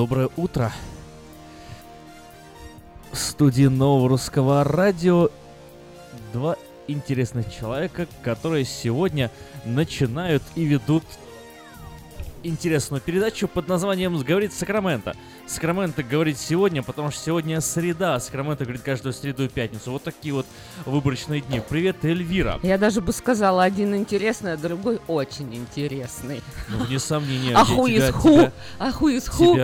[0.00, 0.72] Доброе утро.
[3.12, 5.28] В студии нового русского радио
[6.32, 6.56] два
[6.88, 9.30] интересных человека, которые сегодня
[9.66, 11.04] начинают и ведут
[12.42, 15.14] интересную передачу под названием «Говорит Сакраменто».
[15.50, 19.90] Сакраменто говорит сегодня, потому что сегодня среда, а Сакраменто говорит каждую среду и пятницу.
[19.90, 20.46] Вот такие вот
[20.86, 21.60] выборочные дни.
[21.68, 22.60] Привет, Эльвира.
[22.62, 26.40] Я даже бы сказала, один интересный, а другой очень интересный.
[26.68, 27.52] Ну, вне сомнения.
[27.56, 29.58] А ху из ху, а ху из ху,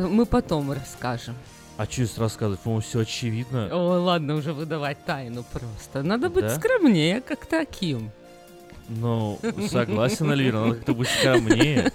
[0.00, 1.36] мы потом расскажем.
[1.76, 2.58] А что здесь рассказывать?
[2.58, 3.68] По-моему, все очевидно.
[3.70, 6.02] Ой, ладно уже выдавать тайну просто.
[6.02, 6.56] Надо быть да?
[6.56, 8.10] скромнее, как таким.
[8.88, 9.38] Ну,
[9.70, 11.92] согласен, Альвира, надо как-то быть скромнее.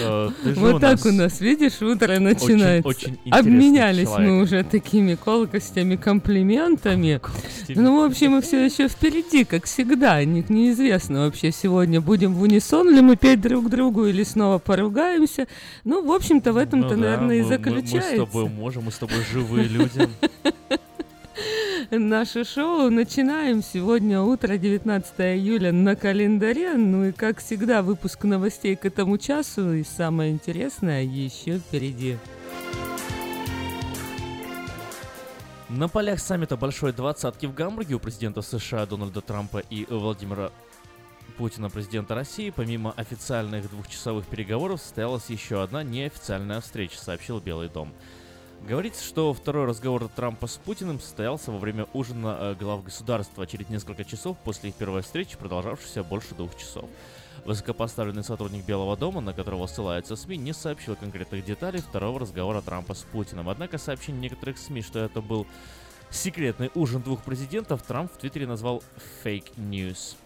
[0.00, 3.10] Э, вот так у нас, видишь, утро начинается.
[3.30, 7.20] Обменялись мы уже такими колкостями, комплиментами.
[7.68, 10.22] Ну, в общем, мы все еще впереди, как всегда.
[10.24, 15.46] Неизвестно вообще сегодня, будем в унисон ли мы петь друг другу или снова поругаемся.
[15.84, 18.10] Ну, в общем-то, в этом-то, ну наверное, и заключается.
[18.10, 20.08] Мы с тобой можем, мы с тобой живые люди.
[21.90, 22.90] наше шоу.
[22.90, 26.74] Начинаем сегодня утро, 19 июля на календаре.
[26.74, 29.74] Ну и как всегда, выпуск новостей к этому часу.
[29.74, 32.16] И самое интересное еще впереди.
[35.68, 40.52] На полях саммита Большой Двадцатки в Гамбурге у президента США Дональда Трампа и Владимира
[41.36, 47.92] Путина, президента России, помимо официальных двухчасовых переговоров, состоялась еще одна неофициальная встреча, сообщил Белый дом.
[48.66, 53.68] Говорится, что второй разговор Трампа с Путиным состоялся во время ужина э, глав государства через
[53.68, 56.88] несколько часов после их первой встречи, продолжавшейся больше двух часов.
[57.44, 62.94] Высокопоставленный сотрудник Белого дома, на которого ссылаются СМИ, не сообщил конкретных деталей второго разговора Трампа
[62.94, 63.50] с Путиным.
[63.50, 65.46] Однако сообщение некоторых СМИ, что это был
[66.08, 68.82] секретный ужин двух президентов, Трамп в Твиттере назвал
[69.22, 70.16] «fake news».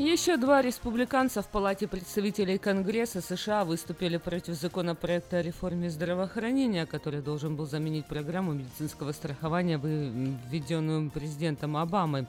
[0.00, 7.20] Еще два республиканца в Палате представителей Конгресса США выступили против законопроекта о реформе здравоохранения, который
[7.20, 12.26] должен был заменить программу медицинского страхования, введенную президентом Обамой.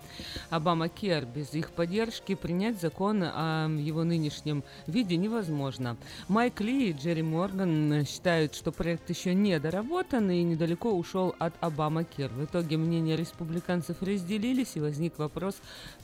[0.50, 1.26] Обама Кер.
[1.26, 5.96] Без их поддержки принять закон о его нынешнем виде невозможно.
[6.28, 11.54] Майк Ли и Джерри Морган считают, что проект еще не доработан и недалеко ушел от
[11.62, 12.32] Обама Кер.
[12.32, 15.56] В итоге мнения республиканцев разделились и возник вопрос,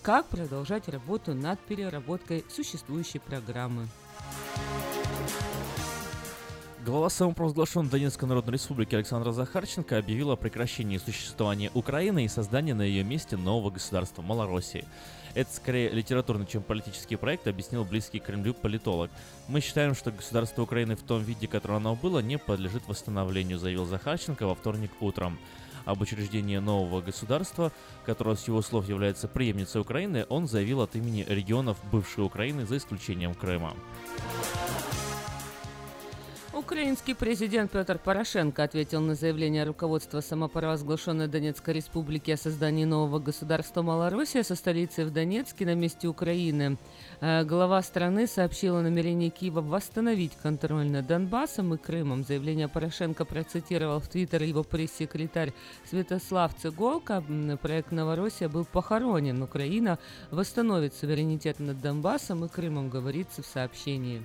[0.02, 3.88] как продолжать работу над над переработкой существующей программы.
[6.86, 12.84] Глава самопровозглашенной Донецкой Народной Республики Александра Захарченко объявила о прекращении существования Украины и создании на
[12.84, 14.86] ее месте нового государства Малороссии.
[15.34, 19.12] Это скорее литературный, чем политический проект, объяснил близкий к Кремлю политолог.
[19.50, 23.86] Мы считаем, что государство Украины в том виде, которое оно было, не подлежит восстановлению, заявил
[23.86, 25.38] Захарченко во вторник утром
[25.88, 27.72] об учреждении нового государства,
[28.06, 32.78] которое с его слов является преемницей Украины, он заявил от имени регионов бывшей Украины за
[32.78, 33.74] исключением Крыма.
[36.68, 43.82] Украинский президент Петр Порошенко ответил на заявление руководства самопровозглашенной Донецкой республики о создании нового государства
[43.82, 46.78] Малороссия со столицей в Донецке на месте Украины.
[47.22, 52.26] Э, глава страны сообщил о намерении Киева восстановить контроль над Донбассом и Крымом.
[52.26, 55.54] Заявление Порошенко процитировал в Твиттер его пресс-секретарь
[55.90, 57.24] Святослав Цеголко.
[57.62, 59.42] Проект Новороссия был похоронен.
[59.42, 60.00] Украина
[60.32, 64.22] восстановит суверенитет над Донбассом и Крымом, говорится в сообщении.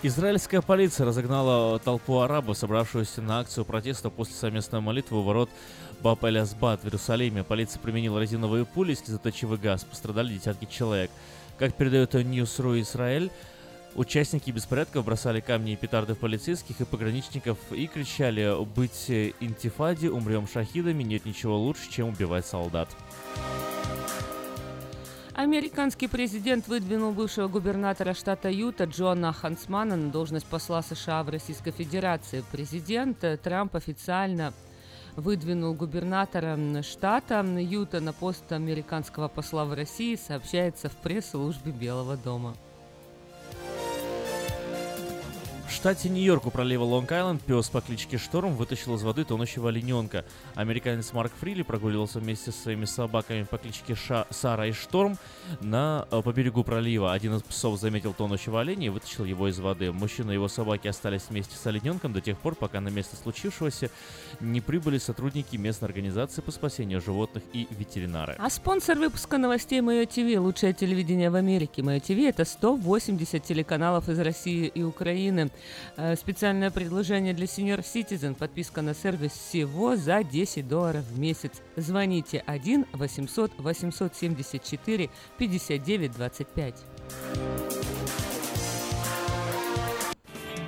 [0.00, 5.50] Израильская полиция разогнала толпу арабов, собравшуюся на акцию протеста после совместной молитвы у ворот
[6.02, 7.42] Баб эль в Иерусалиме.
[7.42, 9.82] Полиция применила резиновые пули, слезоточивый газ.
[9.82, 11.10] Пострадали десятки человек.
[11.58, 13.30] Как передает NEWSru Израиль,
[13.94, 20.46] Участники беспорядков бросали камни и петарды в полицейских и пограничников и кричали «Быть интифаде, умрем
[20.46, 22.88] шахидами, нет ничего лучше, чем убивать солдат».
[25.38, 31.70] Американский президент выдвинул бывшего губернатора штата Юта Джона Хансмана на должность посла США в Российской
[31.70, 32.42] Федерации.
[32.50, 34.52] Президент Трамп официально
[35.14, 42.56] выдвинул губернатора штата Юта на пост американского посла в России, сообщается в пресс-службе Белого дома.
[45.68, 50.24] В штате Нью-Йорк у пролива Лонг-Айленд пес по кличке Шторм вытащил из воды тонущего олененка.
[50.54, 55.18] Американец Марк Фрили прогуливался вместе со своими собаками по кличке Ша Сара и Шторм
[55.60, 57.12] на, э, по берегу пролива.
[57.12, 59.92] Один из псов заметил тонущего оленя и вытащил его из воды.
[59.92, 63.90] Мужчина и его собаки остались вместе с олененком до тех пор, пока на место случившегося
[64.40, 68.36] не прибыли сотрудники местной организации по спасению животных и ветеринары.
[68.38, 71.82] А спонсор выпуска новостей Мое ТВ, лучшее телевидение в Америке.
[71.82, 75.50] Мое ТВ это 180 телеканалов из России и Украины.
[75.96, 78.34] Э, специальное предложение для Senior Citizen.
[78.34, 81.52] Подписка на сервис всего за 10 долларов в месяц.
[81.76, 86.74] Звоните 1 800 874 59 25.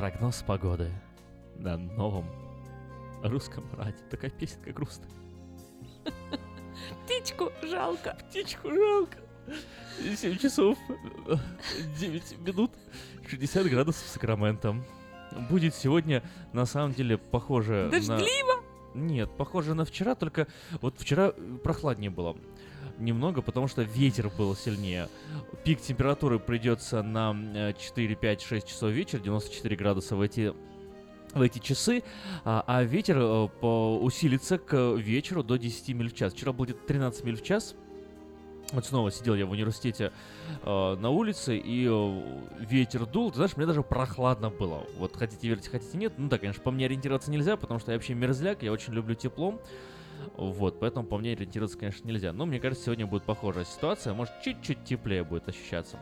[0.00, 0.90] Прогноз погоды
[1.56, 2.24] на новом
[3.22, 3.98] русском радио.
[4.10, 5.10] Такая песенка грустная.
[7.04, 8.16] Птичку жалко.
[8.30, 9.18] Птичку жалко.
[10.16, 10.78] 7 часов
[11.98, 12.70] 9 минут
[13.28, 14.86] 60 градусов с Сакраментом.
[15.50, 16.22] Будет сегодня
[16.54, 18.62] на самом деле похоже Дождливо?
[18.94, 18.98] на...
[18.98, 20.46] Нет, похоже на вчера, только
[20.80, 22.38] вот вчера прохладнее было.
[23.00, 25.08] Немного, потому что ветер был сильнее.
[25.64, 30.52] Пик температуры придется на 4, 5, 6 часов вечера, 94 градуса в эти
[31.34, 32.02] в эти часы,
[32.44, 36.32] а, а ветер э, усилится к вечеру до 10 миль в час.
[36.32, 37.76] Вчера будет 13 миль в час.
[38.72, 40.12] Вот снова сидел я в университете
[40.62, 42.22] э, на улице, и э,
[42.60, 43.30] ветер дул.
[43.30, 44.84] Ты знаешь, мне даже прохладно было.
[44.96, 46.14] Вот хотите верьте, хотите нет.
[46.16, 49.14] Ну да, конечно, по мне ориентироваться нельзя, потому что я вообще мерзляк, я очень люблю
[49.14, 49.60] тепло.
[50.36, 52.32] Вот, поэтому по мне ориентироваться, конечно, нельзя.
[52.32, 54.14] Но мне кажется, сегодня будет похожая ситуация.
[54.14, 55.98] Может, чуть-чуть теплее будет ощущаться.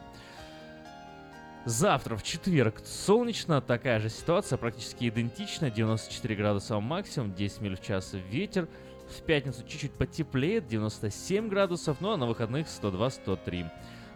[1.64, 7.82] Завтра, в четверг, солнечно, такая же ситуация, практически идентичная, 94 градуса максимум, 10 миль в
[7.82, 8.68] час ветер.
[9.08, 13.70] В пятницу чуть-чуть потеплеет, 97 градусов, ну а на выходных 102-103.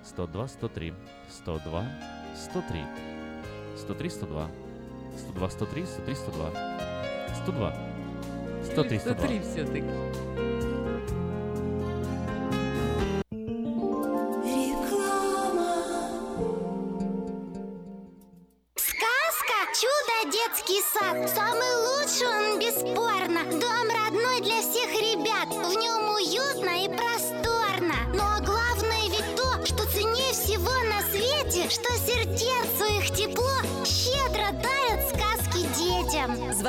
[0.04, 0.94] 102-103.
[1.30, 1.86] 102,
[2.36, 2.84] 103.
[3.76, 4.50] 103, 102.
[5.18, 6.50] 102, 103, 103, 102.
[7.42, 7.91] 102.
[8.64, 9.14] 103, 102.
[9.14, 9.84] 103 все-таки.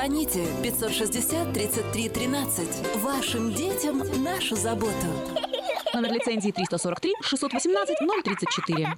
[0.04, 2.68] Звоните 560 33 13
[3.04, 5.08] Вашим детям нашу заботу.
[5.94, 8.98] Номер лицензии 343 618 034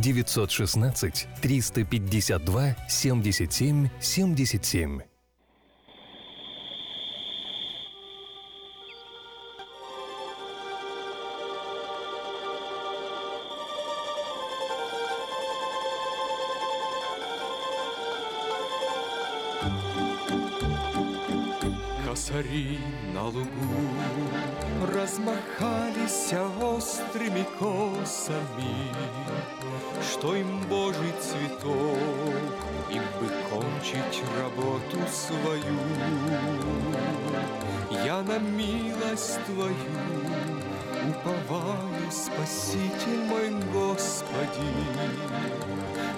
[0.00, 5.00] 916 352 77 77.
[22.14, 22.78] Косари
[23.12, 23.48] на лугу
[24.94, 26.32] размахались
[26.62, 28.92] острыми косами,
[30.02, 31.98] что им Божий цветок,
[32.90, 35.78] им бы кончить работу свою.
[38.04, 39.74] Я на милость Твою
[41.08, 44.70] уповаю, Спаситель мой Господи,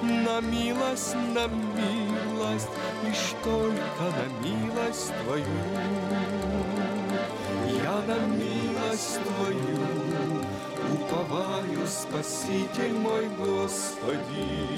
[0.02, 2.68] на милость, на милость,
[3.04, 5.44] лишь только на милость Твою.
[7.82, 9.75] Я на милость Твою
[11.06, 14.68] уповаю, Спаситель мой Господи.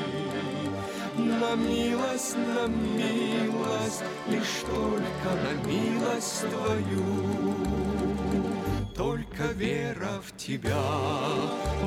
[1.17, 7.55] На милость, на милость, лишь только на милость Твою.
[8.95, 10.83] Только вера в Тебя,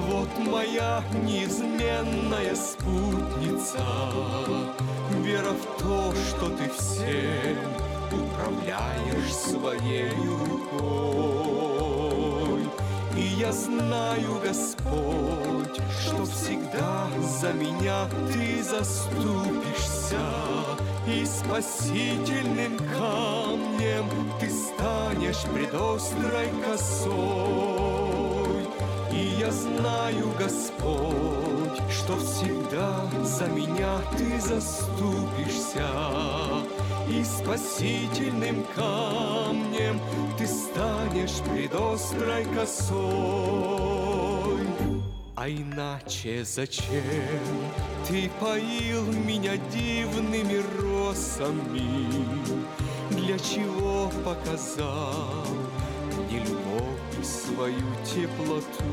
[0.08, 3.86] вот моя неизменная спутница.
[5.24, 7.58] Вера в то, что Ты всем
[8.12, 11.41] управляешь своей рукой.
[13.42, 17.08] Я знаю, Господь, что всегда
[17.42, 20.22] за меня Ты заступишься,
[21.08, 24.06] И спасительным камнем
[24.40, 28.68] Ты станешь пред острой косой.
[29.12, 35.90] И я знаю, Господь, что всегда за меня Ты заступишься,
[37.12, 40.00] и спасительным камнем
[40.38, 43.82] ты станешь пред острой косой.
[45.36, 47.04] А иначе зачем
[48.08, 52.08] ты поил меня дивными росами?
[53.10, 55.46] Для чего показал
[56.16, 58.84] мне любовь свою теплоту?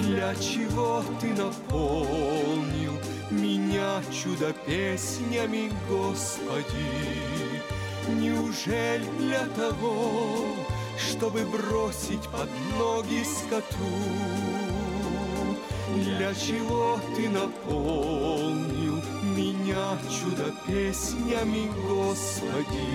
[0.00, 2.92] Для чего ты наполнил
[3.32, 7.42] меня чудо песнями, Господи?
[8.08, 10.10] Неужели для того,
[10.98, 13.76] чтобы бросить под ноги скоту?
[15.96, 19.02] Для чего ты наполнил
[19.36, 22.86] меня чудо песнями, Господи?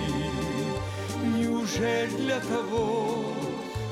[1.36, 3.24] Неужели для того,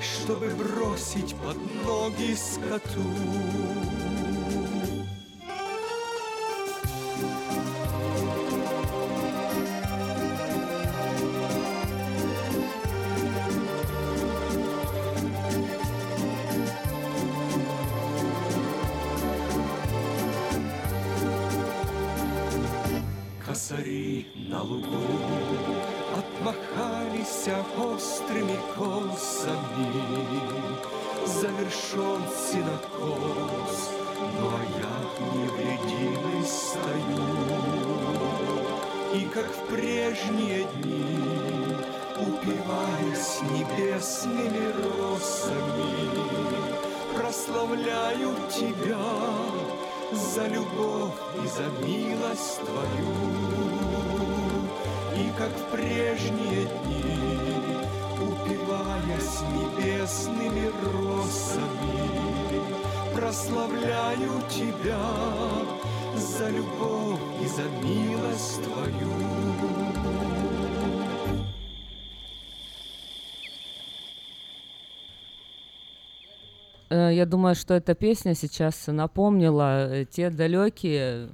[0.00, 3.75] чтобы бросить под ноги скоту?
[24.56, 25.04] На лугу
[26.16, 29.90] отмахались острыми косами.
[31.26, 33.90] Завершен синокос,
[34.38, 34.96] ну а я
[35.34, 37.26] невредимый стою.
[39.14, 41.18] И как в прежние дни,
[42.18, 45.92] упиваясь небесными росами,
[47.14, 49.06] прославляю тебя
[50.12, 53.75] за любовь и за милость Твою.
[55.18, 57.02] И как в прежние дни,
[58.20, 62.16] упиваясь небесными росами,
[63.14, 65.00] прославляю Тебя
[66.16, 69.66] за любовь и за милость Твою.
[76.88, 81.28] Э, я думаю, что эта песня сейчас напомнила э, те далекие,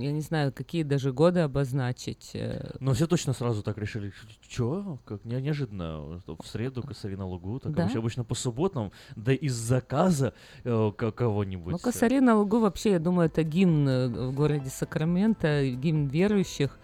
[0.00, 2.30] я не знаю, какие даже годы обозначить.
[2.34, 2.76] Э.
[2.80, 4.12] Но все точно сразу так решили.
[4.48, 4.98] Чё?
[5.04, 6.22] Как не, неожиданно.
[6.26, 7.60] В среду косари на лугу.
[7.60, 7.82] Так да?
[7.82, 10.34] вообще обычно по субботам, да из заказа
[10.64, 11.72] э, кого-нибудь.
[11.72, 16.78] Ну, косари на лугу вообще, я думаю, это гимн в городе Сакраменто, гимн верующих.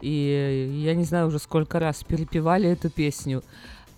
[0.00, 3.42] И я не знаю уже сколько раз перепевали эту песню.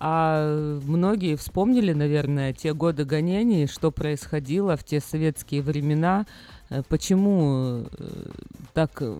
[0.03, 7.85] А многие вспомнили, наверное, те годы гонений, что происходило в те советские времена, э, почему
[7.97, 8.29] э,
[8.73, 9.17] так, э,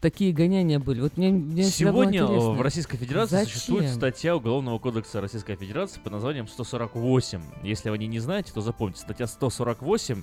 [0.00, 1.00] такие гонения были.
[1.00, 3.52] Вот мне, мне Сегодня в Российской Федерации Зачем?
[3.52, 7.40] существует статья Уголовного кодекса Российской Федерации под названием 148.
[7.64, 10.22] Если вы не знаете, то запомните, статья 148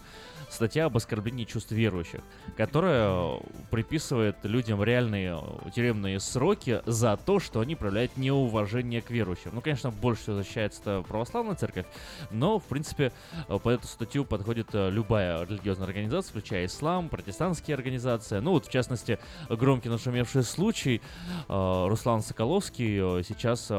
[0.51, 2.21] статья об оскорблении чувств верующих,
[2.57, 3.39] которая
[3.71, 5.41] приписывает людям реальные
[5.73, 9.51] тюремные сроки за то, что они проявляют неуважение к верующим.
[9.53, 11.85] Ну, конечно, больше всего защищается православная церковь,
[12.31, 13.13] но, в принципе,
[13.47, 18.39] по эту статью подходит любая религиозная организация, включая ислам, протестантские организации.
[18.39, 21.01] Ну, вот, в частности, громкий нашумевший случай,
[21.47, 23.71] Руслан Соколовский сейчас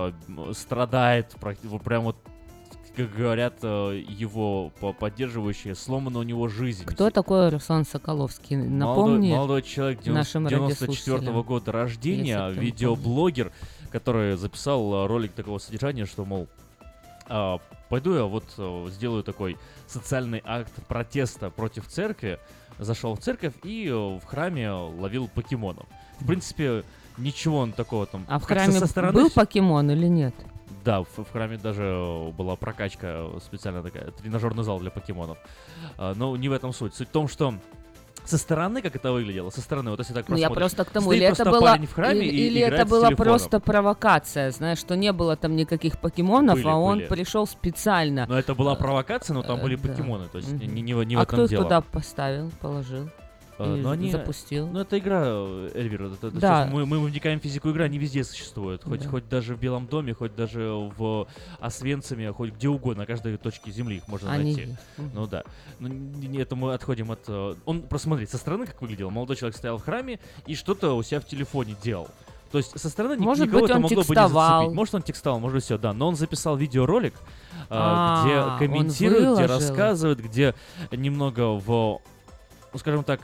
[0.56, 1.34] страдает
[1.84, 2.16] прям вот
[2.96, 6.84] как говорят э, его поддерживающие, сломана у него жизнь.
[6.84, 8.56] Кто такой Руслан Соколовский?
[8.56, 13.52] Напомни молодой, молодой человек 90, 94 -го года рождения, видеоблогер,
[13.90, 16.48] который записал ролик такого содержания, что, мол,
[17.28, 18.44] а, пойду я вот
[18.90, 22.38] сделаю такой социальный акт протеста против церкви,
[22.78, 25.86] зашел в церковь и в храме ловил покемонов.
[26.20, 26.84] В принципе,
[27.16, 28.24] ничего он такого там...
[28.28, 29.12] А в храме со стороны...
[29.12, 30.34] был покемон или нет?
[30.84, 35.38] Да, в, в храме даже была прокачка специально такая, тренажерный зал для покемонов.
[35.98, 36.94] А, но не в этом суть.
[36.94, 37.54] Суть в том, что
[38.24, 41.12] со стороны, как это выглядело, со стороны, вот если так Ну, я просто к тому,
[41.12, 45.36] или это было, в храме или, или это была просто провокация, знаешь, что не было
[45.36, 47.08] там никаких покемонов, были, а он были.
[47.08, 48.26] пришел специально.
[48.26, 51.20] Но это была провокация, но там были э, покемоны, то есть не, не, не а
[51.20, 51.46] в этом дело.
[51.46, 53.08] А кто туда поставил, положил?
[53.64, 54.68] Э, но они, запустил.
[54.68, 55.22] Ну, это игра,
[55.74, 56.08] Эльвира.
[56.12, 56.68] Это, да.
[56.70, 58.84] мы, мы вникаем в физику игры, они везде существуют.
[58.84, 59.08] Хоть, да.
[59.08, 61.26] хоть даже в Белом доме, хоть даже в
[61.60, 64.70] Освенциме, хоть где угодно, на каждой точке земли их можно они найти.
[64.70, 64.80] Есть.
[65.14, 65.42] Ну да.
[65.78, 65.90] Ну,
[66.38, 67.20] это мы отходим от...
[67.28, 69.10] Э, он, просто смотри, со стороны как выглядел.
[69.10, 72.08] Молодой человек стоял в храме и что-то у себя в телефоне делал.
[72.52, 74.28] То есть со стороны может никого быть, это могло текстовал.
[74.28, 74.76] бы не зацепить.
[74.76, 75.92] Может, он текстовал, может, все, да.
[75.94, 77.14] Но он записал видеоролик,
[77.70, 80.54] а, где комментирует, где рассказывает, где
[80.90, 82.00] немного в,
[82.72, 83.20] ну, скажем так,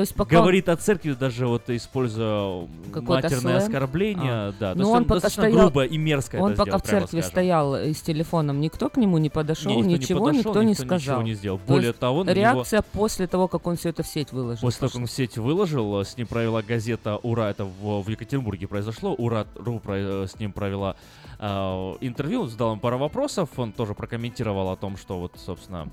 [0.00, 0.72] то есть пока говорит он...
[0.72, 4.54] о церкви, даже вот используя матерное оскорбление, а.
[4.58, 5.60] да, Но он пока достаточно стоял...
[5.60, 9.18] грубо и мерзко Он пока сделал, в церкви стоял и с телефоном, никто к нему
[9.18, 11.16] не подошел, не, никто ничего, не подошел, никто, никто не сказал.
[11.18, 11.60] Ничего не сделал.
[11.66, 12.86] Более того, реакция него...
[12.94, 14.62] после того, как он все это в сеть выложил.
[14.62, 18.08] После того, как он в сеть выложил, с ним провела газета «Ура», это в, в
[18.08, 20.96] Екатеринбурге произошло, «Ура.ру» про, с ним провела
[21.38, 21.46] э,
[22.00, 25.90] интервью, задал ему пару вопросов, он тоже прокомментировал о том, что вот, собственно,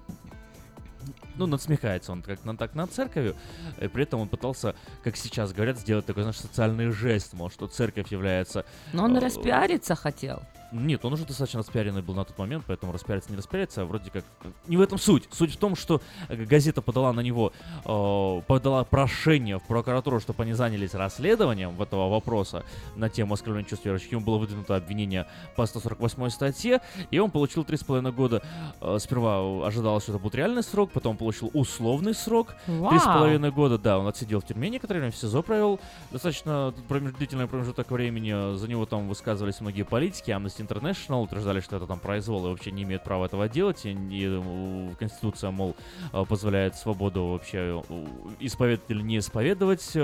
[1.36, 3.36] ну, надсмехается он как на, так над церковью,
[3.80, 7.68] и при этом он пытался, как сейчас говорят, сделать такой, знаешь, социальный жест, мол, что
[7.68, 8.66] церковь является...
[8.94, 10.44] Но он э, распиариться хотел.
[10.72, 14.12] Нет, он уже достаточно распиаренный был на тот момент, поэтому распиариться не распиариться, а вроде
[14.12, 14.26] как...
[14.68, 15.28] Не в этом суть.
[15.32, 17.54] Суть в том, что газета подала на него,
[17.86, 22.64] э, подала прошение в прокуратуру, чтобы они занялись расследованием этого вопроса
[22.96, 24.12] на тему оскорбления чувств верующих.
[24.12, 28.44] Ему было выдвинуто обвинение по 148 статье, и он получил 3,5 года.
[28.82, 32.56] Э, сперва ожидалось, что это будет реальный срок, потом получил условный срок.
[32.66, 35.80] Три с половиной года, да, он отсидел в тюрьме некоторое время, в СИЗО провел.
[36.12, 36.74] Достаточно
[37.18, 41.88] длительный промежуток времени, за него там высказывались многие политики, Amnesty Amnesty International утверждали, что это
[41.88, 45.76] там произвол и вообще не имеют права этого делать, и, и Конституция, мол,
[46.14, 48.06] э, позволяет свободу вообще э,
[48.40, 49.98] исповедовать или не исповедовать,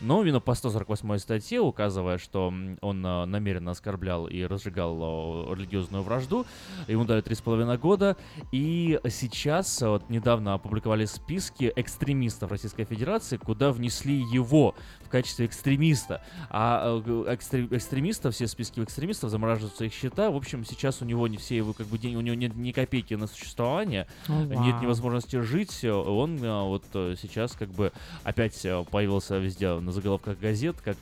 [0.00, 6.46] но именно по 148 статье, указывая, что он э, намеренно оскорблял и разжигал религиозную вражду,
[6.86, 8.16] ему дали 3,5 года,
[8.52, 14.74] и сейчас вот недавно опубликовали списки экстремистов Российской Федерации, куда внесли его
[15.08, 20.30] в качестве экстремиста, а экстремистов, все списки экстремистов замораживаются их счета.
[20.30, 22.72] В общем, сейчас у него не все его как бы деньги, у него нет ни
[22.72, 24.66] копейки на существование, oh, wow.
[24.66, 25.82] нет невозможности жить.
[25.84, 27.90] Он а, вот э, сейчас как бы
[28.22, 30.98] опять э, появился везде на заголовках газет, как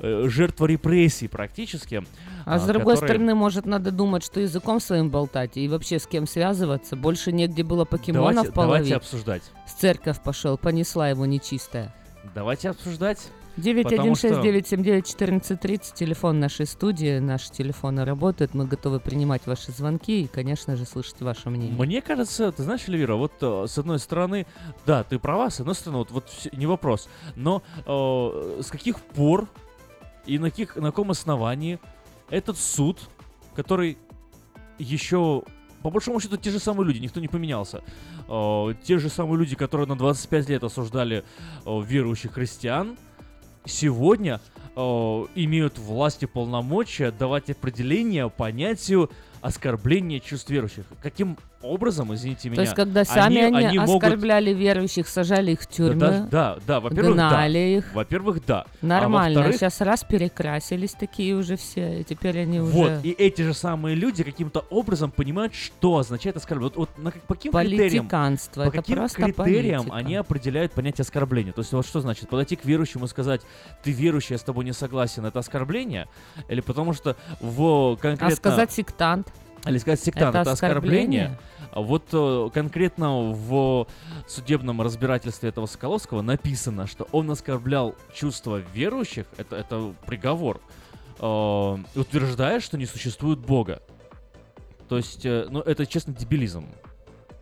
[0.00, 2.04] э, жертва репрессий практически.
[2.44, 3.08] А, а с другой который...
[3.08, 6.96] стороны, может, надо думать, что языком своим болтать и вообще с кем связываться.
[6.96, 8.88] Больше негде было покемонов давайте, половить.
[8.88, 9.42] Давайте обсуждать.
[9.66, 11.94] С церковь пошел, понесла его нечистая.
[12.34, 13.30] Давайте обсуждать.
[13.58, 20.84] 916-979-1430, телефон нашей студии, наши телефоны работают, мы готовы принимать ваши звонки и, конечно же,
[20.84, 21.76] слышать ваше мнение.
[21.76, 24.46] Мне кажется, ты знаешь, Эльвира, вот э, с одной стороны,
[24.86, 29.48] да, ты права, с одной стороны, вот, вот не вопрос, но э, с каких пор
[30.24, 31.80] и на, каких, на каком основании
[32.30, 33.10] этот суд,
[33.56, 33.98] который
[34.78, 35.42] еще
[35.82, 37.82] по большому счету те же самые люди, никто не поменялся.
[38.28, 41.24] Э, те же самые люди, которые на 25 лет осуждали
[41.64, 42.96] э, верующих христиан,
[43.64, 44.40] сегодня
[44.74, 44.80] э,
[45.34, 49.10] имеют власть и полномочия давать определение понятию
[49.40, 50.84] оскорбления чувств верующих.
[51.02, 52.56] Каким образом, извините меня.
[52.56, 54.60] То есть, когда сами они, они, они оскорбляли могут...
[54.60, 57.78] верующих, сажали их в тюрьмы, да, да, да, во-первых, гнали да.
[57.78, 57.94] их.
[57.94, 58.64] Во-первых, да.
[58.80, 59.44] Нормально.
[59.44, 62.78] А Сейчас раз перекрасились такие уже все, и теперь они вот, уже...
[62.96, 66.72] Вот, и эти же самые люди каким-то образом понимают, что означает оскорбление.
[66.76, 69.96] Вот, вот на, по каким критериям, по каким критериям политика.
[69.96, 71.52] они определяют понятие оскорбления?
[71.52, 72.28] То есть, вот что значит?
[72.28, 73.42] Подойти к верующему и сказать,
[73.82, 76.06] ты верующий, я с тобой не согласен, это оскорбление?
[76.48, 78.28] Или потому что в конкретно...
[78.28, 79.28] А сказать сектант?
[79.68, 81.24] Или сказать сектант, это, это оскорбление.
[81.24, 81.38] оскорбление.
[81.74, 83.86] Вот э, конкретно в
[84.26, 90.60] судебном разбирательстве этого Соколовского написано, что он оскорблял чувства верующих, это, это приговор,
[91.20, 93.82] э, утверждая, что не существует Бога.
[94.88, 96.66] То есть, э, ну, это, честно, дебилизм.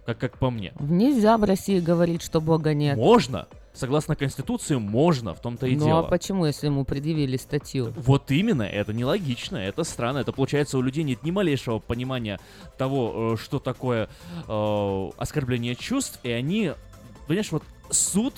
[0.04, 0.72] Как, как по мне.
[0.78, 2.96] Нельзя в России говорить, что Бога нет.
[2.96, 6.00] Можно согласно Конституции, можно, в том-то и ну, дело.
[6.00, 7.92] Ну а почему, если ему предъявили статью?
[7.96, 10.18] Вот именно, это нелогично, это странно.
[10.18, 12.40] Это получается, у людей нет ни малейшего понимания
[12.78, 14.08] того, э, что такое
[14.48, 16.72] э, оскорбление чувств, и они,
[17.26, 18.34] понимаешь, вот суд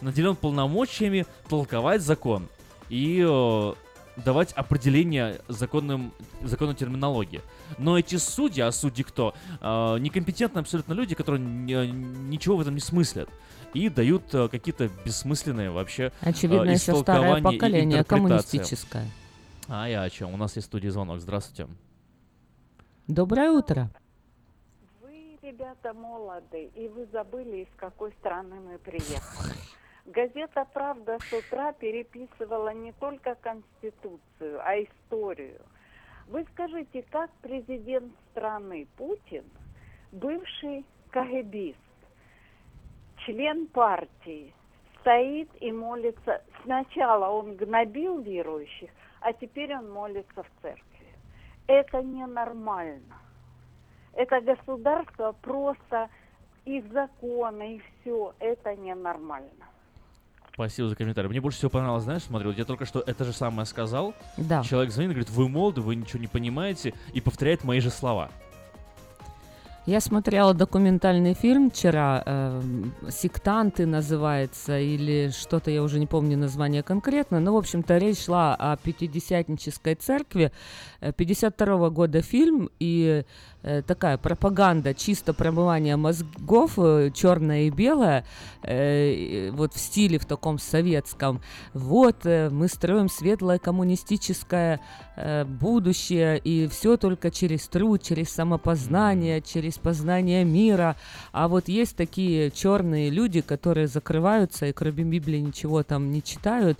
[0.00, 2.48] наделен полномочиями толковать закон.
[2.88, 3.72] И э,
[4.16, 7.40] давать определение законным, законной терминологии.
[7.78, 9.34] Но эти судьи, а судьи кто?
[9.60, 13.28] Э, некомпетентные абсолютно люди, которые ничего в этом не смыслят.
[13.74, 19.06] И дают э, какие-то бессмысленные вообще Очевидно, э, еще старое поколение коммунистическое.
[19.68, 20.34] А я о чем?
[20.34, 21.20] У нас есть студия звонок.
[21.20, 21.68] Здравствуйте.
[23.08, 23.90] Доброе утро.
[25.02, 29.54] Вы, ребята, молоды, и вы забыли, из какой страны мы приехали.
[30.06, 35.60] Газета «Правда» с утра переписывала не только Конституцию, а историю.
[36.28, 39.44] Вы скажите, как президент страны Путин,
[40.12, 41.78] бывший КГБист,
[43.26, 44.54] член партии,
[45.00, 46.42] стоит и молится.
[46.62, 51.06] Сначала он гнобил верующих, а теперь он молится в церкви.
[51.66, 53.18] Это ненормально.
[54.14, 56.08] Это государство просто
[56.64, 59.66] их законы и все, это ненормально.
[60.54, 61.30] Спасибо за комментарий.
[61.30, 64.14] Мне больше всего понравилось, знаешь, смотри, вот я только что это же самое сказал.
[64.36, 64.62] Да.
[64.62, 68.30] Человек звонит, говорит, вы молоды, вы ничего не понимаете, и повторяет мои же слова.
[69.84, 72.62] Я смотрела документальный фильм вчера, э,
[73.10, 78.54] «Сектанты» называется, или что-то, я уже не помню название конкретно, но, в общем-то, речь шла
[78.54, 80.52] о Пятидесятнической церкви.
[81.16, 83.24] 52 -го года фильм, и э,
[83.86, 88.24] такая пропаганда, чисто промывание мозгов, э, черное и белое,
[88.62, 91.40] э, вот в стиле в таком советском.
[91.74, 94.80] Вот, э, мы строим светлое коммунистическое
[95.16, 100.96] э, будущее, и все только через труд, через самопознание, через познание мира.
[101.32, 106.78] А вот есть такие черные люди, которые закрываются и кроме Библии ничего там не читают,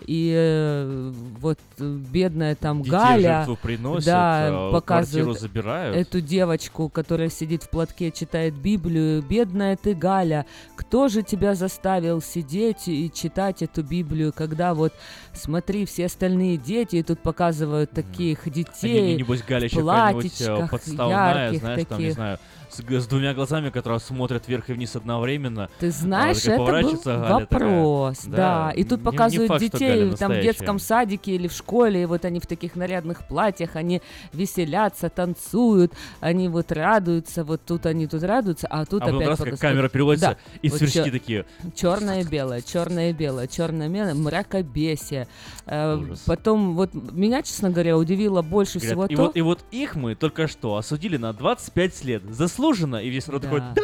[0.00, 5.96] и э, вот бедная там Детей Галя, приносят, да, э, показывают забирают.
[5.96, 9.22] эту девочку, которая сидит в платке, читает Библию.
[9.22, 14.92] Бедная ты, Галя, кто же тебя заставил сидеть и читать эту Библию, когда вот,
[15.32, 21.44] смотри, все остальные дети, и тут показывают таких детей Они, небось, Галя в платьичках, подставная,
[21.44, 21.88] ярких знаешь, таких.
[21.88, 22.38] там, не знаю,
[22.74, 25.68] с, с двумя глазами, которые смотрят вверх и вниз одновременно.
[25.78, 28.36] Ты знаешь, Она такая это был Галя вопрос, такая.
[28.36, 28.70] да.
[28.74, 31.52] И тут Не- не показывают факт, что Галя детей там в детском садике или в
[31.52, 37.60] школе, и вот они в таких нарядных платьях, они веселятся, танцуют, они вот радуются, вот
[37.64, 40.78] тут они тут радуются, а тут А опять раз, как камера переводится, Да, и вот
[40.78, 41.46] сверчки чё- такие.
[41.74, 45.28] Черное и белое, черное и белое, черное и белое, мракобесие.
[45.66, 46.20] Э, Ужас.
[46.26, 49.22] Потом, вот меня, честно говоря, удивило больше Говорят, всего и, то...
[49.22, 52.22] вот, и вот их мы только что осудили на 25 лет.
[52.28, 52.63] Заслуженно.
[52.72, 53.48] И весь народ Да.
[53.48, 53.82] такой, да!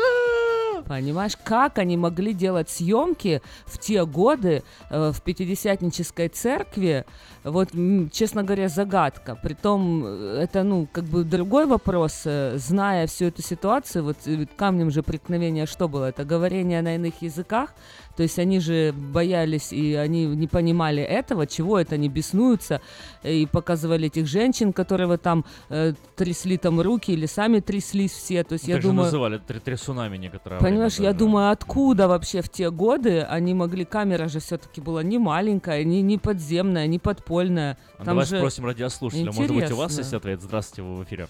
[0.87, 7.05] Понимаешь, как они могли делать съемки в те годы э, в Пятидесятнической церкви?
[7.45, 7.69] Вот,
[8.11, 9.39] честно говоря, загадка.
[9.41, 14.47] Притом, э, это, ну, как бы другой вопрос, э, зная всю эту ситуацию, вот э,
[14.57, 16.07] камнем же преткновения что было?
[16.07, 17.73] Это говорение на иных языках,
[18.17, 22.81] то есть они же боялись, и они не понимали этого, чего это они беснуются,
[23.23, 28.13] э, и показывали этих женщин, которые вот там э, трясли там руки, или сами тряслись
[28.13, 29.05] все, то есть я так же думаю...
[29.05, 31.19] называли трясунами некоторое Понимаешь, время я даже.
[31.25, 36.03] думаю, откуда вообще в те годы они могли, камера же все-таки была не маленькая, не,
[36.03, 37.79] не подземная, не подпольная.
[37.95, 39.33] А Там давай же спросим радиослушателя.
[39.33, 40.01] Может быть, у вас интересно.
[40.01, 40.41] есть ответ?
[40.43, 41.27] Здравствуйте, вы в эфире.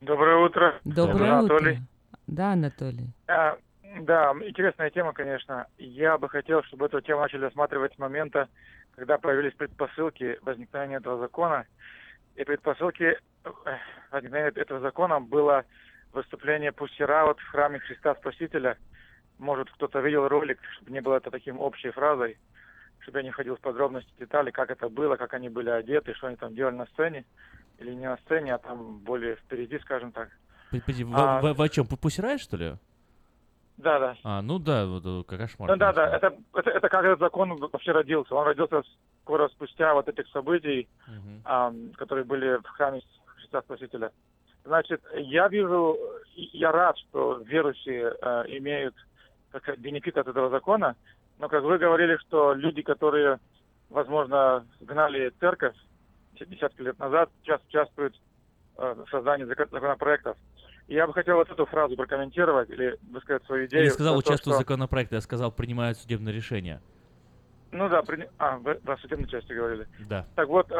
[0.00, 0.74] Доброе утро.
[0.84, 1.72] Доброе Анатолий.
[1.72, 1.86] утро.
[2.26, 3.06] Да, Анатолий.
[3.28, 3.54] А,
[4.00, 5.66] да, интересная тема, конечно.
[5.78, 8.48] Я бы хотел, чтобы эту тему начали рассматривать с момента,
[8.94, 11.66] когда появились предпосылки возникновения этого закона.
[12.36, 13.04] И предпосылки
[13.44, 13.50] э,
[14.10, 15.64] возникновения этого закона было
[16.12, 18.78] выступление Пустера вот в храме Христа Спасителя.
[19.38, 22.38] Может, кто-то видел ролик, чтобы не было это таким общей фразой,
[23.00, 26.28] чтобы я не входил в подробности, детали, как это было, как они были одеты, что
[26.28, 27.24] они там делали на сцене,
[27.78, 30.28] или не на сцене, а там более впереди, скажем так.
[30.70, 31.86] Подожди, вы, А- вы- вы о чем?
[31.86, 32.74] Пусирай, что ли?
[33.82, 34.16] Да, да.
[34.22, 35.70] А, ну да, вот, э, кошмар.
[35.70, 38.34] Ну да, да, это, это, это как этот закон вообще родился.
[38.34, 38.82] Он родился
[39.22, 40.88] скоро спустя вот этих событий,
[41.44, 44.12] ам, которые были в храме Христа Спасителя.
[44.64, 45.98] Значит, я вижу,
[46.34, 48.94] я рад, что верующие э, имеют
[49.50, 50.96] как сказать, бенефит от этого закона,
[51.38, 53.38] но как вы говорили, что люди, которые,
[53.90, 55.76] возможно, гнали церковь
[56.40, 58.20] десятки лет назад, сейчас участвуют
[58.78, 60.36] э, в создании зако- законопроектов.
[60.92, 63.84] Я бы хотел вот эту фразу прокомментировать или высказать свою идею.
[63.84, 66.82] Я не сказал, то, участвую в что- законопроекте, я сказал, принимают судебное решение.
[67.70, 68.28] Ну да, при...
[68.36, 69.86] а, вы о судебной части говорили.
[70.06, 70.26] Да.
[70.36, 70.70] Так вот,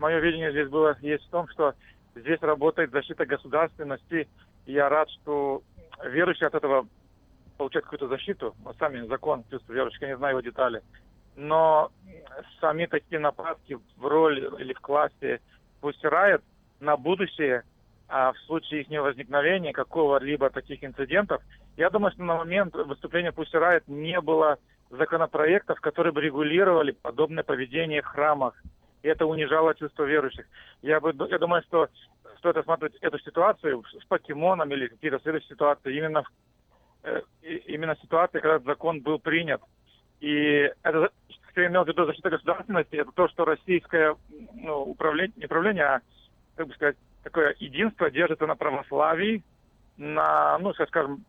[0.00, 1.74] мое видение здесь было есть в том, что
[2.16, 4.28] здесь работает защита государственности.
[4.66, 5.62] И я рад, что
[6.04, 6.88] верующие от этого
[7.56, 8.56] получают какую-то защиту.
[8.64, 10.82] Вот сами закон чувствую верующих, я не знаю его детали.
[11.36, 11.92] Но
[12.60, 15.40] сами такие нападки в роли или в классе
[15.80, 16.42] пустирают
[16.80, 17.62] на будущее,
[18.08, 21.42] а в случае их невозникновения какого-либо таких инцидентов,
[21.76, 24.58] я думаю, что на момент выступления Пустирает не было
[24.90, 28.54] законопроектов, которые бы регулировали подобное поведение в храмах.
[29.02, 30.46] И это унижало чувство верующих.
[30.82, 31.88] Я, бы, я думаю, что
[32.38, 36.24] стоит рассматривать эту ситуацию с покемоном или какие-то следующие ситуации именно,
[37.02, 37.20] э,
[37.66, 39.60] именно ситуации, когда закон был принят.
[40.20, 44.16] И это, что я имел в виду защита государственности, это то, что российское
[44.54, 46.00] ну, управление, не управление, а,
[46.56, 49.42] как бы сказать, такое единство держится на православии,
[49.96, 51.24] на, ну, скажем,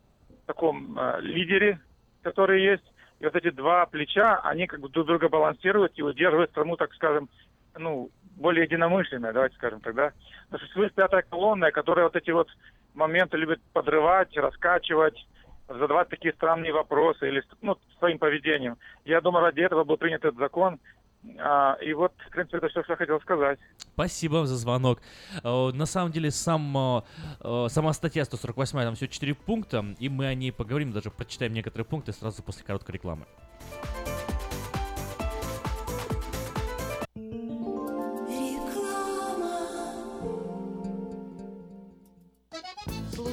[0.46, 1.80] таком э, лидере,
[2.22, 2.84] который есть.
[3.20, 6.94] И вот эти два плеча, они как бы друг друга балансируют и удерживают страну, так
[6.94, 7.30] скажем,
[7.78, 10.12] ну, более единомышленной, давайте скажем тогда.
[10.52, 12.50] Но существует пятая колонна, которая вот эти вот
[12.94, 15.26] моменты любит подрывать, раскачивать,
[15.68, 18.78] задавать такие странные вопросы или ну, своим поведением.
[19.06, 20.80] Я думаю, ради этого был принят этот закон,
[21.40, 23.60] а, и вот, в принципе, это все, что я хотел сказать.
[23.94, 25.02] Спасибо за звонок.
[25.44, 27.02] Э, на самом деле, сам, э,
[27.42, 31.54] э, сама статья 148, там всего 4 пункта, и мы о ней поговорим, даже прочитаем
[31.54, 33.26] некоторые пункты сразу после короткой рекламы.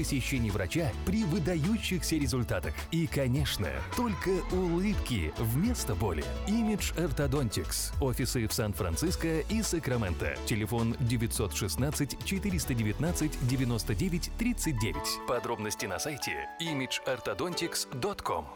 [0.00, 2.72] посещений врача при выдающихся результатах.
[2.90, 6.24] И, конечно, только улыбки вместо боли.
[6.48, 7.92] Image Orthodontics.
[8.00, 10.38] Офисы в Сан-Франциско и Сакраменто.
[10.46, 14.96] Телефон 916 419 99 39.
[15.28, 18.46] Подробности на сайте imageorthodontics.com.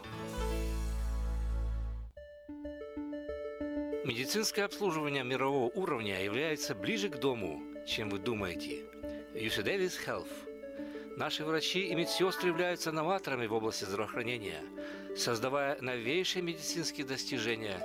[4.03, 8.81] Медицинское обслуживание мирового уровня является ближе к дому, чем вы думаете.
[9.35, 10.27] UC Davis Health–
[11.17, 14.61] Наши врачи и медсестры являются новаторами в области здравоохранения,
[15.15, 17.79] создавая новейшие медицинские достижения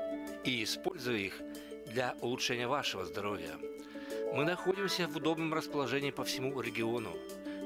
[0.45, 1.41] и используя их
[1.87, 3.53] для улучшения вашего здоровья.
[4.35, 7.11] Мы находимся в удобном расположении по всему региону.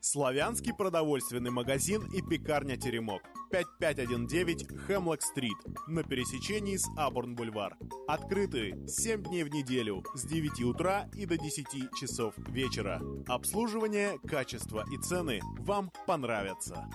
[0.00, 3.22] Славянский продовольственный магазин и пекарня «Теремок».
[3.54, 7.76] 5519 Хемлок-стрит на пересечении с Абурн-бульвар.
[8.08, 13.00] Открыты 7 дней в неделю с 9 утра и до 10 часов вечера.
[13.28, 16.88] Обслуживание, качество и цены вам понравятся.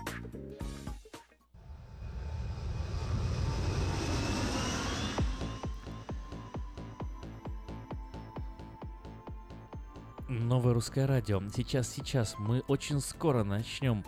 [10.28, 11.42] Новое русское радио.
[11.56, 14.04] Сейчас, сейчас мы очень скоро начнем,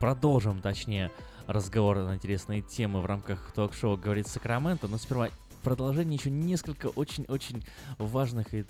[0.00, 1.12] продолжим, точнее,
[1.48, 5.30] разговор на интересные темы в рамках ток-шоу «Говорит Сакраменто», но сперва
[5.64, 7.64] продолжение еще несколько очень-очень
[7.98, 8.64] важных и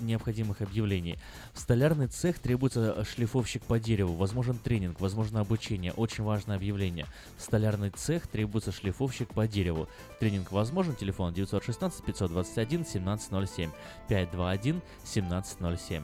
[0.00, 1.18] необходимых объявлений.
[1.52, 7.06] В столярный цех требуется шлифовщик по дереву, возможен тренинг, возможно обучение, очень важное объявление.
[7.36, 9.88] В столярный цех требуется шлифовщик по дереву.
[10.18, 13.70] Тренинг возможен, телефон 916 521 1707
[14.08, 16.02] 521 1707.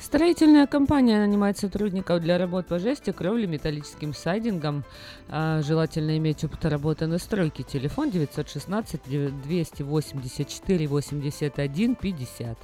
[0.00, 4.84] Строительная компания нанимает сотрудников для работ по жести, кровле, металлическим сайдингом.
[5.28, 7.62] А, желательно иметь опыт работы на стройке.
[7.62, 9.00] Телефон 916
[9.42, 12.58] 284 81 50.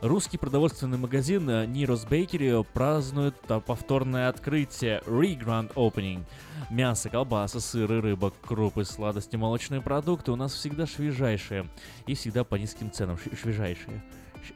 [0.00, 3.34] Русский продовольственный магазин Нирос Бейкери празднует
[3.66, 6.24] повторное открытие Re-Grand Opening.
[6.70, 11.68] Мясо, колбаса, сыры, рыба, крупы, сладости, молочные продукты у нас всегда свежайшие
[12.06, 13.18] и всегда по низким ценам.
[13.18, 14.02] Свежайшие.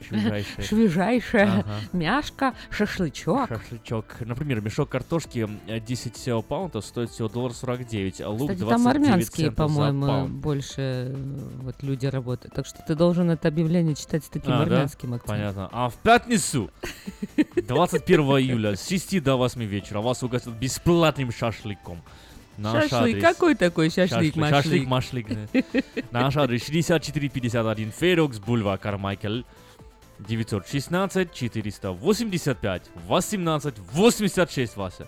[0.08, 0.64] Свежайшее.
[0.64, 1.44] Свежайшее.
[1.44, 1.80] Ага.
[1.92, 3.48] Мяшка, шашлычок.
[3.48, 4.06] Шашлычок.
[4.20, 8.88] Например, мешок картошки 10 э, паунтов стоит всего доллар 49, а лук Кстати, 29 там
[8.88, 11.14] армянские, по-моему, больше э,
[11.62, 12.54] вот люди работают.
[12.54, 15.16] Так что ты должен это объявление читать с таким а, армянским да?
[15.16, 15.38] акцентом.
[15.38, 15.68] Понятно.
[15.72, 16.70] А в пятницу,
[17.56, 22.02] 21 июля, с 6 до 8 вечера вас угостят бесплатным шашлыком.
[22.56, 23.16] Наш шашлык.
[23.16, 23.22] Адрес.
[23.22, 24.62] Какой такой шашлык, машлык?
[24.62, 25.26] Шашлык, машлык.
[26.10, 29.40] Наш адрес 6451 Ферокс, бульвар Кармайкл.
[30.18, 35.06] 916 485 18 86, Вася.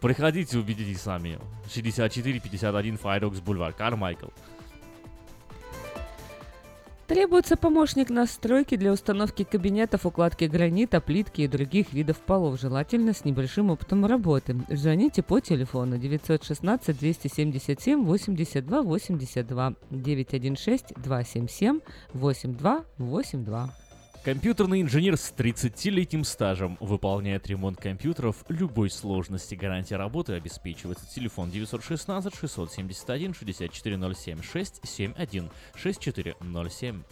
[0.00, 1.38] Приходите, убедитесь сами.
[1.72, 4.28] 6451 Файрокс Бульвар, Кармайкл.
[7.08, 13.24] Требуется помощник настройки для установки кабинетов, укладки гранита, плитки и других видов полов, желательно с
[13.24, 14.54] небольшим опытом работы.
[14.68, 21.80] Звоните по телефону 916 277 82 82 916 277
[22.12, 23.87] 82 82.
[24.24, 29.54] Компьютерный инженер с 30-летним стажем выполняет ремонт компьютеров любой сложности.
[29.54, 31.06] Гарантия работы обеспечивается.
[31.06, 37.02] Телефон 916 671 6407 671 6407.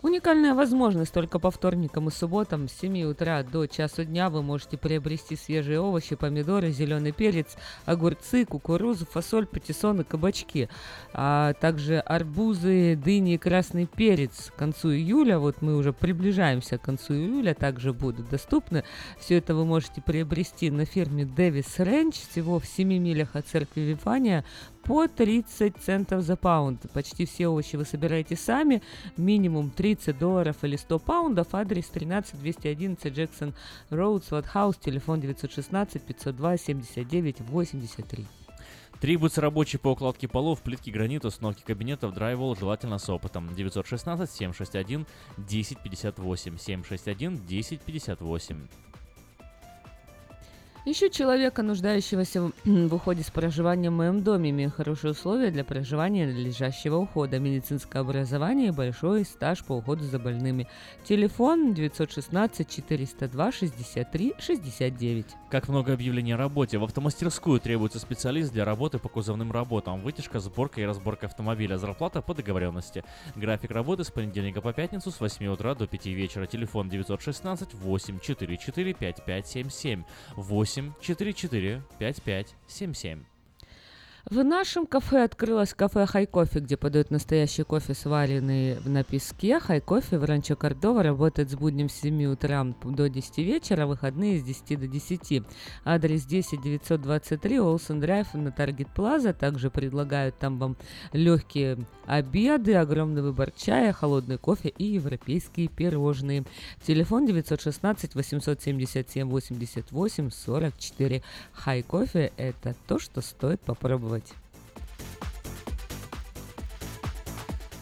[0.00, 4.78] Уникальная возможность только по вторникам и субботам с 7 утра до часу дня вы можете
[4.78, 10.68] приобрести свежие овощи, помидоры, зеленый перец, огурцы, кукурузу, фасоль, патиссоны, кабачки,
[11.12, 14.52] а также арбузы, дыни и красный перец.
[14.54, 18.84] К концу июля, вот мы уже приближаемся к концу июля, также будут доступны.
[19.18, 23.80] Все это вы можете приобрести на ферме Дэвис Рэнч, всего в 7 милях от церкви
[23.80, 24.44] Вифания
[24.88, 26.90] по 30 центов за паунд.
[26.94, 28.82] Почти все овощи вы собираете сами,
[29.18, 31.54] минимум 30 долларов или 100 паундов.
[31.54, 33.52] Адрес 13211 Джексон
[33.90, 38.26] Роуд, Сватхаус, телефон 916 502 79 83.
[38.98, 43.54] Требуется рабочий по укладке полов, плитки гранита, установки кабинетов, драйвол, желательно с опытом.
[43.54, 48.87] 916 761 1058 761 1058.
[50.90, 54.48] Ищу человека, нуждающегося в уходе с проживанием в моем доме.
[54.48, 57.38] Имею хорошие условия для проживания и надлежащего ухода.
[57.38, 60.66] Медицинское образование и большой стаж по уходу за больными.
[61.04, 65.26] Телефон 916 402 63 69.
[65.50, 66.78] Как много объявлений о работе.
[66.78, 70.00] В автомастерскую требуется специалист для работы по кузовным работам.
[70.00, 71.76] Вытяжка, сборка и разборка автомобиля.
[71.76, 73.04] Зарплата по договоренности.
[73.36, 76.46] График работы с понедельника по пятницу с 8 утра до 5 вечера.
[76.46, 80.04] Телефон 916 844 5577
[80.36, 83.37] 8 8 44 55 77.
[84.30, 89.58] В нашем кафе открылось кафе Хай Кофе, где подают настоящий кофе, сваренный на песке.
[89.58, 94.38] Хай Кофе в Ранчо Кордова работает с буднем с 7 утра до 10 вечера, выходные
[94.38, 95.44] с 10 до 10.
[95.86, 99.32] Адрес 10 923 Олсен Драйв на Таргет Плаза.
[99.32, 100.76] Также предлагают там вам
[101.14, 106.44] легкие обеды, огромный выбор чая, холодный кофе и европейские пирожные.
[106.86, 111.22] Телефон 916 877 88 44.
[111.54, 114.34] Хай Кофе– это то, что стоит попробовать делать.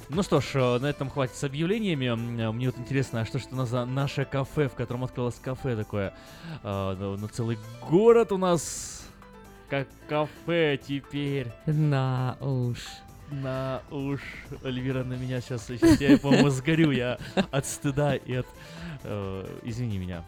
[0.08, 2.06] Ну что ж, э, на этом хватит с объявлениями.
[2.06, 5.76] Э, мне вот интересно, а что что у за наше кафе, в котором открылось кафе
[5.76, 6.14] такое?
[6.62, 7.58] Э, на целый
[7.88, 9.04] город у нас
[9.68, 11.48] как кафе теперь.
[11.66, 12.78] На уж.
[13.32, 14.20] На уж.
[14.62, 16.92] Эльвира на меня сейчас, сейчас я, по-моему, сгорю.
[16.92, 17.18] Я
[17.50, 18.46] от стыда и от...
[19.02, 20.24] Э, извини меня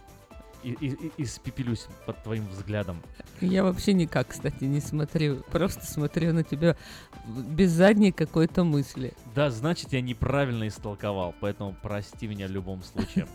[0.62, 3.02] и, и, испепелюсь под твоим взглядом.
[3.40, 5.36] Я вообще никак, кстати, не смотрю.
[5.50, 6.76] Просто смотрю на тебя
[7.26, 9.14] без задней какой-то мысли.
[9.34, 13.26] Да, значит, я неправильно истолковал, поэтому прости меня в любом случае.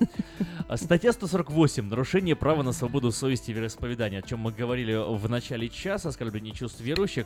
[0.67, 1.83] А статья 148.
[1.83, 6.53] Нарушение права на свободу совести и вероисповедания, о чем мы говорили в начале часа, оскорбление
[6.53, 7.25] чувств верующих.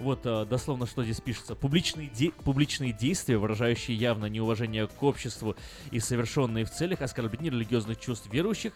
[0.00, 1.54] Вот э, дословно, что здесь пишется.
[1.54, 5.56] Публичные, де- публичные действия, выражающие явно неуважение к обществу
[5.90, 8.72] и совершенные в целях оскорбления религиозных чувств верующих,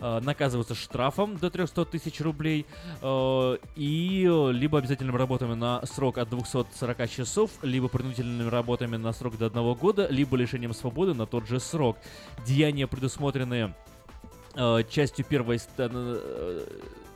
[0.00, 2.66] э, наказываются штрафом до 300 тысяч рублей
[3.02, 9.38] э, и либо обязательными работами на срок от 240 часов, либо принудительными работами на срок
[9.38, 11.98] до одного года, либо лишением свободы на тот же срок.
[12.46, 13.74] Деяния, предусмотренные
[14.54, 16.66] э, частью первой э,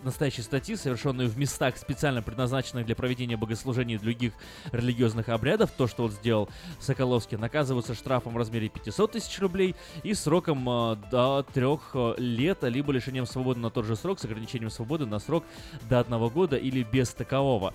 [0.04, 4.32] настоящей статьи, совершенные в местах, специально предназначенных для проведения богослужений и других
[4.72, 6.48] религиозных обрядов, то, что вот сделал
[6.78, 12.62] Соколовский, наказываются штрафом в размере 500 тысяч рублей и сроком э, до трех э, лет,
[12.62, 15.44] либо лишением свободы на тот же срок с ограничением свободы на срок
[15.88, 17.74] до одного года или без такового.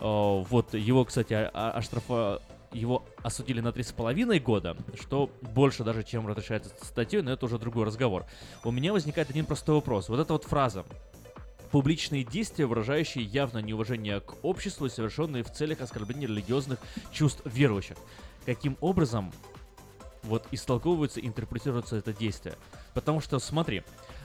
[0.00, 2.40] Э, вот его, кстати, оштрафа
[2.72, 7.46] его осудили на три с половиной года, что больше даже, чем разрешается статьей, но это
[7.46, 8.26] уже другой разговор.
[8.64, 10.08] У меня возникает один простой вопрос.
[10.08, 10.84] Вот эта вот фраза
[11.70, 16.78] публичные действия, выражающие явное неуважение к обществу, совершенные в целях оскорбления религиозных
[17.12, 17.96] чувств верующих.
[18.44, 19.32] Каким образом
[20.22, 22.56] вот истолковывается, интерпретируется это действие?
[22.94, 23.82] Потому что, смотри,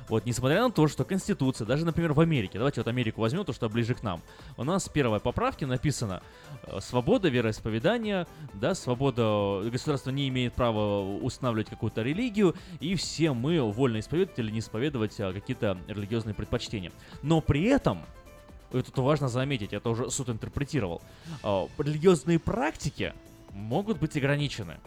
[0.08, 3.53] вот, несмотря на то, что Конституция, даже, например, в Америке, давайте вот Америку возьмем, то,
[3.53, 4.22] что ближе к нам,
[4.58, 6.22] у нас в первой поправке написано
[6.64, 13.62] э, «Свобода вероисповедания», да, свобода, государство не имеет права устанавливать какую-то религию, и все мы
[13.62, 16.91] вольно исповедовать или не исповедовать а, какие-то религиозные предпочтения.
[17.24, 18.03] Но при этом
[18.72, 21.01] это важно заметить, это уже суд интерпретировал.
[21.43, 23.14] Религиозные практики
[23.51, 24.78] могут быть ограничены.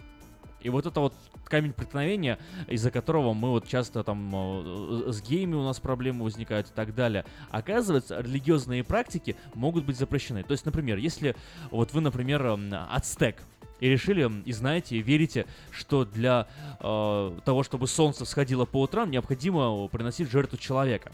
[0.61, 5.55] И вот это вот камень преткновения, из-за которого мы вот часто там э, с гейми
[5.55, 7.25] у нас проблемы возникают и так далее.
[7.51, 10.43] Оказывается, религиозные практики могут быть запрещены.
[10.43, 11.37] То есть, например, если
[11.71, 12.59] вот вы, например,
[12.91, 13.37] ацтек,
[13.81, 16.49] и решили, и знаете, и верите, что для
[16.81, 21.13] э, того, чтобы солнце всходило по утрам, необходимо приносить жертву человека.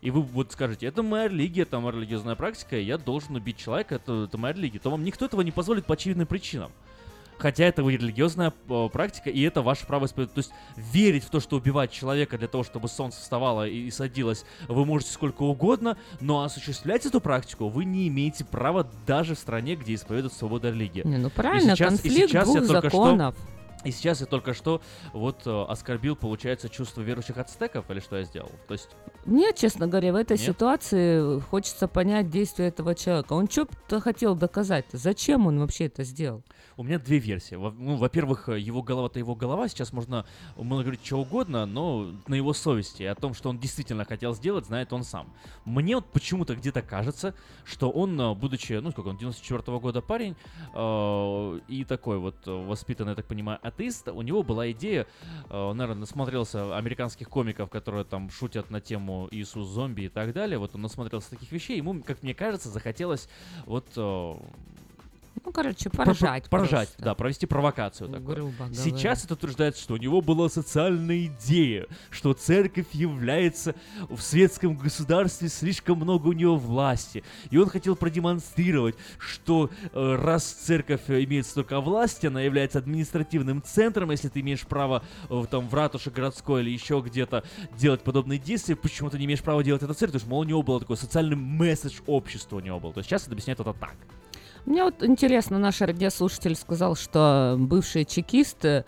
[0.00, 3.94] И вы вот скажете, это моя религия, это моя религиозная практика, я должен убить человека,
[3.94, 6.72] это, это моя религия, то вам никто этого не позволит по очевидным причинам
[7.42, 10.34] хотя это религиозная э, практика, и это ваше право исповедовать.
[10.34, 13.90] То есть верить в то, что убивать человека для того, чтобы солнце вставало и, и
[13.90, 19.38] садилось, вы можете сколько угодно, но осуществлять эту практику вы не имеете права даже в
[19.38, 21.02] стране, где исповедует свобода религии.
[21.04, 23.34] Не, ну правильно, и сейчас, конфликт и сейчас двух я законов.
[23.34, 23.51] Что
[23.84, 24.80] и сейчас я только что
[25.12, 28.50] вот э, оскорбил, получается, чувство верующих ацтеков, или что я сделал?
[28.68, 28.90] То есть...
[29.24, 30.46] Мне, честно говоря, в этой Нет?
[30.46, 33.32] ситуации хочется понять действие этого человека.
[33.34, 34.86] Он что-то хотел доказать.
[34.92, 36.42] Зачем он вообще это сделал?
[36.76, 37.54] У меня две версии.
[37.54, 39.68] Во, ну, во-первых, его голова-то его голова.
[39.68, 40.26] Сейчас можно,
[40.56, 43.04] можно говорить что угодно, но на его совести.
[43.04, 45.32] О том, что он действительно хотел сделать, знает он сам.
[45.64, 50.34] Мне вот почему-то где-то кажется, что он, э, будучи, ну, сколько он, 94-го года парень,
[50.74, 55.06] э, и такой вот воспитанный, я так понимаю, атеист, у него была идея,
[55.48, 60.32] э, он, наверное, насмотрелся американских комиков, которые там шутят на тему Иисус зомби и так
[60.32, 60.58] далее.
[60.58, 63.28] Вот он насмотрелся таких вещей, ему, как мне кажется, захотелось
[63.66, 64.34] вот э,
[65.44, 66.48] ну, короче, поражать.
[66.48, 67.04] Поражать, просто.
[67.04, 68.08] да, провести провокацию.
[68.08, 68.36] Такую.
[68.36, 68.74] Грубо говоря.
[68.74, 73.74] Сейчас это утверждается, что у него была социальная идея, что церковь является
[74.08, 77.24] в светском государстве слишком много у него власти.
[77.50, 84.10] И он хотел продемонстрировать, что э, раз церковь имеет столько власти, она является административным центром,
[84.10, 87.44] если ты имеешь право э, там в ратуше городской или еще где-то
[87.76, 90.12] делать подобные действия, почему ты не имеешь права делать это церковь?
[90.12, 92.92] Потому что, мол, у него был такой социальный месседж общества у него был.
[92.92, 93.96] То есть сейчас это объясняет это так.
[94.64, 98.84] Мне вот интересно, наш радиослушатель сказал, что бывший чекист, э,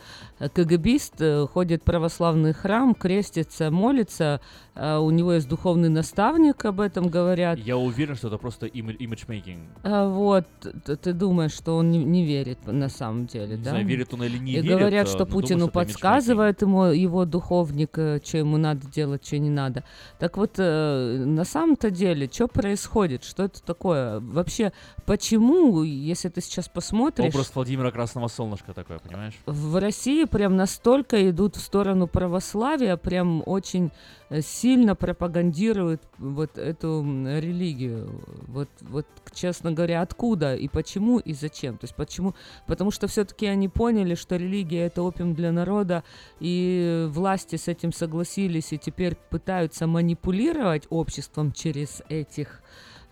[0.48, 4.40] КГБист э, ходит в православный храм, крестится, молится,
[4.74, 7.58] а у него есть духовный наставник, об этом говорят.
[7.58, 9.68] Я уверен, что это просто имиджмейкинг.
[9.82, 10.46] А вот,
[10.84, 13.70] ты думаешь, что он не, не верит на самом деле, не да?
[13.70, 14.78] знаю, верит он или не И верит.
[14.78, 19.38] говорят, что Путину думаю, что подсказывает ему его духовник, э, что ему надо делать, что
[19.38, 19.84] не надо.
[20.18, 23.24] Так вот, на самом-то деле, что происходит?
[23.24, 24.20] Что это такое?
[24.20, 24.72] Вообще,
[25.06, 27.34] почему если ты сейчас посмотришь...
[27.34, 29.34] Образ Владимира Красного Солнышка такой, понимаешь?
[29.46, 33.92] В России прям настолько идут в сторону православия, прям очень
[34.30, 38.20] э, сильно пропагандируют вот эту религию.
[38.48, 41.78] Вот, вот, честно говоря, откуда и почему и зачем?
[41.78, 42.34] То есть почему?
[42.66, 46.02] Потому что все-таки они поняли, что религия это опиум для народа,
[46.40, 52.60] и власти с этим согласились, и теперь пытаются манипулировать обществом через этих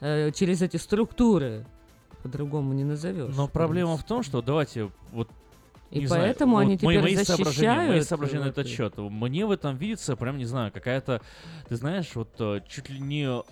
[0.01, 1.67] э, через эти структуры
[2.25, 3.33] по-другому не назовешь.
[3.37, 5.29] Но проблема в том, что давайте вот
[5.93, 7.39] и не поэтому знаю, они вот теперь мои, защищают.
[7.39, 8.95] Соображения, мои соображения на этот счет.
[8.97, 11.21] Мне в этом видится, прям не знаю, какая-то,
[11.69, 13.43] ты знаешь, вот э, чуть ли не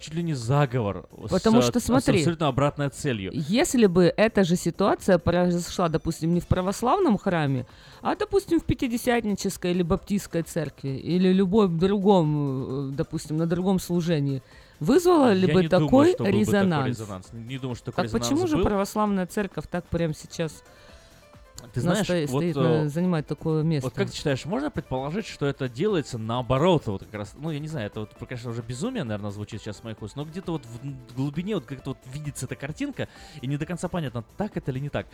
[0.00, 1.06] чуть ли не заговор.
[1.28, 3.30] Потому с, что, смотри, с абсолютно обратной целью.
[3.34, 7.66] Если бы эта же ситуация произошла, допустим, не в православном храме,
[8.00, 14.42] а, допустим, в Пятидесятнической или Баптистской церкви, или любом другом, э, допустим, на другом служении,
[14.80, 16.70] вызвало ли Я бы такой думаю, резонанс?
[16.70, 17.26] Такой резонанс?
[17.32, 18.48] Не думаю, что такой так резонанс почему был.
[18.48, 20.64] же православная церковь так прямо сейчас
[21.72, 23.88] ты знаешь, стоит, вот, стоит на, занимать такое место.
[23.88, 27.58] Вот как ты считаешь, можно предположить, что это делается наоборот, вот как раз, ну я
[27.58, 30.52] не знаю, это вот, конечно, уже безумие, наверное, звучит сейчас с моих уст, но где-то
[30.52, 33.08] вот в глубине вот как-то вот видится эта картинка,
[33.40, 35.06] и не до конца понятно, так это или не так.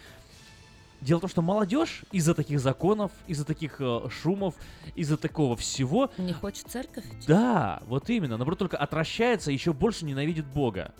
[1.01, 4.55] Дело в том, что молодежь из-за таких законов, из-за таких э, шумов,
[4.95, 6.11] из-за такого всего...
[6.17, 8.37] Не хочет церковь Да, вот именно.
[8.39, 10.95] Наоборот, только отращается, еще больше ненавидит Бога.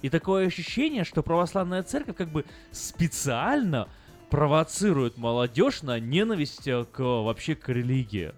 [0.00, 3.88] И такое ощущение, что православная церковь как бы специально
[4.32, 8.32] провоцирует молодежь на ненависть э, к вообще к религии.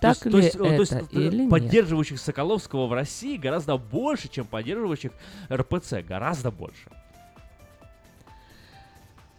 [0.00, 2.20] Так то ли есть, это то есть, или поддерживающих нет?
[2.20, 5.10] Соколовского в России гораздо больше, чем поддерживающих
[5.52, 5.94] РПЦ.
[6.06, 6.88] Гораздо больше.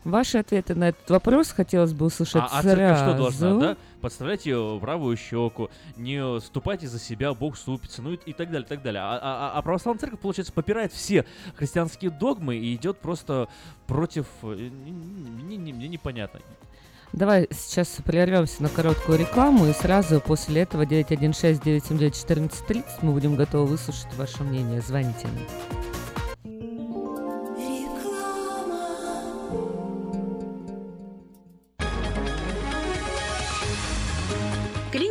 [0.03, 2.81] Ваши ответы на этот вопрос хотелось бы услышать а, сразу.
[2.81, 3.77] А что должна, да?
[4.01, 8.69] Подставляйте правую щеку, не ступайте за себя, Бог ступится, ну и, и так далее, и
[8.69, 9.03] так далее.
[9.03, 11.23] А, а, а православная церковь, получается, попирает все
[11.55, 13.47] христианские догмы и идет просто
[13.85, 14.25] против...
[14.41, 16.39] Мне, мне, мне непонятно.
[17.13, 24.11] Давай сейчас прервемся на короткую рекламу и сразу после этого 916-979-1430 мы будем готовы выслушать
[24.15, 24.81] ваше мнение.
[24.81, 25.90] Звоните нам.
[34.91, 35.10] Green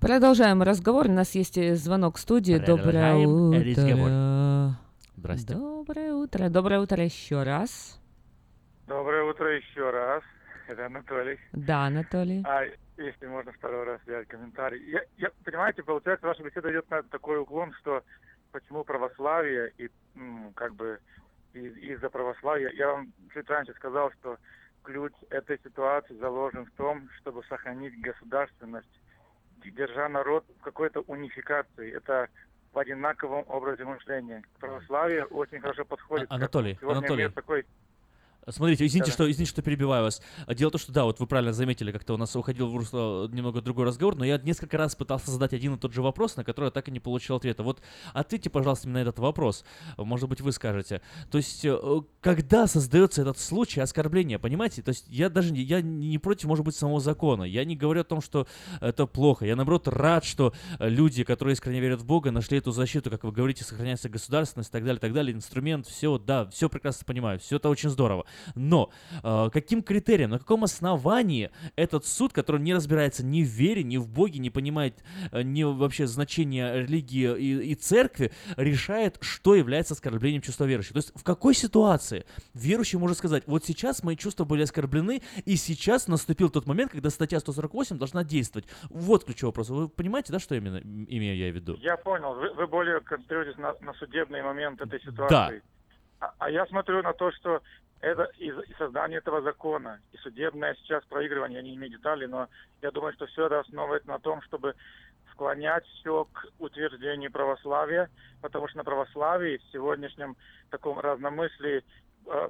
[0.00, 1.06] Продолжаем разговор.
[1.08, 2.56] У нас есть э, звонок в студии.
[2.56, 4.74] Доброе утро.
[5.16, 5.52] Здрасте.
[5.54, 6.48] Доброе утро.
[6.48, 8.00] Доброе утро еще раз.
[8.86, 10.22] Доброе утро еще раз.
[10.68, 11.38] Это Анатолий.
[11.52, 12.42] Да, Анатолий.
[12.46, 12.62] А
[12.96, 14.82] если можно второй раз взять комментарий.
[14.90, 18.02] Я, я, понимаете, получается, ваша беседа идет на такой уклон, что
[18.52, 20.98] почему православие и ну, как бы
[21.52, 22.70] из- за православия.
[22.70, 24.38] Я вам чуть раньше сказал, что
[24.82, 28.88] ключ этой ситуации заложен в том, чтобы сохранить государственность
[29.64, 31.92] держа народ в какой-то унификации.
[31.92, 32.28] Это
[32.72, 34.42] в одинаковом образе мышления.
[34.58, 36.26] Православие очень хорошо подходит.
[36.30, 37.28] А, Анатолий, Анатолий.
[37.28, 37.66] такой
[38.48, 40.22] Смотрите, извините, что, извините, что перебиваю вас.
[40.48, 43.28] Дело в том, что да, вот вы правильно заметили, как-то у нас уходил в русло
[43.28, 46.44] немного другой разговор, но я несколько раз пытался задать один и тот же вопрос, на
[46.44, 47.62] который я так и не получил ответа.
[47.62, 47.80] Вот
[48.12, 49.64] ответьте, пожалуйста, на этот вопрос.
[49.96, 51.02] Может быть, вы скажете.
[51.30, 51.78] То есть, э,
[52.20, 54.82] когда создается этот случай оскорбления, понимаете?
[54.82, 57.44] То есть, я даже я не против, может быть, самого закона.
[57.44, 58.46] Я не говорю о том, что
[58.80, 59.44] это плохо.
[59.44, 63.32] Я, наоборот, рад, что люди, которые искренне верят в Бога, нашли эту защиту, как вы
[63.32, 67.56] говорите, сохраняется государственность и так далее, так далее, инструмент, все, да, все прекрасно понимаю, все
[67.56, 68.24] это очень здорово.
[68.54, 68.90] Но
[69.22, 73.96] э, каким критерием, на каком основании этот суд, который не разбирается ни в вере, ни
[73.96, 75.02] в Боге, не понимает
[75.32, 80.92] э, ни вообще значения религии и, и церкви, решает, что является оскорблением чувства верующих?
[80.92, 82.24] То есть в какой ситуации
[82.54, 87.10] верующий может сказать, вот сейчас мои чувства были оскорблены, и сейчас наступил тот момент, когда
[87.10, 88.68] статья 148 должна действовать.
[88.88, 89.70] Вот ключевой вопрос.
[89.70, 91.76] Вы понимаете, да, что именно имею я в виду?
[91.80, 92.34] Я понял.
[92.34, 95.62] Вы, вы более концентрируетесь на, на судебный момент этой ситуации.
[96.20, 96.26] Да.
[96.26, 97.62] А, а я смотрю на то, что
[98.00, 102.48] это и, создание этого закона, и судебное сейчас проигрывание, я не имею деталей, но
[102.82, 104.74] я думаю, что все это основывается на том, чтобы
[105.32, 110.36] склонять все к утверждению православия, потому что на православии в сегодняшнем
[110.70, 111.84] таком разномыслии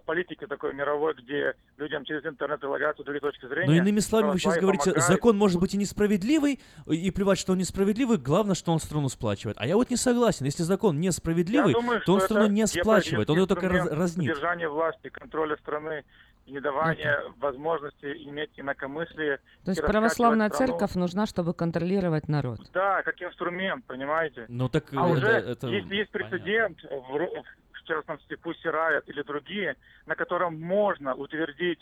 [0.05, 3.67] политики такой мировой, где людям через интернет предлагаются другие точки зрения.
[3.67, 5.09] Но иными словами, вы сейчас говорите, помогает.
[5.09, 9.57] закон может быть и несправедливый, и плевать, что он несправедливый, главное, что он страну сплачивает.
[9.59, 10.45] А я вот не согласен.
[10.45, 14.27] Если закон несправедливый, думаю, то он страну не сплачивает, он ее только раз, разнит.
[14.27, 16.05] Держание власти, контроля страны,
[16.47, 17.33] не давание Это...
[17.39, 19.39] возможности иметь инакомыслие.
[19.65, 20.73] То есть православная страну.
[20.73, 22.61] церковь нужна, чтобы контролировать народ?
[22.73, 24.47] Да, как инструмент, понимаете?
[24.49, 25.67] Ну так а это, уже это...
[25.69, 27.45] есть, есть прецедент в,
[27.91, 29.77] частности Пусси Райот или другие,
[30.07, 31.81] на котором можно утвердить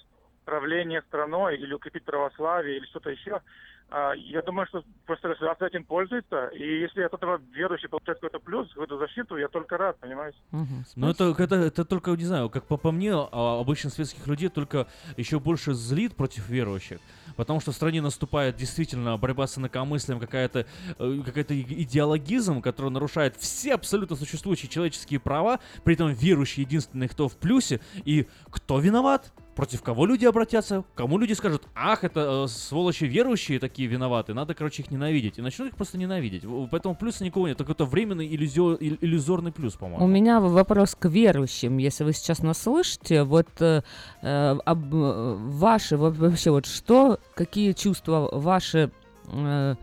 [0.48, 3.42] правление страной или укрепить православие или что-то еще,
[3.90, 8.38] а, я думаю, что просто государство этим пользуется, и если от этого верующий получает какой-то
[8.38, 10.36] плюс, какую-то защиту, я только рад, понимаете?
[10.52, 14.26] Угу, ну это, это, это только, не знаю, как по, по мне, а обычно светских
[14.26, 16.98] людей только еще больше злит против верующих,
[17.36, 20.66] потому что в стране наступает действительно борьба с инакомыслием, какая-то
[20.98, 27.28] э, какая-то идеологизм, который нарушает все абсолютно существующие человеческие права, при этом верующий единственный, кто
[27.28, 29.32] в плюсе, и кто виноват?
[29.58, 34.54] Против кого люди обратятся, кому люди скажут, ах, это э, сволочи верующие такие виноваты, надо,
[34.54, 35.38] короче, их ненавидеть.
[35.38, 36.44] И начнут их просто ненавидеть.
[36.70, 40.04] Поэтому плюса никого нет, только это временный иллюзио, иллюзорный плюс, по-моему.
[40.04, 43.82] У меня вопрос к верующим, если вы сейчас нас слышите, вот э,
[44.22, 48.92] э об, э, ваши, вообще, вот что, какие чувства ваши...
[49.32, 49.74] Э,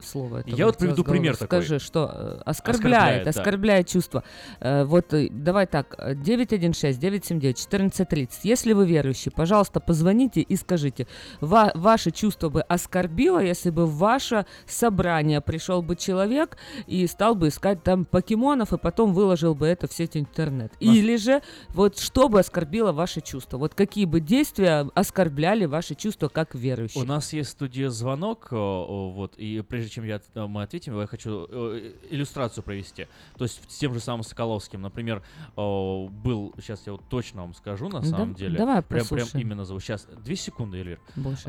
[0.00, 0.42] слово.
[0.46, 1.62] Я вот приведу пример такой.
[1.62, 3.30] Скажи, что э, оскорбляет, оскорбляет, да.
[3.30, 4.24] оскорбляет чувство.
[4.60, 8.28] Э, вот э, давай так, 916-979-1430.
[8.42, 11.06] Если вы верующий, пожалуйста, позвоните и скажите,
[11.40, 17.34] ва- ваше чувство бы оскорбило, если бы в ваше собрание пришел бы человек и стал
[17.34, 20.72] бы искать там покемонов, и потом выложил бы это в сеть интернет.
[20.80, 20.96] Нас...
[20.96, 23.58] Или же, вот что бы оскорбило ваше чувство?
[23.58, 27.00] Вот какие бы действия оскорбляли ваши чувства как верующий?
[27.00, 31.06] У нас есть студия звонок, вот, и прежде прежде чем я, э, мы ответим, я
[31.06, 33.06] хочу э, иллюстрацию провести.
[33.36, 35.22] То есть с тем же самым Соколовским, например,
[35.54, 38.58] был, сейчас я вот точно вам скажу, на самом да, деле.
[38.58, 39.78] Давай прям, прям именно зову.
[39.78, 41.00] Сейчас, две секунды, Эльвир.
[41.14, 41.48] Больше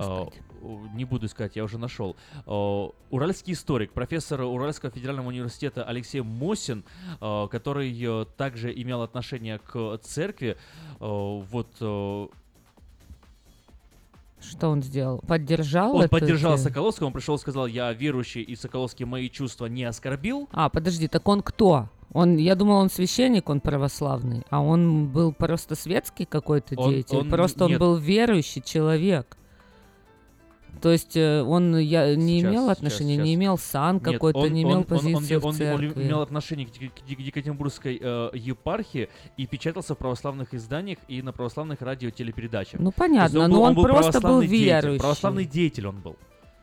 [0.94, 2.16] Не буду искать, я уже нашел.
[2.46, 6.84] Уральский историк, профессор Уральского федерального университета Алексей Мосин,
[7.20, 10.58] который э, также имел отношение к церкви,
[11.00, 12.30] вот
[14.42, 15.20] что он сделал?
[15.28, 16.64] Поддержал Он это поддержал ты?
[16.64, 20.50] Соколовского, он пришел и сказал, я верующий, и Соколовский мои чувства не оскорбил.
[20.52, 21.90] А, подожди, так он кто?
[22.12, 27.30] Он, я думал, он священник, он православный, а он был просто светский какой-то деятель, он,
[27.30, 27.74] просто нет.
[27.74, 29.38] он был верующий человек.
[30.82, 34.64] То есть э, он я, не сейчас, имел отношения, сейчас, не имел сан какой-то, не
[34.64, 35.88] имел он, позиции он, он, в церкви.
[35.88, 41.00] Он, он имел отношение к, к, к Екатеринбургской э, епархии и печатался в православных изданиях
[41.08, 42.80] и на православных радиотелепередачах.
[42.80, 44.82] Ну понятно, он но он, он просто был верующий.
[44.82, 46.16] Деятель, православный деятель он был.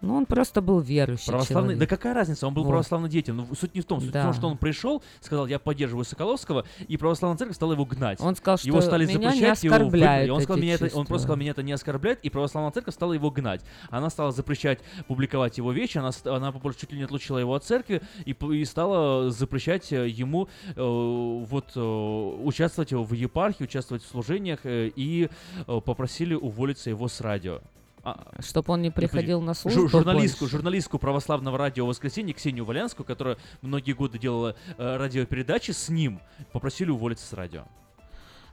[0.02, 1.88] Ну, он просто был верующий православный, человек.
[1.88, 2.70] Да какая разница, он был вот.
[2.70, 3.32] православный деятель.
[3.32, 4.22] Но суть не в том, суть да.
[4.22, 8.20] в том, что он пришел, сказал, я поддерживаю Соколовского, и православная церковь стала его гнать.
[8.20, 11.06] Он сказал, что его стали меня запрещать, не оскорбляет его он, сказал, меня это, он
[11.06, 13.62] просто сказал, меня это не оскорбляет, и православная церковь стала его гнать.
[13.90, 18.02] Она стала запрещать публиковать его вещи, она, она чуть ли не отлучила его от церкви,
[18.24, 24.60] и, и стала запрещать э, ему э, вот э, участвовать в епархии, участвовать в служениях,
[24.64, 25.28] э, и
[25.66, 27.60] э, попросили уволиться его с радио.
[28.06, 30.56] А, Чтобы он не приходил на службу журналистку, больше.
[30.56, 36.20] журналистку православного радио «Воскресенье» Ксению Валянскую, которая многие годы делала э, радиопередачи с ним,
[36.52, 37.64] попросили уволиться с радио.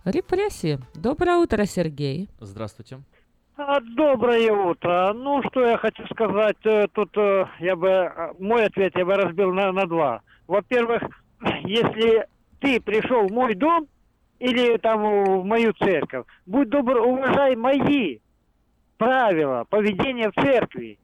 [0.05, 0.79] Репрессии.
[0.95, 2.31] Доброе утро, Сергей.
[2.39, 3.01] Здравствуйте.
[3.55, 5.13] А, доброе утро.
[5.13, 6.57] Ну, что я хочу сказать.
[6.63, 7.89] Э, тут э, я бы...
[7.89, 10.23] Э, мой ответ я бы разбил на, на два.
[10.47, 11.03] Во-первых,
[11.63, 12.25] если
[12.59, 13.87] ты пришел в мой дом
[14.39, 15.03] или там
[15.41, 18.17] в мою церковь, будь добр, уважай мои
[18.97, 20.97] правила поведения в церкви.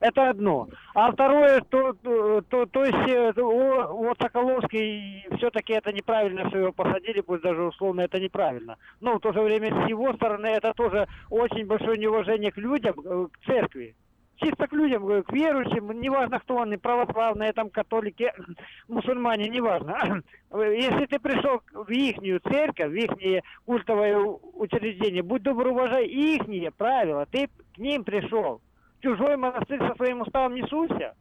[0.00, 0.68] Это одно.
[0.94, 7.20] А второе, то, то, то есть э, вот Соколовский все-таки это неправильно, что его посадили,
[7.20, 8.76] пусть даже условно это неправильно.
[9.00, 12.94] Но в то же время с его стороны это тоже очень большое неуважение к людям,
[13.04, 13.96] э, к церкви.
[14.38, 18.32] Чисто к людям, э, к верующим, неважно кто они, православные, там, католики,
[18.88, 20.22] мусульмане, неважно.
[20.52, 27.26] Если ты пришел в ихнюю церковь, в ихнее культовое учреждение, будь добр, уважай ихние правила,
[27.26, 28.60] ты к ним пришел
[29.00, 31.14] чужой монастырь со своим уставом не суйся.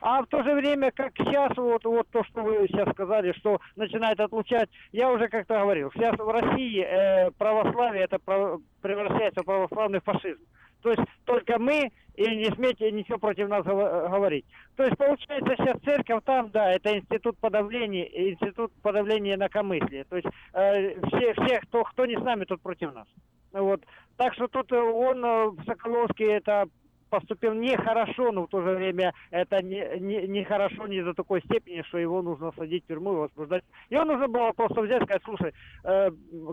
[0.00, 3.60] А в то же время, как сейчас, вот, вот то, что вы сейчас сказали, что
[3.76, 9.46] начинает отлучать, я уже как-то говорил, сейчас в России э, православие это право, превращается в
[9.46, 10.42] православный фашизм.
[10.86, 14.44] То есть только мы и не смейте ничего против нас говорить.
[14.76, 20.04] То есть получается сейчас церковь там, да, это институт подавления, институт подавления инакомыслия.
[20.04, 23.08] То есть э, все, все кто, кто не с нами, тот против нас.
[23.50, 23.82] Вот.
[24.16, 26.68] Так что тут э, он, э, Соколовский, это
[27.10, 31.42] поступил нехорошо, но в то же время это не, не, не хорошо не до такой
[31.42, 33.64] степени, что его нужно садить в тюрьму и возбуждать.
[33.90, 36.10] Его нужно было просто взять и сказать, слушай, э,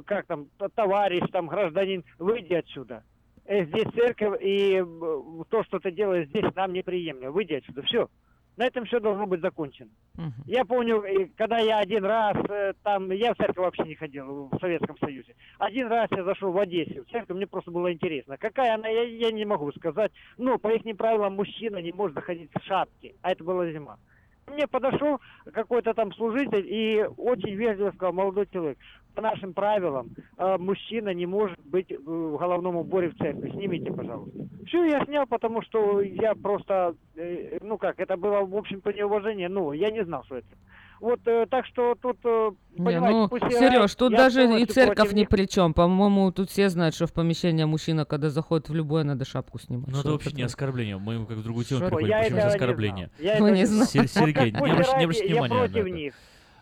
[0.08, 3.04] как там, товарищ, там, гражданин, выйди отсюда.
[3.46, 4.84] Э, здесь церковь, и
[5.50, 7.32] то, что ты делаешь здесь, нам неприемлемо.
[7.32, 7.82] Выйди отсюда.
[7.84, 8.10] Все
[8.58, 9.90] на этом все должно быть закончено.
[10.18, 10.32] Угу.
[10.46, 11.04] Я помню,
[11.36, 15.36] когда я один раз, э, там, я в церковь вообще не ходил в Советском Союзе.
[15.58, 18.38] Один раз я зашел в Одессе, в церковь, мне просто было интересно.
[18.38, 20.12] Какая она, я, я не могу сказать.
[20.38, 23.98] Ну, по их правилам, мужчина не может заходить в шапке, а это была зима.
[24.46, 25.20] Мне подошел
[25.54, 28.78] какой-то там служитель и очень вежливо сказал, молодой человек,
[29.14, 33.52] по нашим правилам э, мужчина не может быть в головном уборе в церкви.
[33.52, 34.38] Снимите, пожалуйста.
[34.68, 39.50] Все, я снял, потому что я просто, э, ну как, это было, в общем-то, неуважение.
[39.50, 40.48] Ну, я не знал, что это.
[41.00, 45.48] Вот э, так что тут, э, не, ну, Сереж, тут даже и церковь ни при
[45.48, 45.74] чем.
[45.74, 49.90] По-моему, тут все знают, что в помещение мужчина, когда заходит в любое, надо шапку снимать.
[49.90, 50.98] Ну, это вообще не оскорбление.
[50.98, 52.18] Мы как в другую тему переходим.
[52.20, 53.10] Почему оскорбление?
[53.40, 54.08] Мы не знаем.
[54.08, 55.90] Сергей, не обращайте внимания на это.
[55.90, 56.14] Них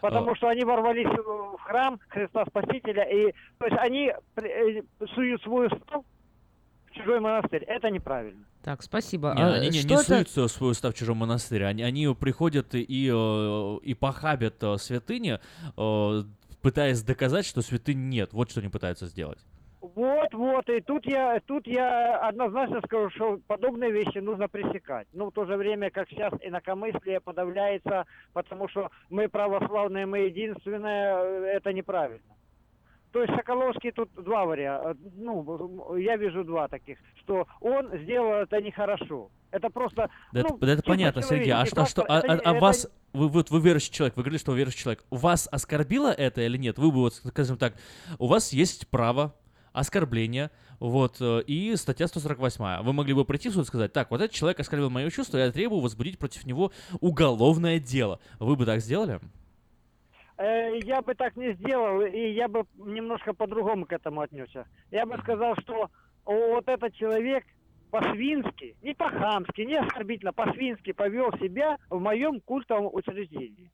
[0.02, 0.36] потому а.
[0.36, 4.82] что они ворвались в храм Христа Спасителя, и то есть они э,
[5.14, 6.04] суют свой устав
[6.88, 7.64] в чужой монастырь.
[7.64, 8.43] Это неправильно.
[8.64, 9.34] Так, спасибо.
[9.36, 11.66] Не, а они не, не суют свой устав в чужом монастыре.
[11.66, 15.39] Они, они приходят и, э, и похабят э, святыни,
[16.62, 18.34] пытаясь доказать, что святынь нет.
[18.34, 19.39] Вот что они пытаются сделать.
[19.82, 25.07] Вот, вот, и тут я, тут я однозначно скажу, что подобные вещи нужно пресекать.
[25.11, 31.15] Ну, в то же время, как сейчас инакомыслие подавляется, потому что мы православные, мы единственные,
[31.15, 32.21] э, это неправильно.
[33.11, 38.61] То есть Соколовский тут два варианта, ну, я вижу два таких, что он сделал это
[38.61, 39.32] нехорошо.
[39.49, 40.09] Это просто...
[40.32, 41.51] Да, ну, это, это понятно, Сергей.
[41.51, 42.59] А что, что, а, это, а, а это...
[42.61, 45.03] вас, вы, вот вы верующий человек, вы говорили, что вы верующий человек.
[45.09, 46.77] Вас оскорбило это или нет?
[46.77, 47.73] Вы бы, вот, скажем так,
[48.19, 49.34] у вас есть право
[49.74, 52.84] оскорбление, вот, э, и статья 148.
[52.84, 55.38] Вы могли бы прийти в суд и сказать, так, вот этот человек оскорбил мое чувство,
[55.38, 58.19] я требую возбудить против него уголовное дело.
[58.39, 59.19] Вы бы так сделали?
[60.38, 64.65] Э, я бы так не сделал, и я бы немножко по-другому к этому отнесся.
[64.89, 65.89] Я бы сказал, что
[66.26, 67.45] вот этот человек
[67.91, 73.69] по-свински, не по-хамски, не оскорбительно, по-свински повел себя в моем культовом учреждении.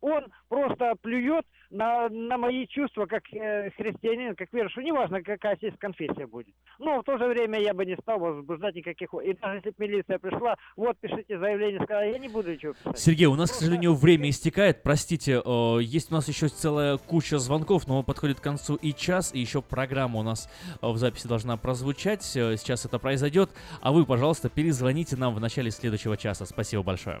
[0.00, 5.74] Он просто плюет на, на мои чувства как э, христианин, как верующий, неважно, какая здесь
[5.78, 6.54] конфессия будет.
[6.78, 9.08] Но в то же время я бы не стал возбуждать никаких...
[9.24, 12.98] И даже если бы милиция пришла, вот, пишите заявление, сказала, я не буду ничего писать.
[12.98, 17.38] Сергей, у нас, к сожалению, время истекает, простите, э, есть у нас еще целая куча
[17.38, 20.48] звонков, но подходит к концу и час, и еще программа у нас
[20.82, 25.40] э, в записи должна прозвучать, э, сейчас это произойдет, а вы, пожалуйста, перезвоните нам в
[25.40, 26.46] начале следующего часа.
[26.46, 27.20] Спасибо большое.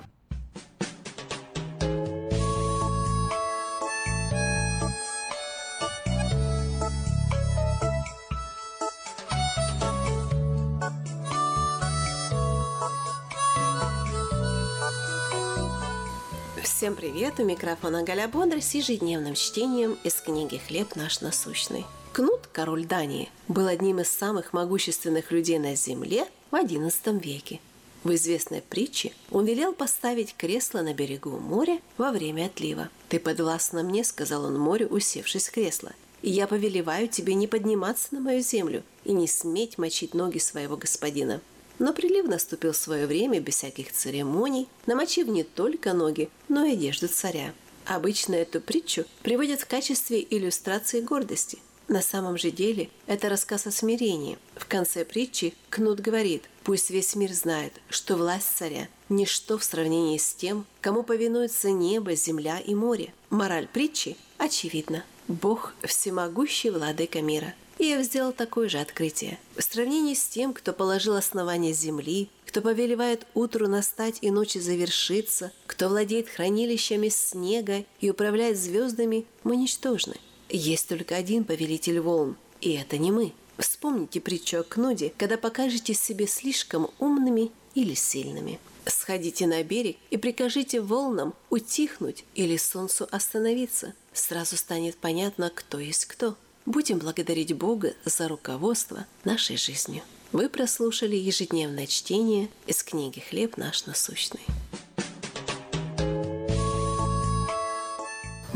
[16.86, 17.40] Всем привет!
[17.40, 21.84] У микрофона Галя Бондарь с ежедневным чтением из книги «Хлеб наш насущный».
[22.12, 27.58] Кнут, король Дании, был одним из самых могущественных людей на земле в XI веке.
[28.04, 32.88] В известной притче он велел поставить кресло на берегу моря во время отлива.
[33.08, 35.90] «Ты подвластна мне»,— сказал он морю, усевшись в кресло,
[36.22, 40.76] «и я повелеваю тебе не подниматься на мою землю и не сметь мочить ноги своего
[40.76, 41.40] господина».
[41.78, 46.72] Но прилив наступил в свое время без всяких церемоний, намочив не только ноги, но и
[46.72, 47.52] одежду царя.
[47.84, 51.58] Обычно эту притчу приводят в качестве иллюстрации гордости.
[51.88, 54.38] На самом же деле это рассказ о смирении.
[54.56, 60.18] В конце притчи Кнут говорит, пусть весь мир знает, что власть царя– ничто в сравнении
[60.18, 63.14] с тем, кому повинуются небо, земля и море.
[63.30, 65.04] Мораль притчи очевидна.
[65.28, 67.54] Бог– всемогущий владыка мира.
[67.78, 69.38] Иов сделал такое же открытие.
[69.56, 75.52] В сравнении с тем, кто положил основание земли, кто повелевает утру настать и ночи завершиться,
[75.66, 80.14] кто владеет хранилищами снега и управляет звездами, мы ничтожны.
[80.48, 83.34] Есть только один повелитель волн, и это не мы.
[83.58, 88.58] Вспомните притчу о Кнуде, когда покажете себе слишком умными или сильными.
[88.86, 93.94] Сходите на берег и прикажите волнам утихнуть или солнцу остановиться.
[94.12, 96.36] Сразу станет понятно, кто есть кто.
[96.66, 100.02] Будем благодарить Бога за руководство нашей жизнью.
[100.32, 104.40] Вы прослушали ежедневное чтение из книги «Хлеб наш насущный».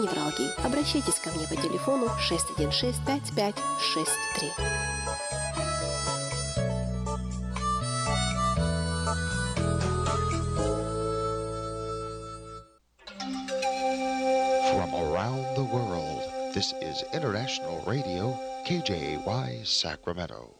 [0.00, 0.50] невралгии.
[0.64, 4.50] Обращайтесь ко мне по телефону 616 5563.
[14.72, 16.22] From around the world,
[16.54, 20.59] this is International Radio, KJY Sacramento.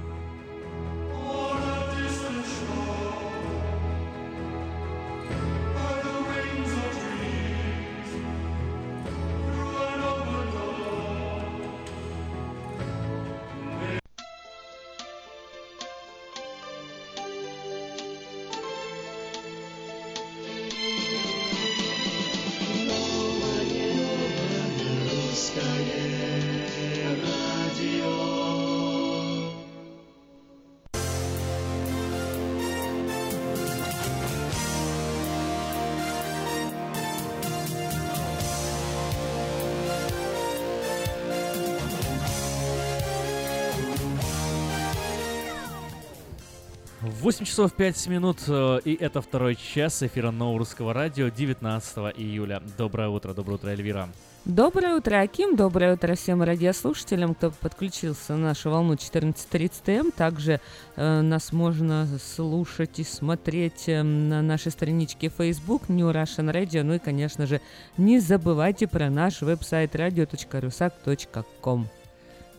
[47.51, 52.63] Часов 5 минут, э, и это второй час эфира Нового Русского Радио 19 июля.
[52.77, 54.07] Доброе утро, доброе утро, Эльвира.
[54.45, 55.57] Доброе утро, Аким.
[55.57, 60.13] Доброе утро всем радиослушателям, кто подключился на нашу волну 14.30 м.
[60.13, 60.61] Также
[60.95, 66.83] э, нас можно слушать и смотреть э, на нашей страничке Facebook New Russian Radio.
[66.83, 67.59] Ну и, конечно же,
[67.97, 71.89] не забывайте про наш веб-сайт radio.rusak.com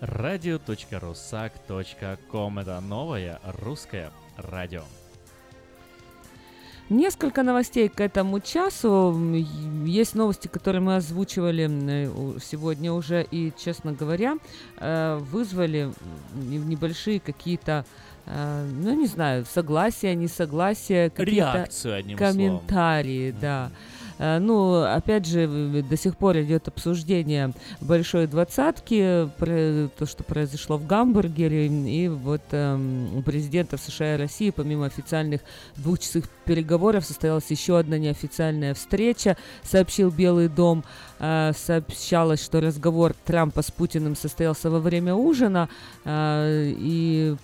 [0.02, 4.82] radio.rusak.com Это новое русское радио.
[6.88, 9.18] Несколько новостей к этому часу.
[9.86, 14.36] Есть новости, которые мы озвучивали э, сегодня уже, и, честно говоря,
[14.76, 15.90] э, вызвали
[16.34, 17.86] небольшие какие-то
[18.26, 23.40] э, ну, не знаю, согласия, несогласия, какие-то Реакцию, одним комментарии, словом.
[23.40, 23.70] да.
[23.70, 24.01] Mm-hmm.
[24.18, 30.86] Э, ну, опять же, до сих пор идет обсуждение большой двадцатки, то, что произошло в
[30.86, 35.40] Гамбургере, и вот эм, президентов США и России, помимо официальных
[35.76, 40.84] двухчасовых переговоров, состоялась еще одна неофициальная встреча, сообщил Белый дом.
[41.24, 45.68] Э, сообщалось, что разговор Трампа с Путиным состоялся во время ужина,
[46.04, 47.36] э, и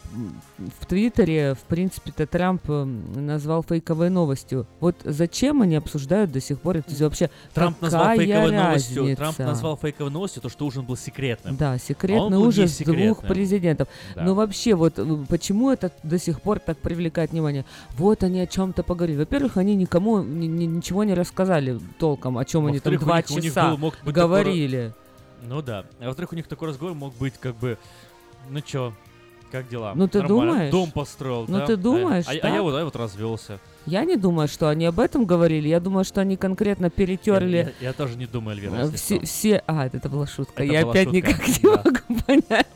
[0.81, 4.66] в Твиттере, в принципе-то, Трамп назвал фейковой новостью.
[4.81, 9.16] Вот зачем они обсуждают до сих пор это вообще Трамп назвал фейковой новостью.
[9.16, 11.55] Трамп назвал фейковой новостью то, что ужин был секретным.
[11.55, 13.87] Да, секретный а ужин двух президентов.
[14.16, 14.24] Да.
[14.24, 14.99] Но вообще, вот
[15.29, 17.64] почему это до сих пор так привлекает внимание?
[17.97, 19.18] Вот они о чем-то поговорили.
[19.18, 23.68] Во-первых, они никому ни, ни, ничего не рассказали толком, о чем они там два часа
[23.77, 24.93] мог быть говорили.
[25.43, 25.49] Такой...
[25.49, 25.85] Ну да.
[26.01, 27.79] А во-вторых, у них такой разговор мог быть как бы,
[28.51, 28.93] ну чё,
[29.53, 29.93] как дела?
[29.95, 30.53] Ну ты Нормально.
[30.53, 30.71] думаешь?
[30.73, 31.66] Дом построил, ну, да?
[31.66, 33.61] ты думаешь, а, а, а я вот, а я вот развелся.
[33.87, 35.69] Я не думаю, что они об этом говорили.
[35.69, 37.57] Я думаю, что они конкретно перетерли.
[37.57, 38.91] Я, я, я тоже не думаю, Эльвира.
[38.91, 39.62] Все, все.
[39.66, 40.62] А, это была шутка.
[40.62, 41.16] Это я была опять шутка.
[41.16, 41.83] никак не Да.
[41.85, 42.66] могу понять.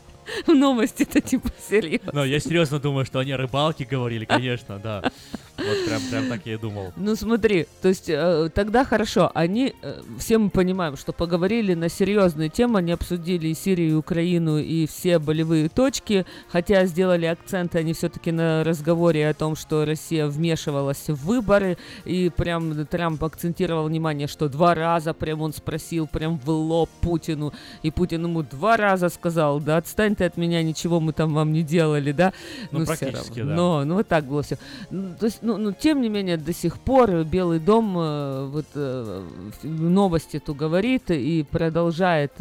[0.47, 2.13] В новости-то типа серьезно.
[2.15, 5.11] Но я серьезно думаю, что они о рыбалке говорили, конечно, да.
[5.59, 6.93] Вот прям, прям так я и думал.
[6.97, 11.89] Ну смотри, то есть э, тогда хорошо, они, э, все мы понимаем, что поговорили на
[11.89, 17.79] серьезные темы, они обсудили и Сирию, и Украину, и все болевые точки, хотя сделали акценты
[17.79, 23.87] они все-таки на разговоре о том, что Россия вмешивалась в выборы, и прям Трамп акцентировал
[23.87, 28.77] внимание, что два раза прям он спросил прям в лоб Путину, и Путин ему два
[28.77, 32.33] раза сказал, да отстань ты от меня, ничего мы там вам не делали, да?
[32.71, 33.55] Ну, всё практически, да.
[33.55, 34.57] Но, ну вот так было все.
[34.91, 39.27] То есть, ну, ну, тем не менее, до сих пор Белый дом э, вот э,
[39.63, 42.33] новости ту говорит и продолжает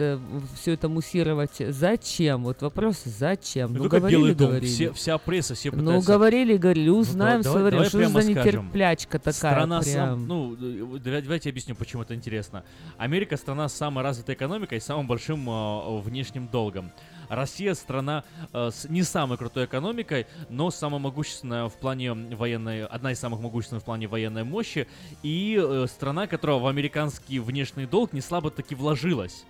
[0.56, 1.52] все это муссировать.
[1.60, 2.43] Зачем?
[2.43, 3.74] Вот вопрос, зачем?
[3.74, 4.70] Ну, Ну, говорили, Белый дом, говорили.
[4.71, 6.12] все, вся пресса, все Ну, пытаются...
[6.12, 7.89] говорили, говорили, Ну, узнаем давай- свое время.
[7.89, 9.93] давай Что за нетерплячка такая Страна прям?
[9.93, 12.63] сам, ну, э, давай- давайте объясню, почему это интересно.
[12.97, 16.92] Америка страна с самой развитой экономикой и самым большим э, внешним долгом.
[17.32, 23.13] Россия страна э, с не самой крутой экономикой, но самая могущественная в плане военной, одна
[23.13, 24.86] из самых могущественных в плане военной мощи,
[25.24, 29.45] и э, страна, которая в американский внешний долг не слабо таки вложилась.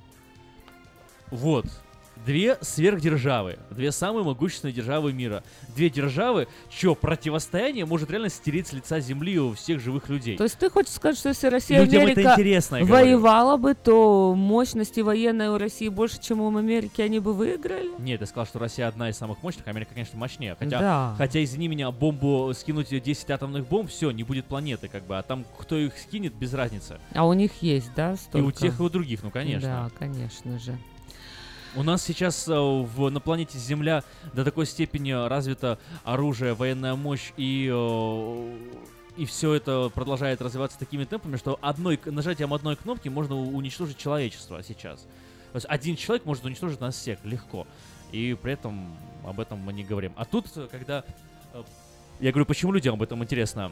[1.32, 1.66] Вот.
[2.26, 5.44] Две сверхдержавы, две самые могущественные державы мира.
[5.76, 10.38] Две державы, чье противостояние может реально стереть с лица земли у всех живых людей.
[10.38, 12.94] То есть ты хочешь сказать, что если Россия и Америка интересно, говорю.
[12.94, 17.90] воевала бы, то мощности военной у России больше, чем у Америки, они бы выиграли?
[18.00, 20.56] Нет, я сказал, что Россия одна из самых мощных, Америка, конечно, мощнее.
[20.60, 21.16] Хотя, Да.
[21.18, 25.18] хотя извини меня, бомбу скинуть 10 атомных бомб, все, не будет планеты, как бы.
[25.18, 27.00] А там кто их скинет, без разницы.
[27.16, 28.38] А у них есть, да, столько?
[28.38, 29.90] И у тех, и у других, ну конечно.
[29.92, 30.78] Да, конечно же.
[31.74, 34.04] У нас сейчас э, в, на планете Земля
[34.34, 38.58] до такой степени развито оружие, военная мощь и э,
[39.18, 44.64] и все это продолжает развиваться такими темпами, что одной нажатием одной кнопки можно уничтожить человечество
[44.64, 45.02] сейчас.
[45.52, 47.68] То есть один человек может уничтожить нас всех легко.
[48.12, 48.94] И при этом
[49.26, 50.12] об этом мы не говорим.
[50.18, 51.06] А тут, э, когда
[52.20, 53.72] я говорю, почему людям об этом интересно?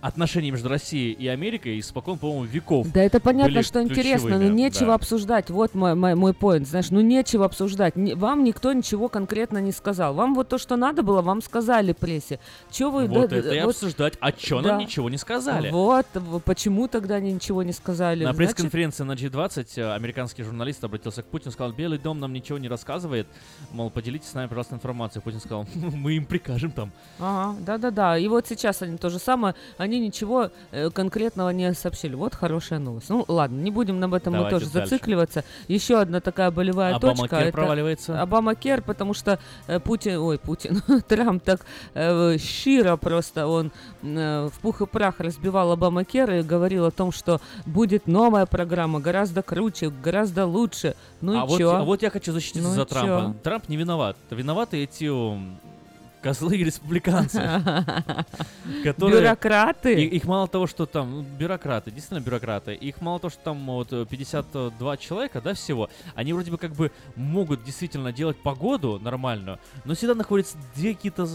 [0.00, 2.90] Отношения между Россией и Америкой испокон, по-моему, веков.
[2.92, 4.94] Да это понятно, что интересно, но нечего да.
[4.94, 5.50] обсуждать.
[5.50, 7.96] Вот мой, мой, мой point, знаешь, ну нечего обсуждать.
[7.96, 10.14] Не- вам никто ничего конкретно не сказал.
[10.14, 12.38] Вам вот то, что надо было, вам сказали прессе.
[12.70, 13.06] Че вы...
[13.06, 14.14] Вот да- это и вот- обсуждать.
[14.20, 14.70] А чё да.
[14.70, 15.70] нам ничего не сказали?
[15.70, 16.06] Вот,
[16.44, 18.24] почему тогда они ничего не сказали?
[18.24, 22.32] На Значит, пресс-конференции на G20 э, американский журналист обратился к Путину, сказал, Белый дом нам
[22.32, 23.26] ничего не рассказывает,
[23.72, 25.22] мол, поделитесь с нами, пожалуйста, информацией.
[25.22, 26.92] Путин сказал, мы им прикажем там.
[27.18, 28.18] Ага, да-да-да.
[28.18, 29.54] И вот сейчас они то же самое.
[29.76, 32.14] Они ничего э, конкретного не сообщили.
[32.14, 33.08] Вот хорошая новость.
[33.08, 34.90] Ну ладно, не будем об этом мы Давайте тоже дальше.
[34.90, 35.44] зацикливаться.
[35.68, 37.36] Еще одна такая болевая Обама точка.
[37.36, 38.20] Кер это проваливается.
[38.20, 44.48] Обама Кер, потому что э, Путин, ой, Путин, Трамп так э, щиро просто он э,
[44.52, 49.00] в пух и прах разбивал Обама Кер и говорил о том, что будет новая программа,
[49.00, 50.94] гораздо круче, гораздо лучше.
[51.20, 51.74] Ну а, и вот, чё?
[51.74, 53.06] а вот я хочу защититься Ну за Трампа.
[53.06, 53.34] чё?
[53.42, 54.16] Трамп не виноват.
[54.30, 55.10] Виноваты эти,
[56.28, 57.38] козлы и республиканцы.
[58.84, 60.04] Бюрократы?
[60.04, 63.88] Их мало того, что там, ну, бюрократы, действительно бюрократы, их мало того, что там вот
[63.88, 69.94] 52 человека, да, всего, они вроде бы как бы могут действительно делать погоду нормальную, но
[69.94, 71.26] всегда находятся две какие-то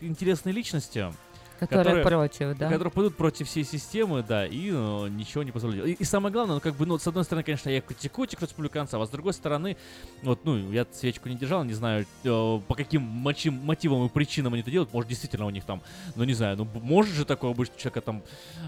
[0.00, 1.12] интересные личности,
[1.60, 2.68] Которые, которые против, да?
[2.68, 5.86] Которые пойдут против всей системы, да, и ну, ничего не позволят.
[5.86, 8.40] И, и самое главное, ну, как бы, ну, с одной стороны, конечно, я критикую этих
[8.40, 9.76] республиканцев, а с другой стороны,
[10.22, 14.54] вот, ну, я свечку не держал, не знаю, э, по каким мотив, мотивам и причинам
[14.54, 14.92] они это делают.
[14.92, 15.82] Может, действительно у них там,
[16.16, 18.22] ну, не знаю, ну, может же такое быть, что человека там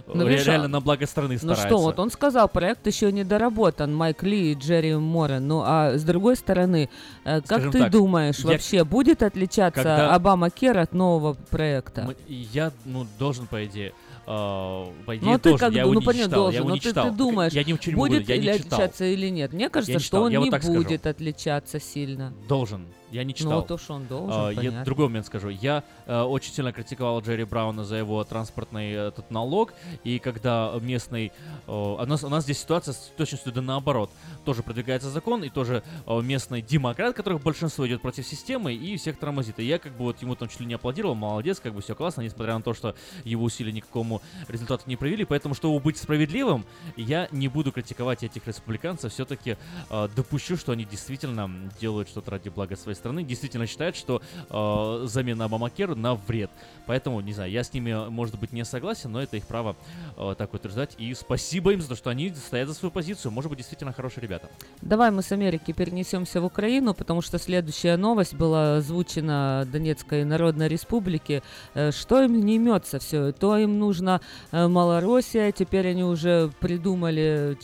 [0.07, 1.69] э, ну, ре- реально на благо страны старается.
[1.69, 5.47] Ну что, вот он сказал, проект еще не доработан, Майк Ли и Джерри Моррен.
[5.47, 6.89] Ну, а с другой стороны,
[7.25, 8.51] э, как Скажем ты так, думаешь, я...
[8.51, 10.15] вообще будет отличаться когда...
[10.15, 12.15] Обама Кер от нового проекта?
[12.29, 13.93] Я ну, должен, по идее.
[14.27, 15.59] Uh, по идее, но ты должен.
[15.67, 17.05] как, я ну, не понятно, читал, должен, я но не ты, читал.
[17.05, 19.53] ты думаешь, я не будет я не отличаться или нет?
[19.53, 21.11] Мне кажется, что он я не вот будет скажу.
[21.11, 22.33] отличаться сильно.
[22.49, 22.87] Должен.
[23.13, 23.61] Я не читал.
[23.61, 25.51] Ну, то, что он должен, uh, Я другой момент скажу.
[25.51, 31.31] Я uh, очень сильно критиковал Джерри Брауна за его транспортный этот налог, и когда местный...
[31.67, 34.11] Uh, у, нас, у нас здесь ситуация с точностью да наоборот.
[34.47, 39.19] Тоже продвигается закон, и тоже uh, местный демократ, которых большинство идет против системы, и всех
[39.19, 39.59] тормозит.
[39.59, 41.95] И я как бы вот ему там чуть ли не аплодировал, молодец, как бы все
[41.95, 42.95] классно, несмотря на то, что
[43.25, 45.27] его усилия никакому результату не привели.
[45.27, 46.65] Поэтому, чтобы быть справедливым,
[46.97, 49.59] я не буду критиковать этих республиканцев, все-таки
[49.91, 55.07] uh, допущу, что они действительно делают что-то ради блага своей страны действительно считают, что э,
[55.07, 56.51] замена Обамакеру на вред.
[56.87, 59.77] Поэтому, не знаю, я с ними, может быть, не согласен, но это их право
[60.17, 60.95] э, так утверждать.
[60.99, 63.33] И спасибо им за то, что они стоят за свою позицию.
[63.33, 64.49] Может быть, действительно хорошие ребята.
[64.81, 70.69] Давай мы с Америки перенесемся в Украину, потому что следующая новость была озвучена Донецкой Народной
[70.69, 71.43] Республике.
[71.75, 73.33] Э, что им не имется все?
[73.33, 74.21] То им нужно
[74.53, 77.59] э, Малороссия, теперь они уже придумали,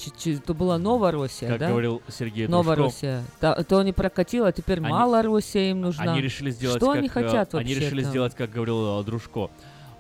[0.44, 1.69] то была Новороссия, как да?
[1.69, 3.23] говорил Сергей Новороссия.
[3.40, 4.89] То, то не прокатило, теперь они...
[4.89, 5.28] Малороссия
[5.71, 6.13] им нужна.
[6.13, 9.51] Они решили сделать, Что как, они хотят Они решили сделать, как говорил э, Дружко,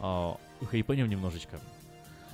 [0.00, 0.32] э,
[0.70, 1.58] хайпанем немножечко.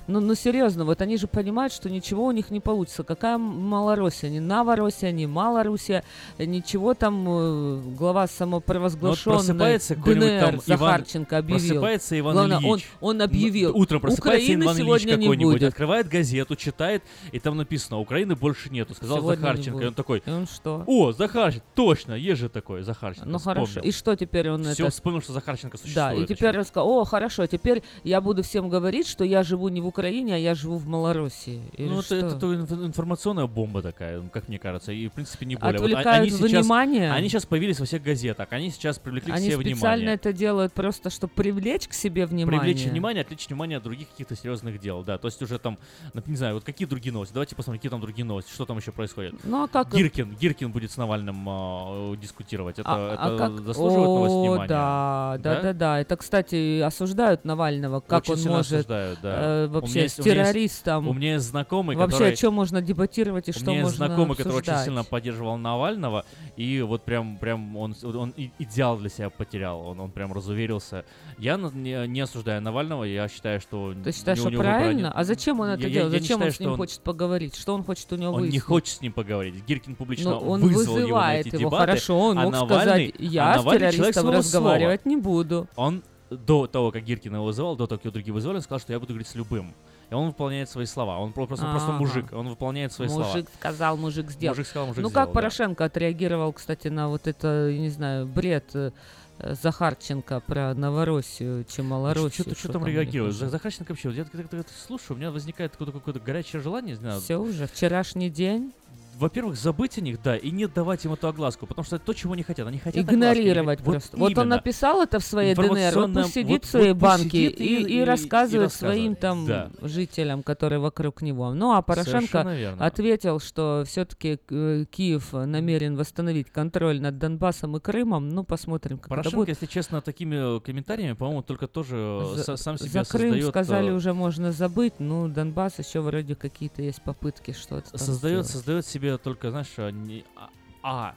[0.07, 3.03] Ну, ну серьезно, вот они же понимают, что ничего у них не получится.
[3.03, 4.29] Какая Малороссия?
[4.29, 6.03] Ни Новороссия, ни Малороссия,
[6.37, 11.69] ничего там э, глава самопровозглашенной ну, вот ДНР там Захарченко Иван, объявил.
[11.69, 12.89] Просыпается Иван Главное, Ильич.
[13.01, 13.71] Он, он объявил.
[13.71, 15.69] Ну, утром просыпается Украины Иван сегодня Ильич какой-нибудь, будет.
[15.69, 19.83] открывает газету, читает, и там написано, Украины больше нету, сказал сегодня Захарченко.
[19.83, 20.83] И он такой, и он что?
[20.85, 23.27] о, Захарченко, точно, есть же такой Захарченко.
[23.27, 23.65] Ну вспомнил.
[23.65, 24.91] хорошо, и что теперь он Все это...
[24.91, 25.95] вспомнил, что Захарченко существует.
[25.95, 29.81] Да, и теперь рассказал, о, хорошо, теперь я буду всем говорить, что я живу не
[29.81, 31.61] в Украине, а я живу в Малороссии.
[31.73, 32.15] Или ну, что?
[32.15, 35.75] это, это, это информационная бомба такая, как мне кажется, и в принципе не более.
[35.75, 37.11] Отвлекают вот они сейчас, внимание.
[37.11, 39.71] Они сейчас появились во всех газетах, они сейчас привлекли они к себе внимание.
[39.71, 42.59] Они специально это делают просто, чтобы привлечь к себе внимание.
[42.59, 45.17] Привлечь внимание, отвлечь внимание от других каких-то серьезных дел, да.
[45.17, 45.77] То есть уже там,
[46.25, 47.33] не знаю, вот какие другие новости.
[47.33, 49.35] Давайте посмотрим, какие там другие новости, что там еще происходит.
[49.43, 49.93] Ну а как?
[49.93, 52.79] Гиркин, Гиркин будет с Навальным э, дискутировать.
[52.79, 53.59] Это, а, это а как?
[53.65, 54.67] заслуживает О, новость внимания.
[54.67, 55.99] Да, да, да, да, да.
[55.99, 59.35] Это, кстати, осуждают Навального, как Очень он может осуждают, да.
[59.37, 61.07] э, вообще с террористом.
[61.07, 64.07] У меня есть знакомый, вообще который о чем можно дебатировать и что У меня можно
[64.07, 64.53] знакомый, обсуждать.
[64.55, 66.25] который очень сильно поддерживал Навального,
[66.57, 71.05] и вот прям, прям он, он идеал для себя потерял, он, он прям разуверился.
[71.37, 73.93] Я не, не осуждаю Навального, я считаю, что...
[74.03, 74.85] Ты считаешь, что правильно?
[74.87, 75.11] Выбрание...
[75.13, 76.13] А зачем он это я, делает?
[76.13, 76.77] Я, зачем считаю, он с ним он...
[76.77, 77.55] хочет поговорить?
[77.55, 78.53] Что он хочет у него Он выяснить?
[78.53, 79.55] не хочет с ним поговорить.
[79.65, 81.69] Гиркин публично Но он вызвал вызывает его на эти его.
[81.69, 81.85] дебаты.
[81.85, 85.15] Хорошо, он а мог Навальный, сказать, я а с террористом разговаривать слова.
[85.15, 85.67] не буду.
[85.75, 88.79] Он до того, как Гиркин его вызывал, до того, как его другие вызывали, он сказал,
[88.79, 89.73] что я буду говорить с любым.
[90.09, 91.17] И он выполняет свои слова.
[91.17, 93.33] Он просто, просто мужик, он выполняет свои мужик слова.
[93.33, 94.55] Мужик сказал, мужик сделал.
[94.55, 95.85] Мужик сказал, мужик ну сделал, как Порошенко да.
[95.85, 98.91] отреагировал, кстати, на вот это, я не знаю, бред э,
[99.39, 102.31] Захарченко про Новороссию, чем Малороссию.
[102.31, 103.33] Что, что, что там реагирует?
[103.33, 107.19] Захарченко вообще, я когда слушаю, у меня возникает какое-то, какое-то горячее желание, не знаю.
[107.19, 108.73] Все уже, вчерашний день
[109.17, 112.13] во-первых, забыть о них, да, и не давать им эту огласку, потому что это то,
[112.13, 112.67] чего они хотят.
[112.67, 113.83] Они хотят Игнорировать огласки.
[113.83, 114.17] просто.
[114.17, 117.01] Вот, вот он написал это в своей ДНР, вот пусть сидит вот, в своей вот
[117.01, 119.71] банке и, и, и, и рассказывает своим там да.
[119.81, 121.53] жителям, которые вокруг него.
[121.53, 128.29] Ну, а Порошенко ответил, что все-таки э, Киев намерен восстановить контроль над Донбассом и Крымом.
[128.29, 129.49] Ну, посмотрим, как Порошенко, это будет.
[129.49, 133.49] если честно, такими комментариями, по-моему, только тоже за, сам себе За Крым создает...
[133.49, 138.85] сказали, э, уже можно забыть, ну, Донбасс еще вроде какие-то есть попытки что-то Создает, создает
[138.85, 140.49] себе только, знаешь, не, а,
[140.83, 141.15] а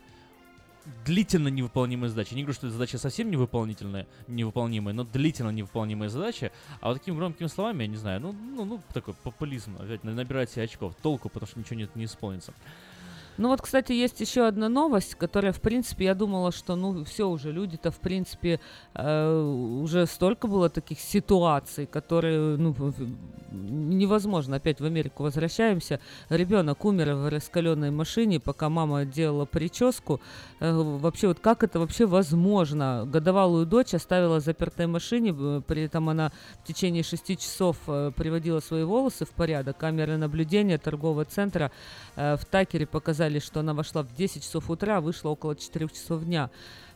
[1.05, 2.35] длительно невыполнимые задачи.
[2.35, 6.53] Не говорю, что задача совсем невыполнительная, невыполнимая, но длительно невыполнимые задачи.
[6.81, 10.51] А вот такими громкими словами, я не знаю, ну, ну, ну такой популизм, опять набирать
[10.51, 12.55] себе очков, толку, потому что ничего не, не исполнится.
[13.39, 17.29] Ну вот, кстати, есть еще одна новость, которая, в принципе, я думала, что, ну, все
[17.29, 18.61] уже, люди-то, в принципе,
[18.95, 22.75] э, уже столько было таких ситуаций, которые, ну,
[23.51, 24.57] невозможно.
[24.57, 26.01] Опять в Америку возвращаемся.
[26.29, 30.21] Ребенок умер в раскаленной машине, пока мама делала прическу.
[30.61, 33.05] Э, вообще, вот как это вообще возможно?
[33.07, 36.33] Годовалую дочь оставила в запертой машине, при этом она
[36.65, 39.79] в течение шести часов э, приводила свои волосы в порядок.
[39.79, 41.71] Камеры наблюдения торгового центра
[42.17, 46.25] э, в Такере показали, что она вошла в 10 часов утра, вышла около 4 часов
[46.25, 46.49] дня.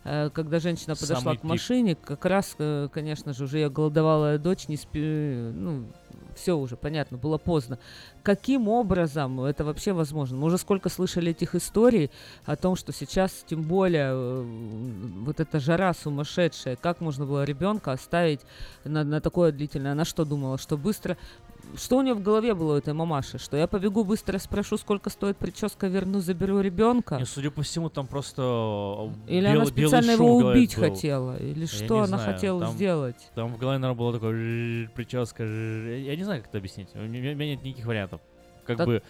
[0.05, 4.39] Э, когда женщина подошла Самый к машине, как раз, э, конечно же, уже ее голодовалая
[4.39, 5.85] дочь, не спи, ну,
[6.35, 7.79] все уже понятно, было поздно.
[8.23, 10.37] Каким образом это вообще возможно?
[10.37, 12.11] Мы уже сколько слышали этих историй
[12.45, 14.45] о том, что сейчас, тем более, э,
[15.25, 18.41] вот эта жара сумасшедшая, как можно было ребенка оставить
[18.85, 19.93] на, на такое длительное?
[19.93, 21.17] Она что думала, что быстро
[21.77, 23.39] что у нее в голове было у этой мамаши?
[23.39, 27.17] Что я побегу быстро спрошу, сколько стоит прическа, верну, заберу ребенка?
[27.17, 28.43] И, судя по всему, там просто
[29.27, 30.85] э, Или бел, она специально его убить был.
[30.85, 31.37] хотела?
[31.37, 32.35] Или что я она знаю.
[32.35, 33.31] хотела там, сделать?
[33.35, 35.45] Там в голове, наверное, было такое прическа.
[35.45, 36.89] Я не знаю, как это объяснить.
[36.95, 38.21] У меня нет никаких вариантов.
[38.67, 38.87] Как так...
[38.87, 39.03] бы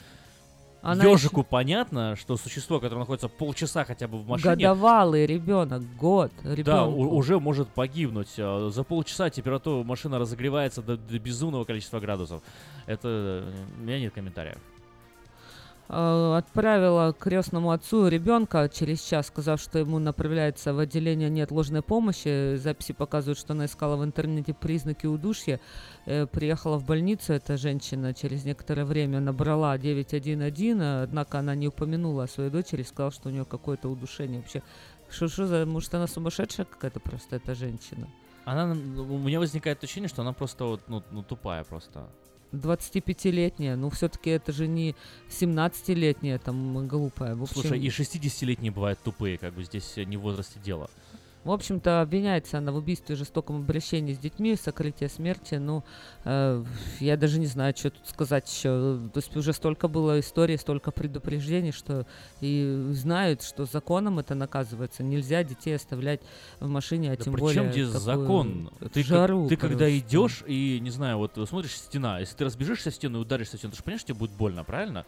[0.83, 1.49] она Ежику еще...
[1.49, 4.57] понятно, что существо, которое находится полчаса хотя бы в машине...
[4.57, 6.65] Годовалый ребенок, год ребенку.
[6.65, 8.35] Да, у- уже может погибнуть.
[8.39, 12.43] А, за полчаса температура машина разогревается до, до безумного количества градусов.
[12.87, 13.45] Это...
[13.79, 14.59] У меня нет комментариев.
[15.89, 22.57] Э, отправила крестному отцу ребенка через час, сказав, что ему направляется в отделение неотложной помощи.
[22.57, 25.61] Записи показывают, что она искала в интернете признаки удушья.
[26.07, 32.25] Э, приехала в больницу эта женщина через некоторое время, набрала 911, однако она не упомянула
[32.25, 34.41] о своей дочери, сказала, что у нее какое-то удушение.
[34.41, 34.63] Вообще,
[35.11, 35.67] что, что за...
[35.67, 38.09] Может, она сумасшедшая какая-то просто, эта женщина?
[38.45, 38.73] Она...
[38.73, 42.09] У меня возникает ощущение, что она просто вот, ну, ну тупая просто.
[42.53, 44.95] 25-летняя, ну все-таки это же не
[45.31, 47.35] 17-летняя там глупая.
[47.35, 47.63] В общем...
[47.63, 50.91] Слушай, и 60-летние бывают тупые, как бы здесь не в возрасте дело.
[51.45, 55.57] В общем-то, обвиняется она в убийстве жестоком обращении с детьми, сокрытие смерти.
[55.57, 55.83] Ну,
[56.25, 56.65] э,
[57.01, 59.01] я даже не знаю, что тут сказать еще.
[59.13, 62.07] То есть уже столько было историй, столько предупреждений, что
[62.41, 65.03] и знают, что законом это наказывается.
[65.03, 66.21] Нельзя детей оставлять
[66.61, 67.61] в машине, а да тем более...
[67.61, 68.71] Причем здесь закон?
[68.93, 72.95] Ты, жару, ты когда идешь и, не знаю, вот смотришь стена, если ты разбежишься в
[72.95, 75.07] стену и ударишься в стену, ты же понимаешь, что тебе будет больно, правильно?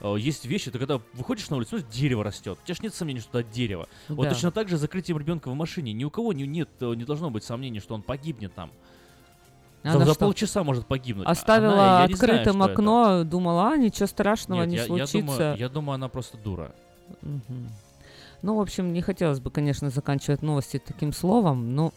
[0.00, 2.58] Э, есть вещи, ты когда выходишь на улицу, смотришь, дерево растет.
[2.60, 3.88] У тебя же нет сомнений, что это дерево.
[4.08, 4.14] Да.
[4.16, 5.92] Вот точно так же закрытием ребенка в машине машине.
[5.92, 8.70] Ни у кого не, нет, э, не должно быть сомнений, что он погибнет там.
[9.82, 11.26] Она за, за полчаса может погибнуть.
[11.28, 13.30] Оставила она, открытым окно, это.
[13.30, 15.18] думала, а, ничего страшного Нет, не я, случится.
[15.18, 16.72] Я думаю, я думаю, она просто дура.
[17.22, 17.54] Угу.
[18.42, 21.92] Ну, в общем, не хотелось бы, конечно, заканчивать новости таким словом, но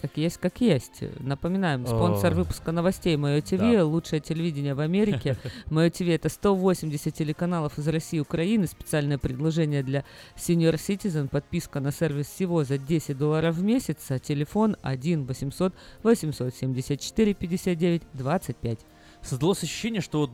[0.00, 1.02] как есть, как есть.
[1.18, 3.84] Напоминаем, спонсор выпуска новостей Мое ТВ, да.
[3.84, 5.36] лучшее телевидение в Америке.
[5.70, 8.66] Мое ТВ это 180 телеканалов из России и Украины.
[8.66, 10.04] Специальное предложение для
[10.36, 11.28] Senior Citizen.
[11.28, 14.10] Подписка на сервис всего за 10 долларов в месяц.
[14.10, 18.78] А телефон 1 800 874 59 25
[19.22, 20.30] создалось ощущение, что вот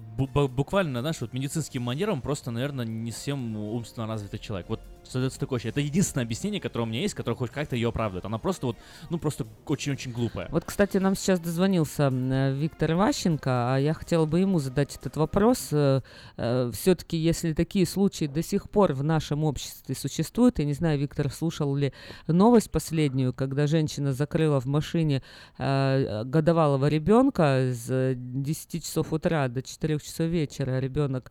[0.51, 4.69] буквально, знаешь, вот медицинским манером просто, наверное, не совсем умственно развитый человек.
[4.69, 4.81] Вот
[5.11, 5.73] создается такое ощущение.
[5.73, 8.25] Это единственное объяснение, которое у меня есть, которое хоть как-то ее оправдывает.
[8.25, 8.77] Она просто вот,
[9.11, 10.49] ну, просто очень-очень глупая.
[10.51, 15.69] Вот, кстати, нам сейчас дозвонился Виктор Иващенко, а я хотела бы ему задать этот вопрос.
[15.73, 16.03] Э,
[16.37, 20.99] э, Все-таки, если такие случаи до сих пор в нашем обществе существуют, я не знаю,
[20.99, 21.93] Виктор слушал ли
[22.27, 25.23] новость последнюю, когда женщина закрыла в машине
[25.59, 31.31] э, годовалого ребенка с 10 часов утра до 4 часов вечера ребенок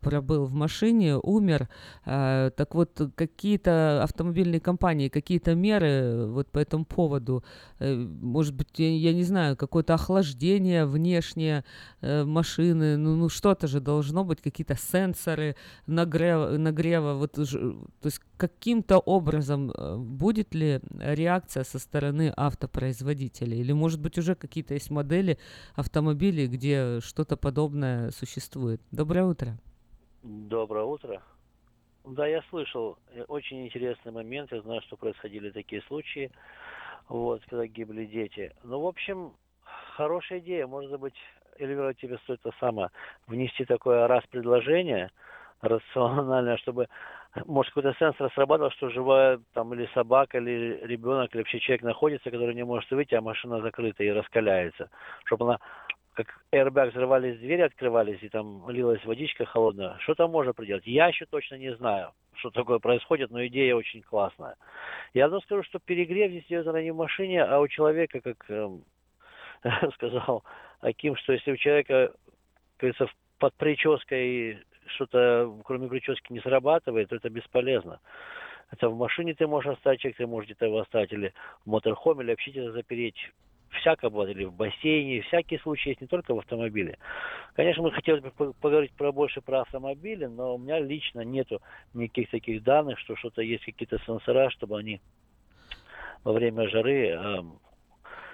[0.00, 1.68] пробыл в машине, умер.
[2.66, 7.44] Так вот, какие-то автомобильные компании, какие-то меры э, вот по этому поводу,
[7.78, 11.64] э, может быть, я, я не знаю, какое-то охлаждение внешнее
[12.00, 15.54] э, машины, ну, ну что-то же должно быть, какие-то сенсоры
[15.86, 23.60] нагрева, нагрева вот, то есть каким-то образом будет ли реакция со стороны автопроизводителей?
[23.60, 25.38] Или, может быть, уже какие-то есть модели
[25.76, 28.80] автомобилей, где что-то подобное существует?
[28.90, 29.58] Доброе утро.
[30.22, 31.22] Доброе утро.
[32.06, 32.98] Да, я слышал.
[33.14, 34.52] Э, очень интересный момент.
[34.52, 36.30] Я знаю, что происходили такие случаи,
[37.08, 38.52] вот, когда гибли дети.
[38.62, 39.32] Ну, в общем,
[39.96, 40.66] хорошая идея.
[40.68, 41.16] Может быть,
[41.58, 42.90] Эльвира, тебе стоит то самое,
[43.26, 45.10] внести такое раз предложение
[45.62, 46.86] рациональное, чтобы,
[47.46, 52.30] может, какой-то сенсор срабатывал, что живая там или собака, или ребенок, или вообще человек находится,
[52.30, 54.90] который не может выйти, а машина закрыта и раскаляется.
[55.24, 55.58] Чтобы она
[56.16, 59.98] как airbag взрывались, двери открывались, и там лилась водичка холодная.
[59.98, 60.86] Что там можно приделать?
[60.86, 64.56] Я еще точно не знаю, что такое происходит, но идея очень классная.
[65.12, 68.84] Я одно скажу, что перегрев здесь идет не в машине, а у человека, как эм,
[69.94, 70.42] сказал
[70.80, 72.12] Аким, что если у человека,
[72.78, 78.00] кажется, под прической что-то кроме крючевки не срабатывает, то это бесполезно.
[78.70, 81.34] Это в машине ты можешь оставить человек, ты можешь где-то его оставить, или
[81.64, 83.30] в моторхоме, или вообще где-то запереть.
[83.80, 86.98] Всяко или в бассейне, всякие случаи есть не только в автомобиле.
[87.54, 91.60] Конечно, мы хотели бы поговорить про больше про автомобили, но у меня лично нету
[91.94, 95.00] никаких таких данных, что что-то есть какие-то сенсора, чтобы они
[96.24, 97.60] во время жары эм,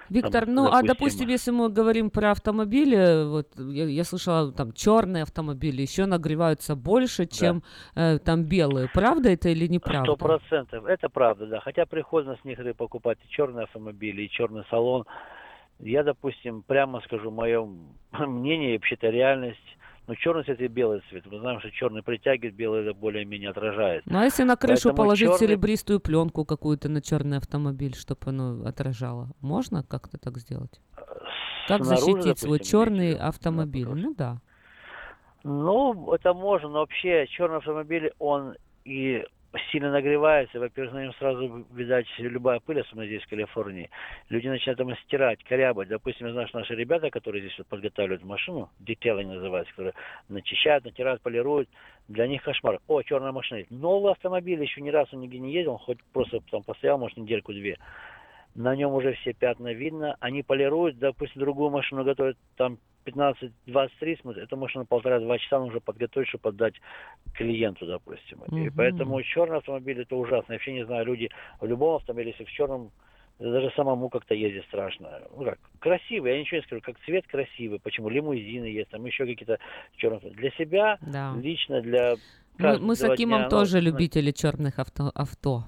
[0.09, 0.85] Виктор, там, ну допустим...
[0.85, 6.05] а допустим, если мы говорим про автомобили, вот я, я слышала, там черные автомобили еще
[6.05, 7.63] нагреваются больше, чем
[7.95, 8.13] да.
[8.13, 8.89] э, там белые.
[8.93, 10.13] Правда это или неправда?
[10.13, 10.85] Сто процентов.
[10.85, 11.59] Это правда, да.
[11.59, 15.05] Хотя приходится с некоторые покупать и черные автомобили, и черный салон.
[15.79, 17.67] Я, допустим, прямо скажу, мое
[18.11, 19.59] мнение, вообще-то реальность,
[20.07, 21.25] ну, черный цвет и белый цвет.
[21.31, 24.03] Мы знаем, что черный притягивает, белый это более-менее отражает.
[24.05, 25.39] Ну, а если на крышу Поэтому положить черный...
[25.39, 29.29] серебристую пленку какую-то на черный автомобиль, чтобы оно отражало?
[29.39, 30.81] Можно как-то так сделать?
[31.67, 33.87] Как Снаружи, защитить допустим, свой черный автомобиль?
[33.87, 34.41] Ну, да.
[35.43, 39.23] Ну, это можно, но вообще черный автомобиль, он и
[39.71, 43.89] сильно нагревается, во-первых, на нем сразу, видать, любая пыль, особенно здесь, в Калифорнии,
[44.29, 45.87] люди начинают там стирать, корябать.
[45.89, 49.93] Допустим, я знаю, что наши ребята, которые здесь вот подготавливают машину, детейлинг называется, которые
[50.29, 51.69] начищают, натирают, полируют,
[52.07, 52.79] для них кошмар.
[52.87, 53.63] О, черная машина.
[53.69, 57.77] Новый автомобиль, еще ни разу нигде не ездил, хоть просто там постоял, может, недельку-две.
[58.55, 64.43] На нем уже все пятна видно, они полируют, допустим, другую машину готовят там 15-23 смотрит,
[64.43, 66.75] это можно полтора-два часа нужно подготовить, чтобы отдать
[67.33, 68.39] клиенту, допустим.
[68.39, 68.67] Mm-hmm.
[68.67, 70.53] И поэтому черный автомобиль это ужасно.
[70.53, 72.91] Я вообще не знаю, люди в любом автомобиле, если в черном,
[73.39, 75.21] даже самому как-то ездить страшно.
[75.35, 77.79] Ну как, красивый, я ничего не скажу, как цвет красивый.
[77.79, 78.09] Почему?
[78.09, 79.59] Лимузины есть, там еще какие-то
[79.97, 80.31] черные.
[80.33, 81.33] Для себя, да.
[81.35, 82.15] лично, для
[82.57, 85.11] мы, мы с Акимом дня, тоже ну, любители черных авто.
[85.15, 85.65] авто.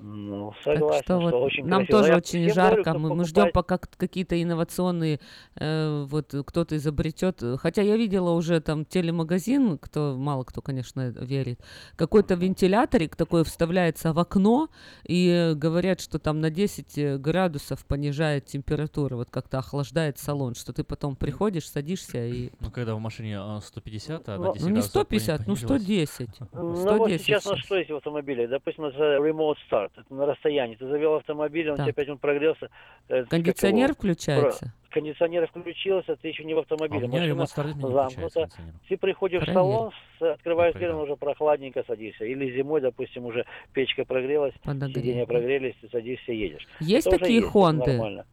[0.00, 1.98] Ну, согласен, так что, что вот очень нам красиво.
[1.98, 2.82] тоже Я очень жарко.
[2.82, 3.18] Говорю, мы, покупать...
[3.18, 5.20] мы ждем, пока какие-то инновационные
[5.56, 7.42] э, вот кто-то изобретет.
[7.58, 11.60] Хотя я видела уже там телемагазин, кто мало кто, конечно, верит.
[11.96, 14.68] Какой-то вентиляторик такой вставляется в окно
[15.04, 20.82] и говорят, что там на 10 градусов понижает температуру, вот как-то охлаждает салон, что ты
[20.82, 22.50] потом приходишь, садишься и.
[22.60, 26.28] Ну когда в машине 150, а, а на 10 Ну не 150, ну 110.
[26.28, 28.48] 110 ну вот сейчас на что есть в автомобиле?
[28.48, 30.76] Допустим, это remote start это на расстоянии.
[30.76, 31.86] Ты завел автомобиль, он так.
[31.86, 32.70] тебе опять он прогрелся.
[33.08, 34.72] Э, Кондиционер его, включается?
[34.90, 37.06] Кондиционер включился, ты еще не в автомобиле.
[37.06, 38.48] А Машина замкнута.
[38.88, 39.52] Ты приходишь Проверь.
[39.52, 42.24] в салон, открываешь дверь, уже прохладненько садишься.
[42.24, 46.66] Или зимой, допустим, уже печка прогрелась, сиденья прогрелись, ты садишься, едешь.
[46.80, 48.24] Есть это такие Хонды?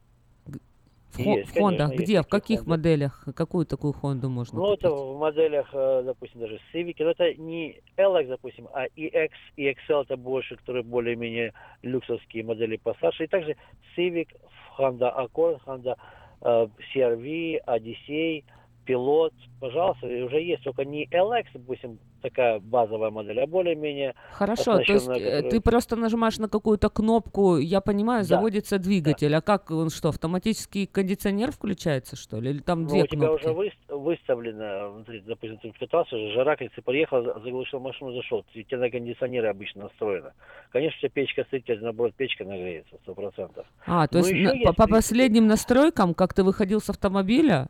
[1.12, 2.70] В есть, Honda, конечно, где, в каких Honda.
[2.70, 4.80] моделях, какую такую Хонду можно Ну, купить?
[4.80, 9.70] это в моделях, э, допустим, даже Civic, но это не LX, допустим, а EX и
[9.70, 13.58] XL это больше, которые более-менее люксовские модели Passage, и также
[13.98, 14.30] Civic,
[14.78, 15.98] Honda Accord, Honda
[16.42, 18.44] uh, CRV, Odyssey,
[18.88, 24.16] Pilot, пожалуйста, уже есть, только не LX, допустим, такая базовая модель, а более-менее...
[24.34, 25.44] Хорошо, то есть которая...
[25.44, 28.36] ты просто нажимаешь на какую-то кнопку, я понимаю, да.
[28.36, 29.38] заводится двигатель, да.
[29.38, 32.52] а как он что, автоматический кондиционер включается, что ли?
[32.52, 33.46] Или там ну, две у тебя кнопки?
[33.46, 38.62] уже вы, выставлено, внутри, допустим, ты катался, жара, когда ты приехал, заглушил машину, зашел, у
[38.62, 40.34] тебя на кондиционере обычно настроено.
[40.72, 43.66] Конечно, у тебя печка стоит, тебе, наоборот, печка нагреется, сто процентов.
[43.86, 47.68] А, то Но есть на, по, по последним настройкам, как ты выходил с автомобиля,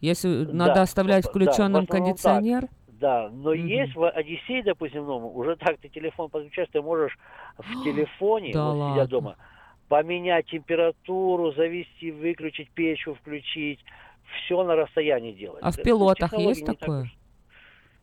[0.00, 2.62] если да, надо оставлять включенным да, кондиционер?
[2.62, 2.70] Так.
[3.00, 3.66] Да, но mm-hmm.
[3.66, 7.16] есть в Одиссее, допустим, ну, уже так ты телефон подключаешь, ты можешь
[7.56, 9.36] в телефоне, да вот, сидя дома,
[9.88, 13.78] поменять температуру, завести, выключить печку, включить,
[14.44, 15.60] все на расстоянии делать.
[15.62, 17.04] А в пилотах есть такое?
[17.04, 17.12] Так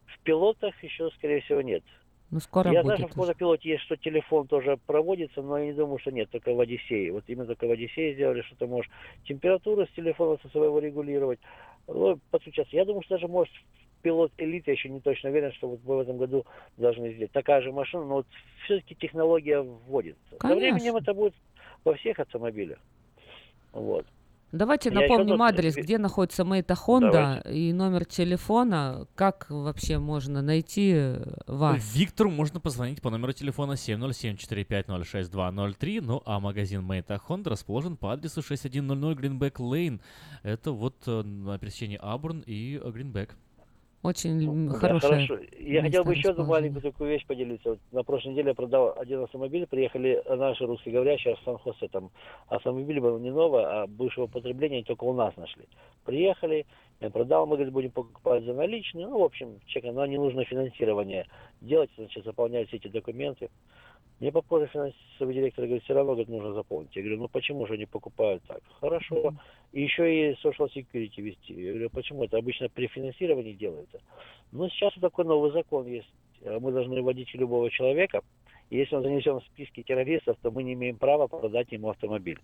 [0.06, 1.84] в пилотах еще, скорее всего, нет.
[2.32, 2.98] Ну, скоро я будет.
[2.98, 6.30] знаю, что в Кодопилоте есть, что телефон тоже проводится, но я не думаю, что нет,
[6.32, 7.12] только в Одиссее.
[7.12, 8.90] Вот именно только в Одиссее сделали, что ты можешь
[9.26, 11.40] температуру с телефона со своего регулировать,
[11.88, 12.76] ну, подключаться.
[12.76, 13.54] Я думаю, что даже может
[14.06, 16.46] пилот элит, я еще не точно уверен, что вот мы в этом году
[16.78, 17.32] должны сделать.
[17.32, 18.28] Такая же машина, но вот
[18.64, 20.36] все-таки технология вводится.
[20.38, 20.50] Конечно.
[20.50, 21.34] Со временем это будет
[21.84, 22.78] во всех автомобилях.
[23.72, 24.06] Вот.
[24.52, 29.08] Давайте Я напомним адрес, где находится Мейта Хонда и номер телефона.
[29.16, 31.16] Как вообще можно найти
[31.48, 31.96] вас?
[31.96, 36.02] Виктору можно позвонить по номеру телефона 707-450-6203.
[36.02, 40.00] Ну а магазин Мейта Хонда расположен по адресу 6100 Гринбек Лейн.
[40.44, 43.36] Это вот э, на пересечении Абурн и Гринбек.
[44.06, 45.26] Очень ну, хорошая.
[45.26, 45.40] Хорошо.
[45.58, 47.70] Я хотел бы еще одну маленькую такую вещь поделиться.
[47.70, 51.88] Вот на прошлой неделе я продал один автомобиль, приехали наши русскоговорящие в Сан-Хосе.
[51.88, 52.12] Там
[52.48, 55.64] автомобиль был не новый, а бывшего потребления, только у нас нашли.
[56.04, 56.68] Приехали,
[57.02, 59.08] я продал, мы, говорит, будем покупать за наличные.
[59.08, 61.26] Ну, в общем, чек, но не нужно финансирование
[61.62, 63.50] делать, значит, заполнять все эти документы.
[64.20, 66.96] Мне попозже финансовый директор говорит, все равно говорит, нужно заполнить.
[66.96, 68.62] Я говорю, ну почему же они покупают так?
[68.80, 69.34] Хорошо.
[69.74, 71.54] И еще и social security вести.
[71.54, 72.24] Я говорю, почему?
[72.24, 74.00] Это обычно при финансировании делается.
[74.52, 76.08] Но сейчас такой новый закон есть.
[76.42, 78.22] Мы должны вводить любого человека,
[78.70, 82.40] и если он занесен в списки террористов, то мы не имеем права продать ему автомобиль.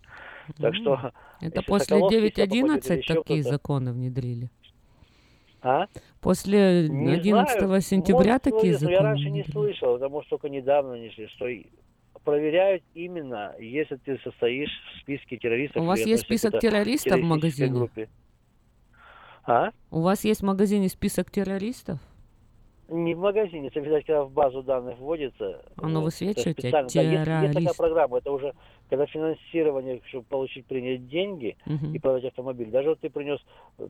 [0.58, 1.12] Так что...
[1.40, 4.50] Это после 9.11 такие законы внедрили?
[5.62, 5.86] А?
[6.20, 7.80] После не 11 знаю.
[7.80, 8.94] сентября Может, такие законы?
[8.94, 11.46] Я раньше не слышал, потому что только недавно нанесли, что
[12.24, 15.82] проверяют именно, если ты состоишь в списке террористов.
[15.82, 17.72] У вас есть список террористов в магазине?
[17.72, 18.08] Группе.
[19.44, 19.70] А?
[19.90, 21.98] У вас есть в магазине список террористов?
[22.92, 25.62] Не в магазине, это, видать, когда в базу данных вводится.
[25.76, 26.94] Оно вот, высвечивает террорист.
[26.94, 28.52] Да, есть, есть такая программа, это уже
[28.92, 31.94] когда финансирование, чтобы получить, принять деньги uh-huh.
[31.94, 32.70] и продать автомобиль.
[32.70, 33.40] Даже вот ты принес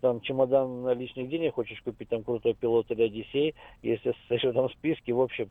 [0.00, 5.12] там чемодан наличных денег, хочешь купить там крутой пилот или Одиссей, если в этом списке,
[5.12, 5.50] в общем,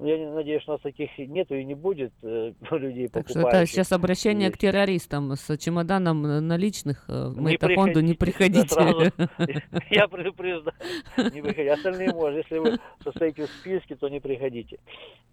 [0.00, 3.66] я надеюсь, что у нас таких нету и не будет э, людей Так что это
[3.66, 4.56] сейчас обращение есть.
[4.56, 8.76] к террористам с чемоданом наличных э, в Мейтафонду не приходите.
[9.90, 10.76] Я предупреждаю,
[11.16, 11.72] не приходите.
[11.72, 12.36] Остальные можно.
[12.36, 14.78] Если вы состоите в списке, то не приходите.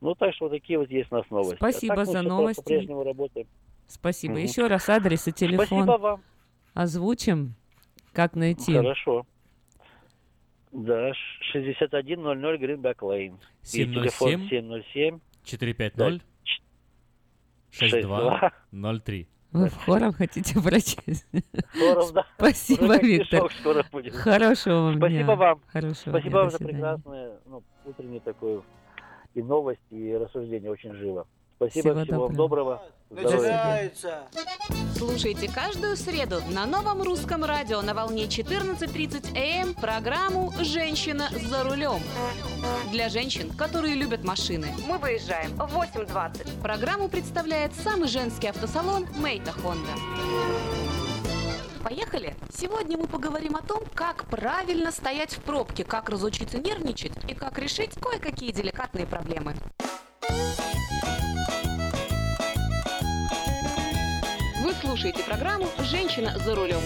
[0.01, 1.55] Ну, так что вот такие вот есть у нас новости.
[1.55, 2.61] Спасибо а за новости.
[2.61, 3.47] По-прежнему работаем.
[3.87, 4.37] Спасибо.
[4.37, 5.65] Еще раз адрес и телефон.
[5.65, 6.23] Спасибо вам.
[6.73, 7.53] Озвучим,
[8.13, 8.73] как найти.
[8.73, 9.25] Хорошо.
[10.76, 11.14] Да,
[11.53, 12.02] 6100
[12.57, 13.39] Гринбек Лейн.
[13.61, 16.22] 707 707 450
[17.72, 19.27] 6203.
[19.53, 21.26] Вы в хором хотите прочесть?
[21.73, 22.26] Хором, да.
[22.35, 23.49] Спасибо, Виктор.
[23.61, 24.14] Скоро будет.
[24.15, 25.35] Хорошего вам Спасибо дня.
[25.35, 25.61] вам.
[25.68, 26.39] Хорошего Спасибо дня.
[26.39, 28.61] вам за прекрасное ну, утреннее такое
[29.34, 31.26] и новости, и рассуждение очень живо.
[31.57, 32.84] Спасибо, всего, всего вам доброго.
[33.10, 34.23] Начинается.
[34.98, 42.02] Слушайте каждую среду на новом русском радио на волне 14.30 АМ программу «Женщина за рулем».
[42.91, 44.68] Для женщин, которые любят машины.
[44.88, 46.61] Мы выезжаем в 8.20.
[46.61, 49.91] Программу представляет самый женский автосалон «Мейта Хонда».
[51.84, 52.36] Поехали!
[52.52, 57.60] Сегодня мы поговорим о том, как правильно стоять в пробке, как разучиться нервничать и как
[57.60, 59.53] решить кое-какие деликатные проблемы.
[64.81, 66.81] Слушаете программу «Женщина за рулем».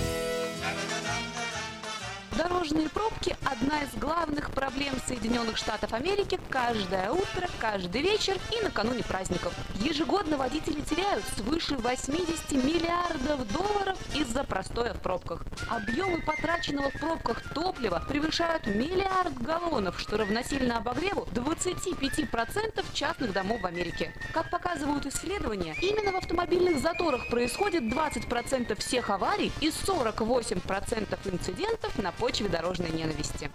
[2.40, 9.04] Дорожные пробки– одна из главных проблем Соединенных Штатов Америки каждое утро, каждый вечер и накануне
[9.04, 9.54] праздников.
[9.76, 15.44] Ежегодно водители теряют свыше 80 миллиардов долларов из-за простоя в пробках.
[15.70, 23.66] Объемы потраченного в пробках топлива превышают миллиард галлонов, что равносильно обогреву 25% частных домов в
[23.66, 24.14] Америке.
[24.34, 32.14] Как показывают исследования, именно в автомобильных заторах происходит 20% всех аварий и 48% инцидентов на
[32.14, 33.50] почве почве дорожной ненависти.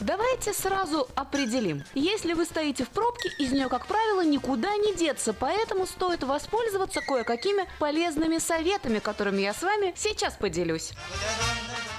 [0.00, 1.82] Давайте сразу определим.
[1.94, 7.00] Если вы стоите в пробке, из нее, как правило, никуда не деться, поэтому стоит воспользоваться
[7.00, 10.92] кое-какими полезными советами, которыми я с вами сейчас поделюсь.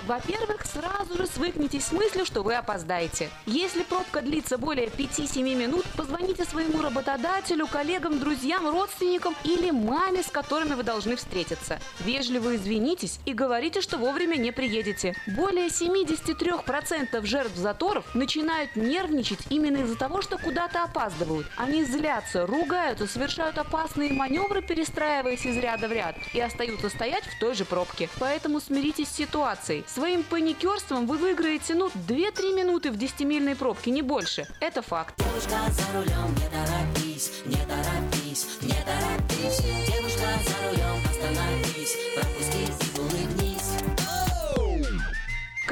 [0.08, 3.32] Во-первых, сразу же свыкнитесь с мыслью, что вы опоздаете.
[3.48, 10.28] Если пробка длится более 5-7 минут, позвоните своему работодателю, коллегам, друзьям, родственникам или маме, с
[10.28, 11.80] которыми вы должны встретиться.
[12.02, 15.16] Вежливо извинитесь и говорите, что вовремя не приедете.
[15.26, 21.48] Более 73% жертв заторов начинают нервничать именно из-за того, что куда-то опаздывают.
[21.58, 27.40] Они злятся, ругаются, совершают опасные маневры, перестраиваясь из ряда в ряд, и остаются стоять в
[27.40, 28.08] той же пробке.
[28.20, 29.84] Поэтому смиритесь с ситуацией.
[29.96, 34.46] Своим паникерством вы выиграете, ну, 2-3 минуты в 10-мильной пробке, не больше.
[34.60, 35.16] Это факт.
[35.18, 39.62] Девушка за рулем, не торопись, не торопись, не торопись.
[39.88, 42.45] Девушка за рулем, остановись, пропусти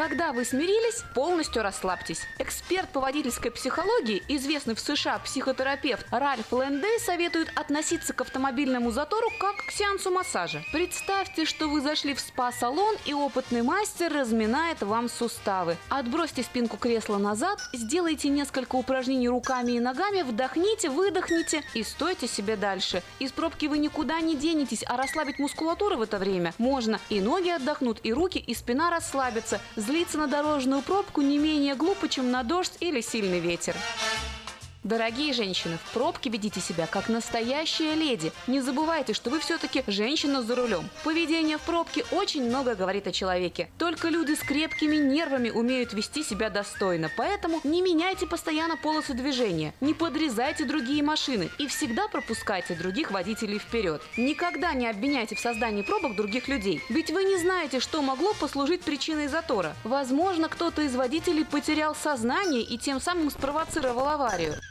[0.05, 2.23] Когда вы смирились, полностью расслабьтесь.
[2.37, 9.29] Эксперт по водительской психологии, известный в США психотерапевт Ральф Лэндей советует относиться к автомобильному затору
[9.39, 10.61] как к сеансу массажа.
[10.73, 15.77] Представьте, что вы зашли в спа-салон и опытный мастер разминает вам суставы.
[15.87, 22.57] Отбросьте спинку кресла назад, сделайте несколько упражнений руками и ногами, вдохните, выдохните и стойте себе
[22.57, 23.03] дальше.
[23.19, 26.99] Из пробки вы никуда не денетесь, а расслабить мускулатуру в это время можно.
[27.07, 29.61] И ноги отдохнут, и руки, и спина расслабятся.
[29.93, 33.75] Злиться на дорожную пробку не менее глупо, чем на дождь или сильный ветер.
[34.83, 38.33] Дорогие женщины, в пробке ведите себя как настоящая леди.
[38.47, 40.89] Не забывайте, что вы все-таки женщина за рулем.
[41.05, 43.69] Поведение в пробке очень много говорит о человеке.
[43.77, 49.73] Только люди с крепкими нервами умеют вести себя достойно, поэтому не меняйте постоянно полосы движения,
[49.79, 54.01] не подрезайте другие машины и всегда пропускайте других водителей вперед.
[54.17, 58.81] Никогда не обвиняйте в создании пробок других людей, ведь вы не знаете, что могло послужить
[58.81, 59.75] причиной затора.
[59.85, 64.55] Возможно, кто-то из водителей потерял сознание и тем самым спровоцировал аварию.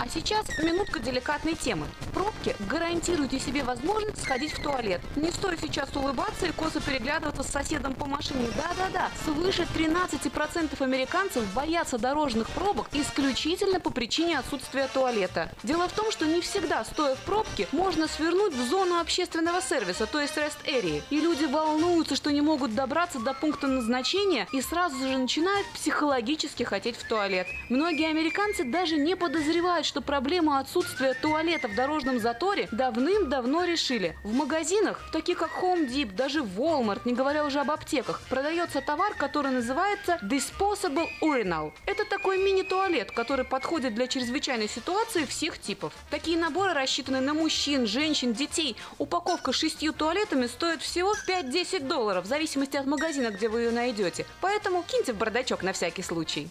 [0.00, 1.86] А сейчас минутка деликатной темы.
[2.14, 5.02] Пробки гарантируйте себе возможность сходить в туалет.
[5.14, 8.48] Не стоит сейчас улыбаться и косо переглядываться с соседом по машине.
[8.56, 15.52] Да-да-да, свыше 13% американцев боятся дорожных пробок исключительно по причине отсутствия туалета.
[15.62, 20.06] Дело в том, что не всегда, стоя в пробке, можно свернуть в зону общественного сервиса,
[20.06, 21.02] то есть rest area.
[21.10, 26.62] И люди волнуются, что не могут добраться до пункта назначения и сразу же начинают психологически
[26.62, 27.46] хотеть в туалет.
[27.68, 34.16] Многие американцы даже не подозревают, что проблему отсутствия туалета в дорожном заторе давным-давно решили.
[34.22, 39.14] В магазинах, таких как Home Depot, даже Walmart, не говоря уже об аптеках, продается товар,
[39.14, 41.72] который называется Disposable Urinal.
[41.86, 45.92] Это такой мини-туалет, который подходит для чрезвычайной ситуации всех типов.
[46.08, 48.76] Такие наборы рассчитаны на мужчин, женщин, детей.
[48.98, 53.70] Упаковка с шестью туалетами стоит всего 5-10 долларов, в зависимости от магазина, где вы ее
[53.72, 54.24] найдете.
[54.40, 56.48] Поэтому киньте в бардачок на всякий случай.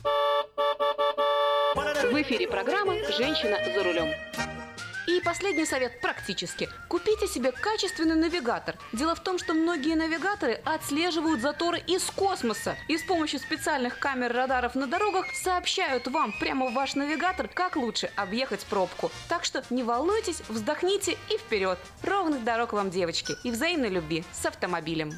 [1.79, 4.09] В эфире программа «Женщина за рулем».
[5.07, 6.67] И последний совет практически.
[6.89, 8.75] Купите себе качественный навигатор.
[8.91, 14.33] Дело в том, что многие навигаторы отслеживают заторы из космоса и с помощью специальных камер
[14.33, 19.09] радаров на дорогах сообщают вам прямо в ваш навигатор, как лучше объехать пробку.
[19.29, 21.79] Так что не волнуйтесь, вздохните и вперед.
[22.03, 25.13] Ровных дорог вам, девочки, и взаимной любви с автомобилем.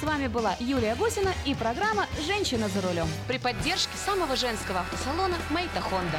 [0.00, 5.36] С вами была Юлия Гусина и программа «Женщина за рулем» при поддержке самого женского автосалона
[5.48, 6.18] «Мейта Хонда».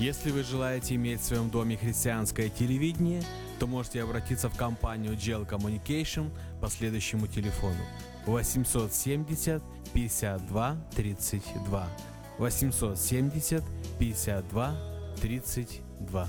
[0.00, 3.22] Если вы желаете иметь в своем доме христианское телевидение,
[3.58, 7.84] то можете обратиться в компанию Gel Communication по следующему телефону
[8.24, 9.62] 870
[9.92, 11.88] 52 32
[12.38, 13.62] 870
[13.98, 14.74] 52
[15.20, 16.28] 32.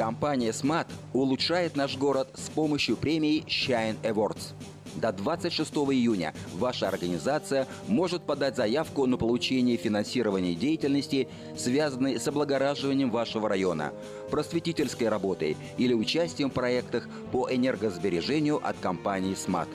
[0.00, 4.54] Компания Smart улучшает наш город с помощью премии Shine Awards.
[4.94, 13.10] До 26 июня ваша организация может подать заявку на получение финансирования деятельности, связанной с облагораживанием
[13.10, 13.92] вашего района,
[14.30, 19.68] просветительской работой или участием в проектах по энергосбережению от компании Smart.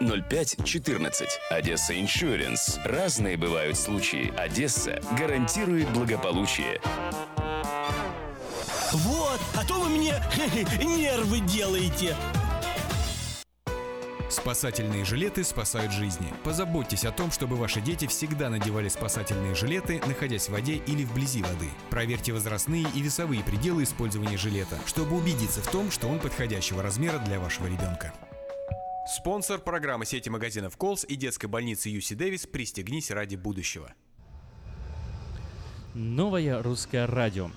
[0.00, 1.28] 0514.
[1.50, 2.78] Одесса Иншуренс.
[2.84, 4.32] Разные бывают случаи.
[4.36, 6.80] Одесса гарантирует благополучие.
[8.92, 10.14] Вот, а то вы мне
[10.82, 12.16] нервы делаете.
[14.30, 16.32] Спасательные жилеты спасают жизни.
[16.44, 21.42] Позаботьтесь о том, чтобы ваши дети всегда надевали спасательные жилеты, находясь в воде или вблизи
[21.42, 21.68] воды.
[21.90, 27.18] Проверьте возрастные и весовые пределы использования жилета, чтобы убедиться в том, что он подходящего размера
[27.18, 28.12] для вашего ребенка.
[29.10, 33.94] Спонсор программы сети магазинов Колс и детской больницы Юси Дэвис «Пристегнись ради будущего».
[35.94, 37.50] Новое русское радио.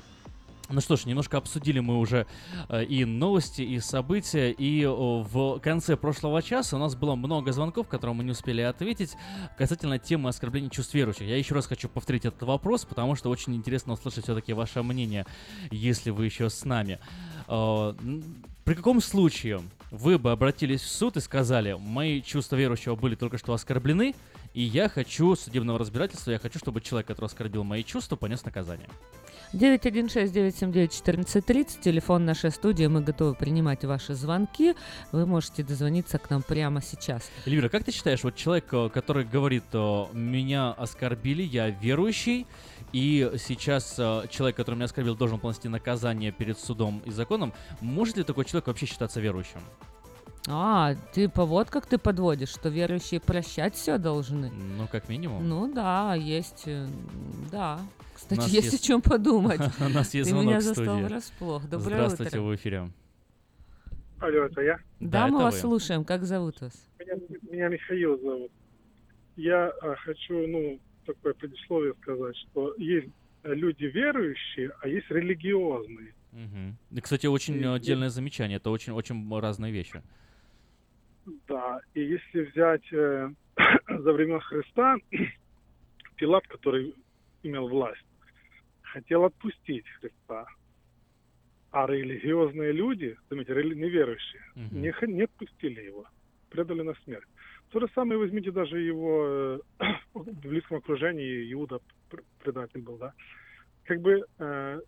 [0.70, 2.26] Ну что ж, немножко обсудили мы уже
[2.70, 7.52] э, и новости, и события, и о, в конце прошлого часа у нас было много
[7.52, 9.18] звонков, которые мы не успели ответить
[9.58, 11.28] касательно темы оскорбления чувств верующих.
[11.28, 15.26] Я еще раз хочу повторить этот вопрос, потому что очень интересно услышать все-таки ваше мнение,
[15.70, 16.98] если вы еще с нами.
[17.50, 17.94] Э,
[18.64, 19.60] при каком случае
[19.92, 24.16] вы бы обратились в суд и сказали, мои чувства верующего были только что оскорблены,
[24.54, 28.90] и я хочу судебного разбирательства, я хочу, чтобы человек, который оскорбил мои чувства, понес наказание?
[29.54, 34.76] 916-979-1430, телефон нашей студии, мы готовы принимать ваши звонки,
[35.12, 37.30] вы можете дозвониться к нам прямо сейчас.
[37.46, 39.66] Эльвира, как ты считаешь, вот человек, э, который говорит,
[40.14, 42.48] меня оскорбили, я верующий,
[42.94, 48.18] и сейчас э, человек, который меня оскорбил, должен понести наказание перед судом и законом, может
[48.18, 49.60] ли такой человек вообще считаться верующим?
[50.48, 54.50] А, типа вот как ты подводишь, что верующие прощать все должны.
[54.50, 55.48] Ну, как минимум.
[55.48, 56.88] Ну да, есть, э,
[57.52, 57.80] да.
[58.14, 59.62] Кстати, есть, есть о чем подумать.
[59.80, 61.64] У нас есть Ты меня застал врасплох.
[61.70, 62.50] Доброе Здравствуйте, утро.
[62.50, 62.90] в эфире.
[64.20, 64.80] Алло, это я?
[65.00, 66.04] Да, мы вас слушаем.
[66.04, 66.74] Как зовут вас?
[67.00, 67.14] Меня,
[67.52, 68.52] меня Михаил зовут.
[69.36, 73.10] Я а, хочу, ну, такое предисловие сказать, что есть
[73.44, 76.14] люди верующие, а есть религиозные.
[76.34, 76.98] Угу.
[76.98, 78.12] И, кстати, очень и, отдельное и...
[78.12, 78.58] замечание.
[78.58, 80.02] Это очень, очень разные вещи.
[81.48, 83.30] Да, и если взять э,
[83.88, 84.96] за времен Христа,
[86.16, 86.96] Пилат, который
[87.44, 88.06] имел власть,
[88.82, 90.46] хотел отпустить Христа.
[91.72, 94.76] А религиозные люди, заметьте, неверующие, угу.
[94.76, 96.06] не, не отпустили его,
[96.50, 97.28] предали на смерть.
[97.72, 99.60] То же самое возьмите даже его э,
[100.14, 101.80] в близком окружении, Иуда
[102.44, 103.14] предатель был, да.
[103.86, 104.82] Как бы э,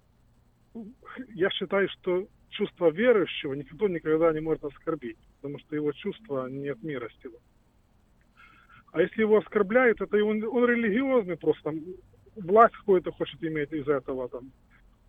[1.34, 6.70] я считаю, что чувство верующего никто никогда не может оскорбить, потому что его чувство не
[6.70, 7.38] от мира сего.
[8.92, 11.74] А если его оскорбляют, это он, он религиозный просто,
[12.36, 14.52] власть какую-то хочет иметь из этого там.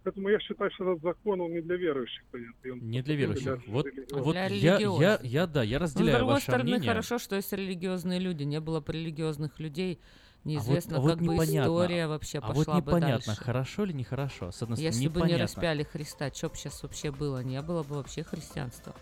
[0.05, 2.22] Поэтому я считаю, что этот закон, он не для верующих.
[2.64, 3.44] Он не для верующих.
[3.64, 6.64] Для вот, вот для я, я, я, да, я разделяю Но, с другой ваше стороны,
[6.64, 6.89] мнение.
[6.90, 8.43] хорошо, что есть религиозные люди.
[8.43, 9.98] Не было бы религиозных людей,
[10.44, 11.60] неизвестно, а вот, как вот бы непонятно.
[11.62, 13.43] история вообще а пошла вот непонятно, бы дальше.
[13.43, 14.52] хорошо или нехорошо.
[14.52, 15.20] С одной Если непонятно.
[15.22, 17.43] бы не распяли Христа, что бы сейчас вообще было?
[17.43, 18.94] Не было бы вообще христианства.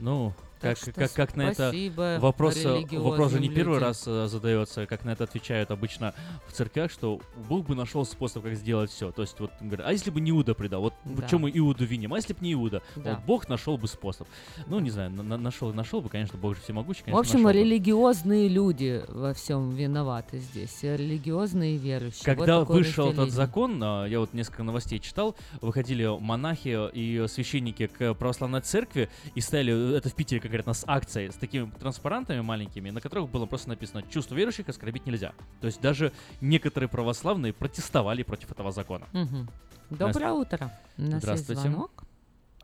[0.00, 1.72] Ну, Как, как, как на это
[2.20, 3.88] вопрос, э, вопрос же не первый людям.
[3.88, 6.14] раз э, задается, как на это отвечают обычно
[6.46, 9.10] в церквях, что Бог бы нашел способ, как сделать все.
[9.10, 11.26] То есть вот говорят, а если бы не Иуда предал, вот Да.
[11.26, 13.14] в чем мы Иуду виним, а если бы не Иуда, Да.
[13.14, 14.28] вот Бог нашел бы способ.
[14.66, 17.42] Ну, не знаю, на- на- нашел, нашел бы, конечно, Бог же всемогущий, В конечно, общем,
[17.42, 17.64] нашел бы.
[17.64, 20.78] религиозные люди во всем виноваты здесь.
[20.82, 22.22] Религиозные верующие.
[22.24, 23.30] Когда вот вышел этот разделение.
[23.46, 29.40] закон, а, я вот несколько новостей читал, выходили монахи и священники к православной церкви и
[29.40, 33.68] стояли, это в Питере конкретно, с акцией, с такими транспарантами маленькими, на которых было просто
[33.68, 35.32] написано «Чувство верующих оскорбить нельзя».
[35.60, 39.06] То есть даже некоторые православные протестовали против этого закона.
[39.12, 39.48] Мгм.
[39.90, 40.72] Доброе утро.
[40.98, 41.62] У нас есть Здравствуйте.
[41.62, 42.02] звонок.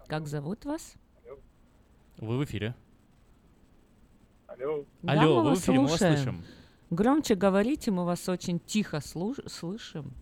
[0.08, 0.94] Как зовут вас?
[2.18, 2.74] Вы в эфире.
[4.48, 4.84] Алло.
[5.02, 6.16] Да, Алло, мы вы в эфире, мы вас слушаем.
[6.16, 6.44] слышим.
[6.90, 10.12] Громче говорите, мы вас очень тихо слуш- слышим.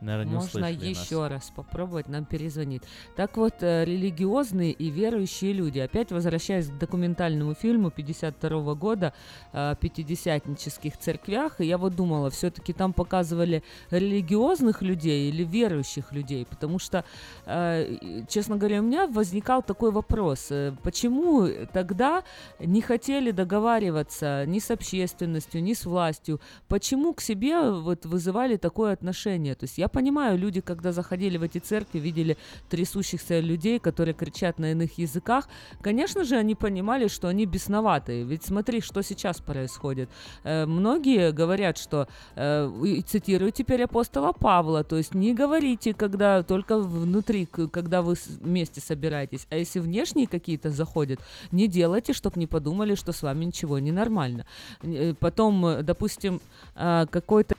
[0.00, 1.10] Наверное, не Можно услышали нас.
[1.10, 2.82] еще раз попробовать нам перезвонить.
[3.16, 5.78] Так вот, э, религиозные и верующие люди.
[5.78, 9.12] Опять возвращаясь к документальному фильму 52 года
[9.52, 16.46] о пятидесятнических церквях, и я вот думала, все-таки там показывали религиозных людей или верующих людей,
[16.46, 17.04] потому что,
[17.46, 22.22] э, честно говоря, у меня возникал такой вопрос, э, почему тогда
[22.58, 28.92] не хотели договариваться ни с общественностью, ни с властью, почему к себе вот вызывали такое
[28.92, 29.41] отношение?
[29.50, 32.36] То есть я понимаю, люди, когда заходили в эти церкви, видели
[32.68, 35.48] трясущихся людей, которые кричат на иных языках,
[35.80, 38.24] конечно же, они понимали, что они бесноватые.
[38.24, 40.08] Ведь смотри, что сейчас происходит.
[40.44, 46.78] Э, многие говорят, что, э, цитирую теперь апостола Павла, то есть не говорите, когда только
[46.78, 51.20] внутри, когда вы вместе собираетесь, а если внешние какие-то заходят,
[51.50, 54.46] не делайте, чтобы не подумали, что с вами ничего не нормально.
[54.82, 56.40] Э, Потом, э, допустим,
[56.74, 57.54] э, какой-то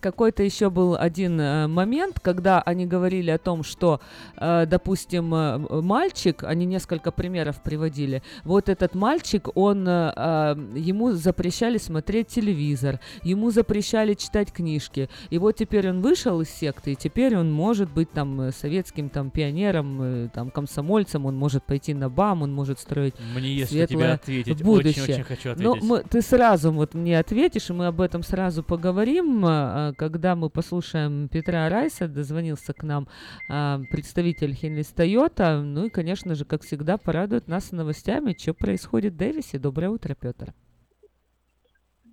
[0.00, 4.00] какой-то еще был один э, момент, когда они говорили о том, что,
[4.36, 11.12] э, допустим, э, мальчик, они несколько примеров приводили, вот этот мальчик, он, э, э, ему
[11.12, 16.96] запрещали смотреть телевизор, ему запрещали читать книжки, и вот теперь он вышел из секты, и
[16.96, 22.08] теперь он может быть там э, советским там пионером, там комсомольцем, он может пойти на
[22.08, 24.62] БАМ, он может строить Мне есть что тебе светлое ответить.
[24.62, 25.02] будущее.
[25.02, 25.88] Очень-очень хочу Но ответить.
[25.88, 29.44] мы, ты сразу вот мне ответишь, и мы об этом сразу поговорим,
[29.92, 33.06] когда мы послушаем Петра Райса, дозвонился к нам
[33.50, 39.14] а, представитель Хенлис Тойота, ну и, конечно же, как всегда, порадует нас новостями, что происходит
[39.14, 39.58] в Дэвисе.
[39.58, 40.52] Доброе утро, Петр.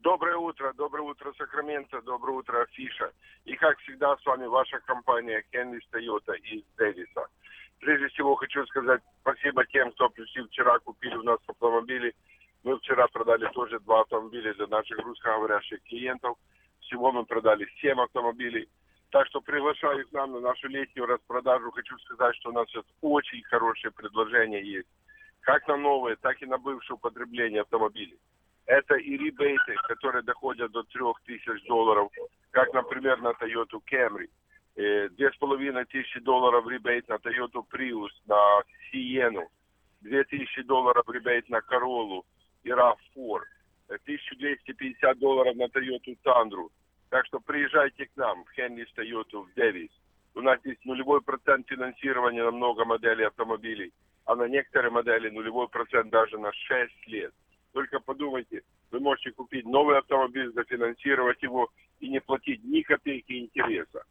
[0.03, 3.11] Доброе утро, доброе утро, Сакраменто, доброе утро, Афиша.
[3.45, 7.27] И как всегда с вами ваша компания Хенрис Тойота из Дэвиса.
[7.80, 12.15] Прежде всего хочу сказать спасибо тем, кто пришли вчера, купили у нас автомобили.
[12.64, 16.38] Мы вчера продали тоже два автомобиля для наших русскоговорящих клиентов.
[16.92, 18.68] Всего мы продали 7 автомобилей.
[19.12, 21.72] Так что приглашаю к нам на нашу летнюю распродажу.
[21.72, 24.90] Хочу сказать, что у нас сейчас очень хорошее предложение есть.
[25.40, 28.20] Как на новые, так и на бывшее употребление автомобилей.
[28.66, 32.12] Это и ребейты, которые доходят до 3000 долларов,
[32.52, 34.30] как, например, на Toyota Camry.
[34.76, 38.36] Э, Две с половиной тысячи долларов ребейт на Toyota Prius, на
[38.92, 39.46] Sienna.
[40.02, 42.22] Две тысячи долларов ребейт на Corolla
[42.64, 43.42] и RAV4.
[43.88, 46.70] Э, 1250 долларов на Toyota Tundra.
[47.12, 49.92] Так что приезжайте к нам в Хенрис Toyota в Дэвис.
[50.34, 53.92] У нас есть нулевой процент финансирования на много моделей автомобилей,
[54.24, 57.34] а на некоторые модели нулевой процент даже на 6 лет.
[57.74, 61.70] Только подумайте, вы можете купить новый автомобиль, зафинансировать его
[62.00, 64.04] и не платить ни копейки интереса.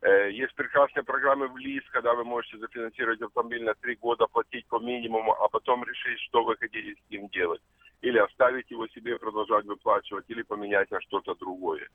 [0.00, 4.66] Э, Есть прекрасные программы в ЛИС, когда вы можете зафинансировать автомобиль на три года, платить
[4.66, 7.62] по минимуму, а потом решить, что вы хотите с ним делать.
[8.02, 11.86] Или оставить его себе, продолжать выплачивать, или поменять на что-то другое.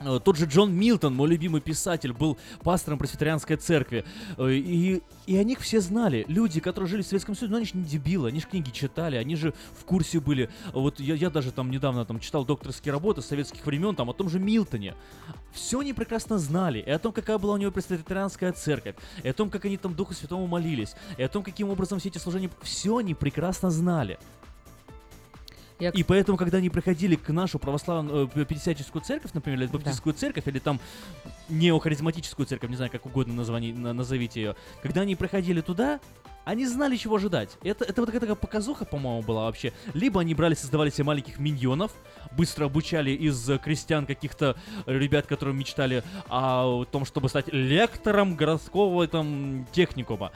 [0.00, 4.04] э, тот же Джон Милтон, мой любимый писатель, был пастором пресвитерианской церкви.
[4.36, 6.26] Э, и, и о них все знали.
[6.28, 9.16] Люди, которые жили в Советском Союзе, ну они же не дебилы, они же книги читали,
[9.16, 10.50] они же в курсе были.
[10.74, 14.28] Вот я, я даже там недавно там читал докторские работы советских времен, там о том
[14.28, 14.94] же Милтоне.
[15.52, 16.80] Все они прекрасно знали.
[16.80, 19.94] И о том, какая была у него пресвитерианская церковь, и о том, как они там
[19.94, 22.50] Духу Святому молились, и о том, каким образом все эти служения...
[22.62, 24.18] Все они прекрасно знали.
[25.82, 25.90] Я...
[25.90, 30.20] И поэтому, когда они приходили к нашу православную э, пятидесятническую церковь, например, или баптистскую да.
[30.20, 30.78] церковь, или там
[31.48, 35.98] неохаризматическую церковь, не знаю, как угодно название, назовите ее, когда они приходили туда,
[36.44, 37.50] они знали, чего ожидать.
[37.62, 39.72] Это, это вот такая показуха, по-моему, была вообще.
[39.94, 41.92] Либо они брали, создавали себе маленьких миньонов,
[42.36, 44.56] быстро обучали из крестьян каких-то
[44.86, 50.32] ребят, которые мечтали о том, чтобы стать лектором городского там техникума.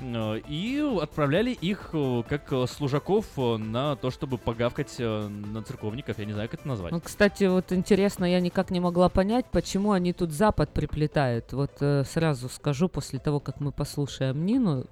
[0.00, 6.18] Э, и отправляли их э, как служаков э, на то, чтобы погавкать на церковников.
[6.18, 6.92] Я не знаю, как это назвать.
[6.92, 11.52] Ну, кстати, вот интересно, я никак не могла понять, почему они тут Запад приплетают.
[11.52, 11.72] Вот
[12.06, 14.86] сразу скажу после того, как мы послушаем Нину.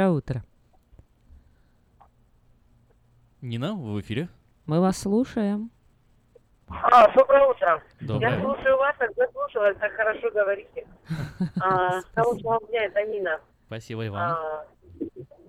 [0.00, 0.42] Доброе утро.
[3.42, 4.30] Нина, вы в эфире?
[4.64, 5.70] Мы вас слушаем.
[6.68, 7.82] А, доброе утро.
[8.00, 8.30] Доброе.
[8.30, 10.86] Я слушаю вас, так заслушалась, так хорошо говорите.
[11.60, 13.40] А, хорошего дня, это Нина.
[13.66, 14.22] Спасибо, Иван.
[14.22, 14.66] А,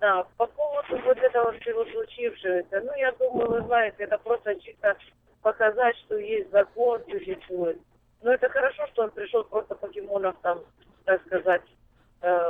[0.01, 4.97] да, по поводу вот этого всего случившегося, ну, я думаю, вы знаете, это просто чисто
[5.41, 7.79] показать, что есть закон, существует.
[8.21, 10.59] Но это хорошо, что он пришел просто покемонов там,
[11.05, 11.61] так сказать,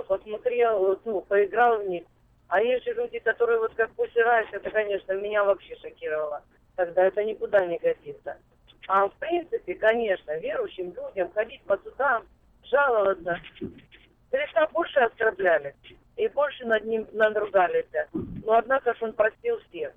[0.07, 2.03] посмотрел, ну, поиграл в них.
[2.47, 6.43] А есть же люди, которые вот как Пусирайс, это, конечно, меня вообще шокировало.
[6.75, 8.37] Тогда это никуда не годится.
[8.87, 12.25] А в принципе, конечно, верующим людям ходить по судам,
[12.63, 13.39] жаловаться,
[14.31, 15.75] Христа больше оскорбляли
[16.15, 17.85] и больше над ним надругались.
[18.13, 19.93] Но однако же он простил всех.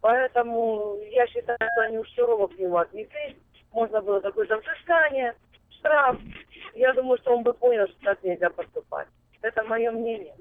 [0.00, 3.36] Поэтому я считаю, что они уж сурово к нему отнеслись.
[3.72, 5.34] Можно было какое-то взыскание,
[5.82, 6.18] штраф.
[6.74, 9.08] Я думаю, что он бы понял, что так нельзя поступать.
[9.42, 10.34] Это мое мнение.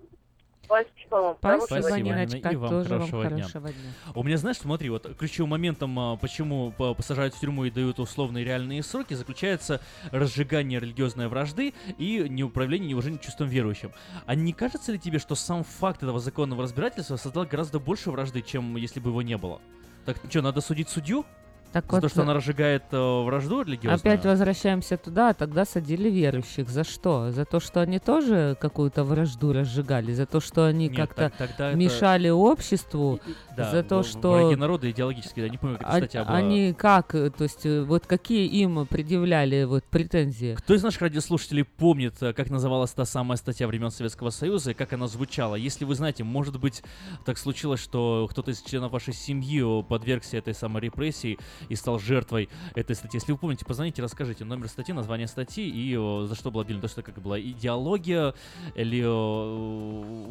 [0.63, 1.35] Спасибо вам.
[1.39, 2.49] Спасибо, Спасибо Ниночка.
[2.49, 3.73] И вам тоже хорошего, вам хорошего дня.
[3.73, 3.91] дня.
[4.15, 8.45] У меня, знаешь, смотри, вот ключевым моментом, а, почему посажают в тюрьму и дают условные
[8.45, 9.81] реальные сроки, заключается
[10.11, 13.91] разжигание религиозной вражды и неуправление неуважение чувством верующим.
[14.25, 18.41] А не кажется ли тебе, что сам факт этого законного разбирательства создал гораздо больше вражды,
[18.41, 19.59] чем если бы его не было?
[20.05, 21.25] Так что, надо судить судью?
[21.71, 23.95] Так За вот, то, что она разжигает э, вражду религиозную?
[23.95, 26.69] Опять возвращаемся туда, а тогда садили верующих.
[26.69, 27.31] За что?
[27.31, 30.11] За то, что они тоже какую-то вражду разжигали?
[30.11, 32.35] За то, что они как-то так, мешали это...
[32.35, 33.21] обществу?
[33.55, 34.31] Да, за то, что...
[34.31, 36.35] Враги народа идеологически, я не помню, как а, статья была.
[36.35, 37.11] Они как?
[37.11, 40.55] То есть э, вот какие им предъявляли вот претензии?
[40.55, 44.73] Кто из наших радиослушателей помнит, э, как называлась та самая статья времен Советского Союза и
[44.73, 45.55] как она звучала?
[45.55, 46.83] Если вы знаете, может быть,
[47.25, 51.39] так случилось, что кто-то из членов вашей семьи подвергся этой самой репрессии,
[51.69, 53.19] и стал жертвой этой статьи.
[53.19, 56.81] Если вы помните, позвоните, расскажите номер статьи, название статьи и о, за что было объявлено.
[56.81, 58.33] То, что как была идеология
[58.75, 60.27] или о,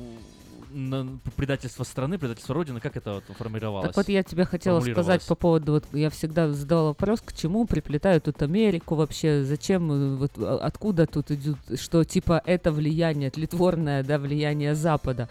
[0.73, 3.89] на предательство страны, предательство Родины, как это вот формировалось?
[3.89, 7.67] Так вот я тебе хотела сказать по поводу, вот я всегда задавала вопрос, к чему
[7.67, 13.31] приплетают тут Америку вообще, зачем, э, вот а, откуда тут идет, что типа это влияние,
[13.31, 15.29] тлетворное, да, влияние Запада.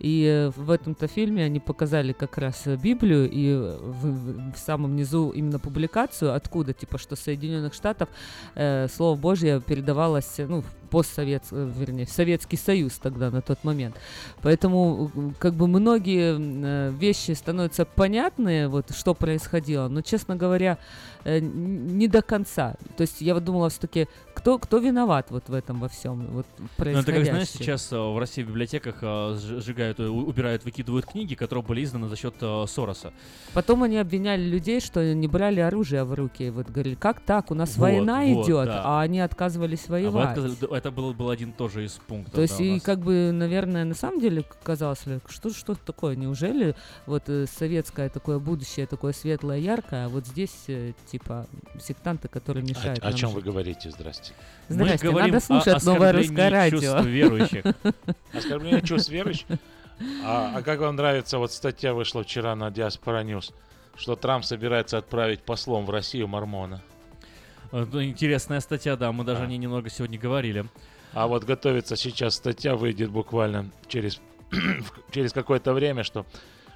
[0.00, 4.96] И э, в этом-то фильме они показали как раз э, Библию и в, в самом
[4.96, 8.08] низу именно публикацию, откуда, типа, что Соединенных Штатов
[8.54, 13.94] э, Слово Божье передавалось, ну, постсовет, вернее, Советский Союз тогда на тот момент.
[14.42, 20.78] Поэтому как бы многие вещи становятся понятны, вот что происходило, но, честно говоря,
[21.24, 22.74] не до конца.
[22.96, 26.46] То есть я вот думала все-таки, кто, кто виноват вот в этом во всем, вот
[26.76, 26.94] происходящем?
[26.94, 29.00] Ну, это как, знаешь, сейчас в России в библиотеках
[29.38, 32.34] сжигают, убирают, выкидывают книги, которые были изданы за счет
[32.66, 33.12] Сороса.
[33.54, 36.50] Потом они обвиняли людей, что не брали оружие в руки.
[36.50, 38.82] Вот говорили, как так, у нас вот, война вот, идет, да.
[38.84, 40.28] а они отказывались воевать.
[40.28, 42.34] А отказали, это был, был один тоже из пунктов.
[42.34, 46.74] То есть, да, и как бы, наверное, на самом деле казалось, что что такое, неужели
[47.06, 51.46] вот э, советское такое будущее, такое светлое, яркое, а вот здесь э, типа
[51.80, 53.02] сектанты, которые мешают.
[53.02, 53.36] О, о чем жить.
[53.38, 53.90] вы говорите?
[53.90, 54.32] Здрасте.
[54.68, 57.00] Здрасте, Мы надо слушать новое русское радио.
[57.00, 57.64] верующих.
[58.32, 59.46] Оскорбление чувств верующих?
[60.24, 63.52] А, а как вам нравится, вот статья вышла вчера на Diaspora News,
[63.96, 66.82] что Трамп собирается отправить послом в Россию Мормона?
[67.72, 69.44] Э, ну, интересная статья, да, мы даже а.
[69.44, 70.66] о ней немного сегодня говорили.
[71.12, 74.20] А вот готовится сейчас статья, выйдет буквально через,
[75.10, 76.24] через какое-то время, что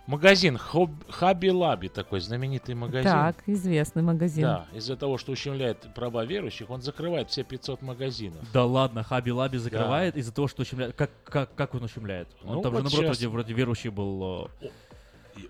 [0.07, 3.11] Магазин Хаби Лаби такой знаменитый магазин.
[3.11, 4.43] Так, известный магазин.
[4.43, 8.45] Да, из-за того, что ущемляет права верующих, он закрывает все 500 магазинов.
[8.53, 10.21] Да ладно, Хаби Лаби закрывает да.
[10.21, 10.95] из-за того, что ущемляет.
[10.95, 12.29] Как, как, как он ущемляет?
[12.45, 14.51] Он ну, там вот же, наоборот, вроде, вроде верующий был.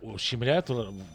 [0.03, 0.71] Ущемляет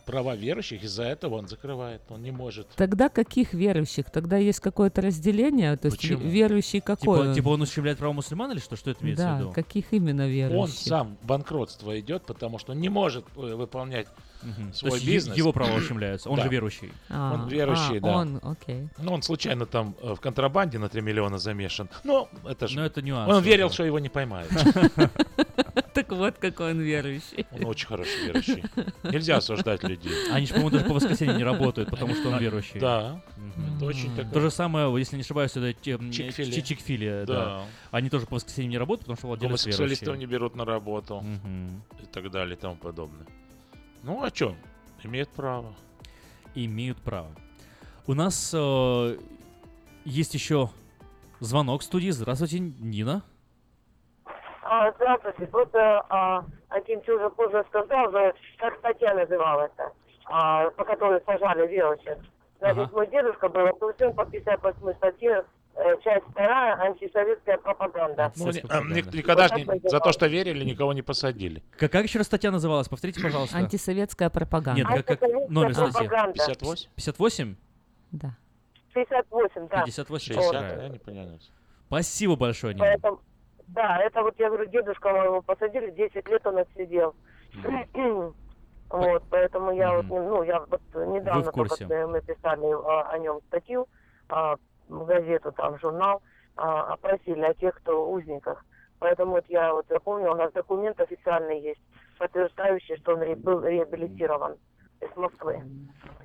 [0.05, 2.67] права верующих, из-за этого он закрывает, он не может.
[2.75, 4.09] Тогда каких верующих?
[4.09, 6.21] Тогда есть какое-то разделение, то есть Почему?
[6.21, 7.21] верующий какой?
[7.21, 8.75] Типа, типа он ущемляет права мусульман или что?
[8.75, 9.51] Что это имеется да, в виду?
[9.51, 10.59] каких именно верующих?
[10.59, 14.07] Он сам банкротство идет, потому что он не может э, выполнять
[14.43, 14.73] угу.
[14.73, 15.37] свой то есть бизнес.
[15.37, 16.43] Его права ущемляются, он да.
[16.43, 16.91] же верующий.
[17.09, 18.17] А, он верующий, а, да.
[18.17, 18.89] Он, окей.
[18.97, 21.89] Ну, он случайно там э, в контрабанде на 3 миллиона замешан.
[22.03, 22.77] Но это же...
[22.77, 23.31] Но это нюанс.
[23.31, 24.51] Он верил, что его не поймают.
[25.99, 27.45] Так вот, какой он верующий.
[27.51, 28.63] Он очень хороший верующий.
[29.03, 30.13] Нельзя осуждать людей.
[30.31, 32.79] Они же, по-моему, даже по воскресенье не работают, потому что он верующий.
[32.79, 33.21] Да.
[33.75, 34.31] Это очень такое.
[34.31, 37.25] То же самое, если не ошибаюсь, это Чикфили.
[37.27, 37.65] Да.
[37.91, 39.77] Они тоже по воскресеньям не работают, потому что владелец верующий.
[39.77, 41.21] Гомосексуалистов не берут на работу.
[42.01, 43.27] И так далее и тому подобное.
[44.03, 44.55] Ну, а что?
[45.03, 45.75] Имеют право.
[46.55, 47.35] Имеют право.
[48.07, 49.17] У нас э,
[50.05, 50.69] есть еще
[51.41, 52.09] звонок в студии.
[52.09, 53.21] Здравствуйте, Нина.
[54.71, 55.47] А, здравствуйте.
[55.47, 59.71] Просто а, Аким уже поздно сказал, но как статья называлась,
[60.25, 62.17] а, по которой сажали верующих.
[62.59, 62.91] Значит, ага.
[62.93, 65.43] мой дедушка был осужден по 58 статье
[65.81, 68.33] Э, часть вторая антисоветская пропаганда.
[68.35, 68.95] Ну, пропаганда.
[69.15, 71.63] никогда вот не, за то, что верили, никого не посадили.
[71.77, 72.89] Как, как еще раз статья называлась?
[72.89, 73.55] Повторите, пожалуйста.
[73.57, 74.81] Антисоветская пропаганда.
[74.81, 76.09] Нет, как, как номер статьи?
[76.09, 76.89] 58?
[76.95, 77.55] 58?
[78.11, 78.35] Да.
[78.93, 79.83] 68, да.
[79.85, 81.39] 58, 60, я не понял.
[81.87, 82.85] Спасибо большое, Нина.
[82.85, 83.21] Поэтому,
[83.73, 87.15] да, это вот, я говорю, дедушка моего посадили, 10 лет он отсидел.
[88.89, 93.87] вот, поэтому я вот, ну, я вот недавно только мы писали о, о нем статью,
[94.29, 94.55] а,
[94.87, 96.21] в газету, там, журнал,
[96.55, 98.65] а, опросили о тех, кто узниках.
[98.99, 101.81] Поэтому вот я вот запомнила, у нас документ официальный есть,
[102.17, 104.57] подтверждающий, что он был реабилитирован
[104.99, 105.63] из Москвы.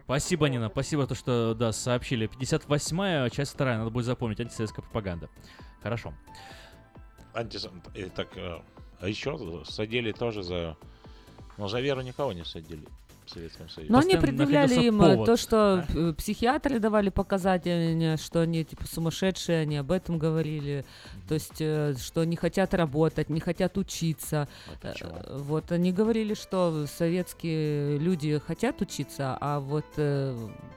[0.04, 0.68] Спасибо, Нина.
[0.68, 2.28] Спасибо, то, что да, сообщили.
[2.28, 5.28] 58-я, часть вторая, надо будет запомнить, антисоветская пропаганда.
[5.82, 6.12] Хорошо.
[7.34, 7.66] Антис...
[8.14, 8.60] Так, э,
[9.00, 10.76] а еще садили тоже за...
[11.58, 12.86] Но за веру никого не садили.
[13.28, 13.92] Советском Союзе.
[13.92, 15.26] Но они предъявляли им э, повод.
[15.26, 16.12] то, что да?
[16.12, 20.84] психиатры давали показания, что они типа сумасшедшие, они об этом говорили,
[21.28, 24.48] то есть э, что не хотят работать, не хотят учиться.
[24.82, 29.84] Э, вот они говорили, что советские люди хотят учиться, а вот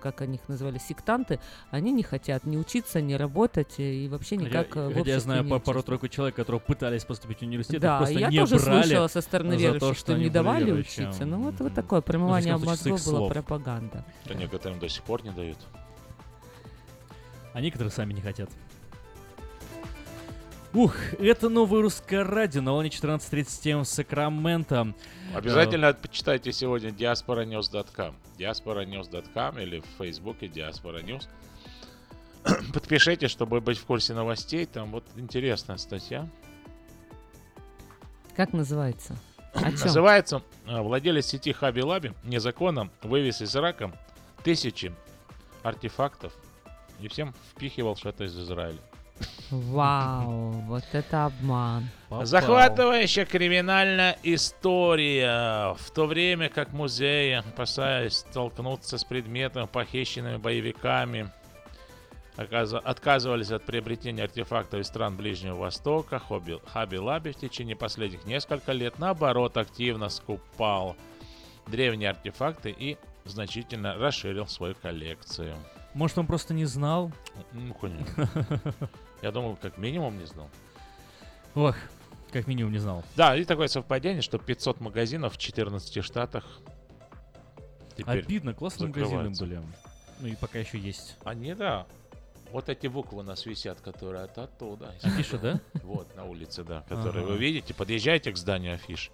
[0.02, 1.40] как они их назвали, сектанты,
[1.72, 5.60] они не хотят ни учиться, ни работать и вообще никак я, в Я знаю по
[5.60, 9.22] пару-тройку человек, которые пытались поступить в университет, да, просто я не тоже брали слышала со
[9.22, 11.26] стороны верующих, что, что не давали учиться.
[11.26, 14.06] Ну вот, вот такое промывание Внимание мозгов была пропаганда.
[14.26, 15.58] Да некоторым до сих пор не дают.
[17.54, 18.50] А некоторые сами не хотят.
[20.74, 24.94] Ух, это новое русское радио на волне 14.37 в Сакраменто.
[25.34, 28.16] Обязательно почитайте сегодня diasporanews.com.
[28.38, 31.28] diasporanews.com или в Фейсбуке Diaspora News.
[32.74, 34.66] Подпишитесь, чтобы быть в курсе новостей.
[34.66, 36.30] Там вот интересная статья.
[38.36, 39.18] Как называется?
[39.62, 43.92] Называется а, владелец сети Хаби Лаби незаконно вывез из Ирака
[44.44, 44.94] тысячи
[45.64, 46.34] артефактов
[47.00, 48.80] и всем впихивал что-то из Израиля.
[49.50, 51.90] Вау, вот это обман.
[52.10, 52.26] Попал.
[52.26, 55.74] Захватывающая криминальная история.
[55.76, 61.32] В то время как музеи, опасаясь столкнуться с предметом, похищенными боевиками,
[62.38, 68.74] отказывались от приобретения артефактов из стран Ближнего Востока, Хобби, Хаби Лаби в течение последних нескольких
[68.76, 70.96] лет, наоборот, активно скупал
[71.66, 75.56] древние артефакты и значительно расширил свою коллекцию.
[75.94, 77.12] Может, он просто не знал?
[77.54, 78.30] Ну, конечно.
[79.22, 80.50] Я думал, как минимум не знал.
[81.56, 81.76] Ох,
[82.32, 83.04] как минимум не знал.
[83.16, 86.46] Да, и такое совпадение, что 500 магазинов в 14 штатах
[88.06, 89.62] Обидно, классные магазины были.
[90.20, 91.16] Ну и пока еще есть.
[91.24, 91.88] Они, да.
[92.52, 94.94] Вот эти буквы у нас висят, которые от оттуда.
[95.02, 95.60] Афиша, да?
[95.84, 97.34] Вот, на улице, да, которые ага.
[97.34, 97.74] вы видите.
[97.74, 99.12] Подъезжайте к зданию афиш.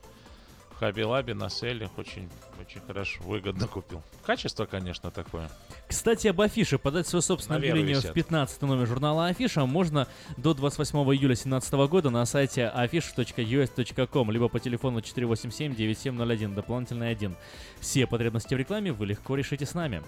[0.71, 2.29] В Хаби на селе очень,
[2.59, 4.01] очень хорошо, выгодно купил.
[4.25, 5.49] Качество, конечно, такое.
[5.87, 6.79] Кстати, об афише.
[6.79, 8.11] Подать свое собственное Наверное, объявление висят.
[8.11, 14.49] в 15 номер журнала Афиша можно до 28 июля 2017 года на сайте afisha.us.com либо
[14.49, 17.35] по телефону 487-9701, дополнительный 1.
[17.79, 20.01] Все потребности в рекламе вы легко решите с нами.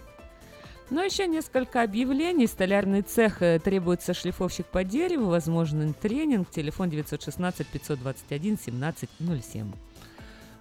[0.90, 2.46] Но еще несколько объявлений.
[2.46, 6.50] Столярный цех э, требуется шлифовщик по дереву, возможен тренинг.
[6.52, 9.72] Телефон 916 521 1707.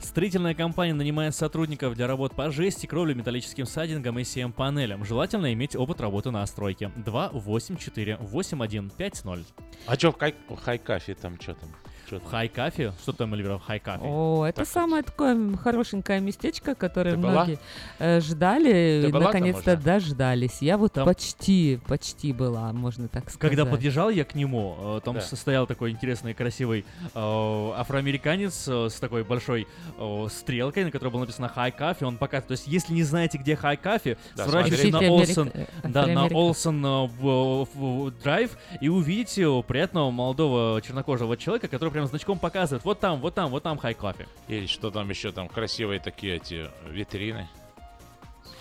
[0.00, 5.04] Строительная компания нанимает сотрудников для работ по жести, кровле, металлическим сайдингам и CM-панелям.
[5.04, 6.90] Желательно иметь опыт работы на стройке.
[6.96, 9.46] 284 8150.
[9.86, 11.70] А что в Хайкафе там что там?
[12.06, 12.92] Что в Хайкафе?
[13.00, 14.04] Что там, Оливера, в Хайкафе?
[14.04, 15.06] О, это так самое вот.
[15.06, 17.58] такое хорошенькое местечко, которое Ты многие
[17.98, 20.58] э, ждали, и наконец-то дождались.
[20.60, 21.06] Я вот там...
[21.06, 23.40] почти, почти была, можно так сказать.
[23.40, 25.20] Когда подъезжал я к нему, э, там да.
[25.22, 29.66] стоял такой интересный, красивый э, афроамериканец э, с такой большой
[29.98, 32.04] э, стрелкой, на которой было написано Хай Кафе.
[32.04, 35.52] Он показывает, то есть если не знаете, где Хай Кафе, да, сворачивайте на Олсен,
[35.84, 42.84] да, на Олсен э, драйв и увидите приятного молодого чернокожего человека, который прям значком показывает.
[42.84, 44.26] Вот там, вот там, вот там хай кофе.
[44.48, 47.48] Или что там еще там красивые такие эти витрины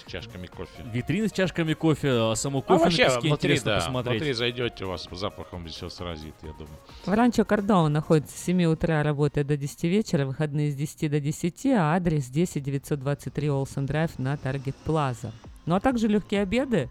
[0.05, 0.83] с чашками кофе.
[0.93, 4.17] Витрины с чашками кофе, а само кофе а вообще, внутри, да, посмотреть.
[4.17, 6.77] внутри зайдете, у вас запахом все сразит, я думаю.
[7.05, 11.19] В Ранчо Кордово находится с 7 утра, работает до 10 вечера, выходные с 10 до
[11.19, 15.31] 10, а адрес 10 923 Олсен Драйв на Таргет Плаза.
[15.65, 16.87] Ну а также легкие обеды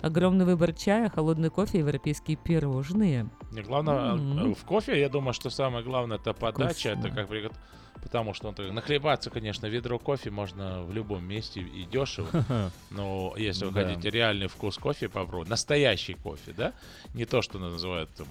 [0.00, 3.28] Огромный выбор чая, холодный кофе и европейские пирожные.
[3.52, 4.54] Не, главное, mm-hmm.
[4.54, 7.08] в кофе, я думаю, что самое главное это подача, Вкусно.
[7.08, 7.60] это как приготовить.
[8.02, 12.28] Потому что он нахлебаться, конечно, ведро кофе можно в любом месте и дешево.
[12.90, 13.84] Но если вы да.
[13.88, 16.72] хотите реальный вкус кофе попробовать, настоящий кофе, да,
[17.14, 18.26] не то, что называют там,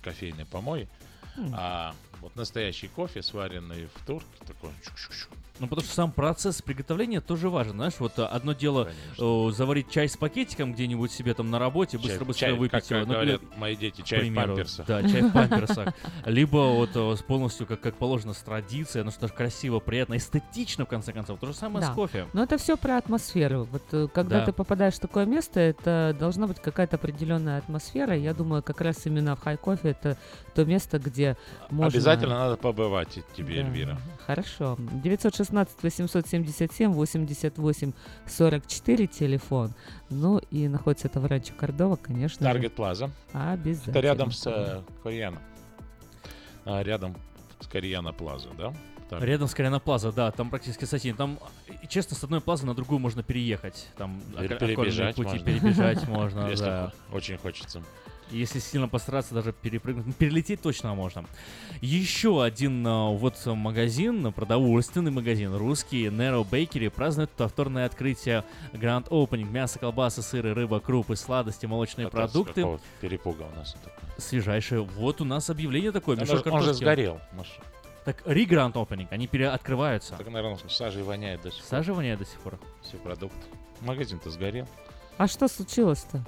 [0.00, 0.88] кофейной помой,
[1.36, 1.54] mm.
[1.54, 4.70] а вот настоящий кофе, сваренный в турке, такой
[5.60, 7.74] ну, потому что сам процесс приготовления тоже важен.
[7.74, 11.96] Знаешь, вот э, одно дело э, заварить чай с пакетиком где-нибудь себе там на работе,
[11.96, 13.00] быстро-быстро выпить его.
[13.00, 14.86] Как ну, говорят мои дети, чай примеру, в памперсах.
[14.86, 15.94] Да, чай в памперсах.
[16.24, 20.88] Либо вот э, полностью, как, как положено, с традицией, оно что красиво, приятно, эстетично, в
[20.88, 21.38] конце концов.
[21.38, 21.92] То же самое да.
[21.92, 22.26] с кофе.
[22.32, 23.68] Но это все про атмосферу.
[23.70, 24.46] Вот э, когда да.
[24.46, 28.16] ты попадаешь в такое место, это должна быть какая-то определенная атмосфера.
[28.16, 30.16] Я думаю, как раз именно в хай кофе это
[30.54, 31.36] то место, где
[31.70, 31.86] можно...
[31.86, 33.60] Обязательно надо побывать тебе, да.
[33.60, 33.98] Эльвира.
[34.26, 34.76] Хорошо.
[35.50, 37.92] 916 877 88
[38.26, 39.74] 44 телефон.
[40.10, 43.10] Ну и находится это в Ранчо Кордова, конечно Таргет Плаза.
[43.32, 43.90] Обязательно.
[43.92, 45.40] Это рядом с э, Корианом.
[46.64, 47.16] А, рядом
[47.60, 48.74] с Кориана Плаза, да?
[49.10, 49.22] Так.
[49.22, 51.14] Рядом с Кориана Плаза, да, там практически соседи.
[51.14, 51.38] Там,
[51.88, 53.88] честно, с одной плазы на другую можно переехать.
[53.98, 55.44] Там перебежать пути можно.
[55.44, 56.92] перебежать можно, да.
[57.12, 57.82] Очень хочется.
[58.30, 60.06] Если сильно постараться, даже перепрыгнуть.
[60.06, 61.24] Ну, перелететь точно можно.
[61.80, 69.50] Еще один uh, вот магазин, продовольственный магазин, русский, Nero Bakery, празднует повторное открытие Grand Opening.
[69.50, 72.66] Мясо, колбасы, сыры, рыба, крупы, сладости, молочные Это продукты.
[73.00, 74.10] перепуга у нас такое.
[74.18, 74.82] Свежайшее.
[74.82, 76.16] Вот у нас объявление такое.
[76.18, 77.20] Он, же, он же сгорел.
[78.04, 80.16] Так, Re-Grand Opening, они переоткрываются.
[80.16, 81.68] Так, наверное, сажей воняет до сих пор.
[81.68, 82.58] Сажей воняет до сих пор.
[82.82, 83.46] Все продукты.
[83.80, 84.68] Магазин-то сгорел.
[85.16, 86.24] А что случилось-то?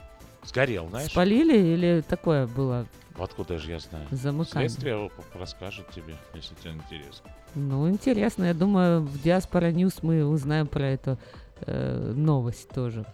[0.46, 1.10] Сгорел, знаешь?
[1.10, 2.86] Спалили или такое было?
[3.18, 4.06] Откуда же я знаю?
[4.10, 4.68] Замыкание.
[4.68, 7.30] Следствие расскажет тебе, если тебе интересно.
[7.54, 8.44] Ну, интересно.
[8.44, 11.18] Я думаю, в Диаспора News мы узнаем про эту
[11.60, 13.06] э, новость тоже.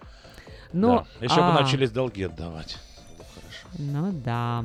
[0.72, 1.24] Но, да.
[1.24, 1.52] Еще а...
[1.52, 2.78] бы начались долги отдавать.
[3.78, 4.64] Ну да.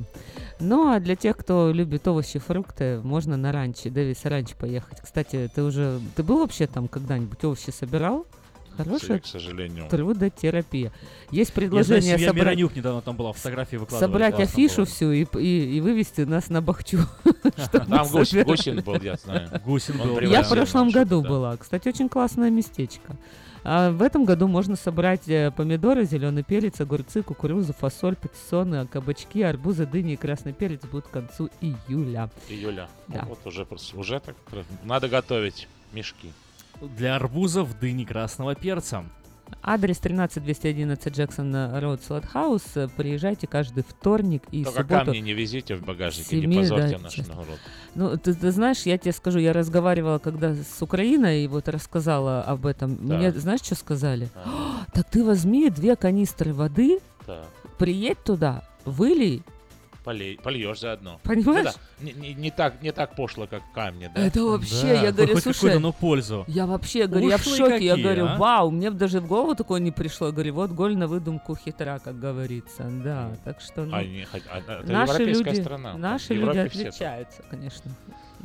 [0.59, 4.99] Ну а для тех, кто любит овощи, фрукты, можно на ранчо, Дэвис ранч поехать.
[5.01, 8.25] Кстати, ты уже, ты был вообще там когда-нибудь овощи собирал?
[8.83, 9.87] Хорошая, к сожалению.
[9.89, 10.91] Трудотерапия.
[11.31, 12.45] Есть предложение Я знаю, собрать...
[12.45, 14.11] Миронюк недавно там была, фотографии выкладывали.
[14.11, 16.99] Собрать афишу всю и, и, и вывести нас на Бахчу.
[17.71, 19.49] Там Гусин был, я знаю.
[19.65, 20.19] Гусин был.
[20.19, 21.57] Я в прошлом году была.
[21.57, 23.17] Кстати, очень классное местечко.
[23.69, 29.41] А в этом году можно собрать э, помидоры, зеленый перец, огурцы, кукурузу, фасоль, патиссоны, кабачки,
[29.41, 32.29] арбузы, дыни и красный перец будут к концу июля.
[32.47, 32.87] Июля.
[33.09, 33.25] Да.
[33.27, 34.37] Вот уже, уже так.
[34.85, 36.31] Надо готовить мешки.
[36.81, 39.03] Для арбузов дыни красного перца.
[39.63, 42.63] Адрес 13211 Джексон Роуд Хаус.
[42.95, 45.05] Приезжайте каждый вторник и Только субботу.
[45.05, 47.59] камни не везите в багажнике, не позорьте наш народ.
[47.95, 52.41] Ну, ты, ты знаешь, я тебе скажу, я разговаривала когда с Украиной и вот рассказала
[52.41, 53.07] об этом.
[53.07, 53.17] Да.
[53.17, 54.29] Мне, знаешь, что сказали?
[54.35, 54.85] А.
[54.93, 57.45] Так ты возьми две канистры воды, да.
[57.77, 59.43] приедь туда, вылей
[60.07, 61.19] полей, польешь заодно.
[61.23, 61.65] Понимаешь?
[61.65, 62.05] Ну, да.
[62.05, 64.25] не, не, не, так, не так пошло, как камни, да?
[64.25, 65.01] Это вообще, да.
[65.01, 65.79] я говорю, Хоть слушай...
[65.79, 66.45] но пользу.
[66.47, 67.73] Я вообще, говорю, я в шоке.
[67.73, 68.37] Какие, я говорю, а?
[68.37, 70.27] вау, мне даже в голову такое не пришло.
[70.27, 72.83] Я говорю, вот голь на выдумку хитра, как говорится.
[73.03, 73.83] Да, так что...
[73.83, 75.97] Ну, а, не, а, наши люди, страна.
[75.97, 77.91] Наши люди отличаются, конечно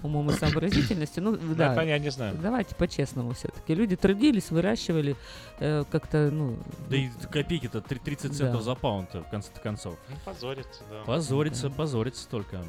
[0.02, 1.22] умом и сообразительностью.
[1.22, 1.72] Ну, да.
[1.72, 2.36] Это я не знаю.
[2.40, 3.74] Давайте по-честному все-таки.
[3.74, 5.16] Люди трудились, выращивали
[5.58, 6.56] э, как-то, ну...
[6.88, 8.62] Да и копейки-то 30 центов да.
[8.62, 9.96] за pound в конце концов.
[10.08, 11.02] Ну, позорится, да.
[11.04, 11.74] Позорится, да.
[11.74, 12.64] позорится только.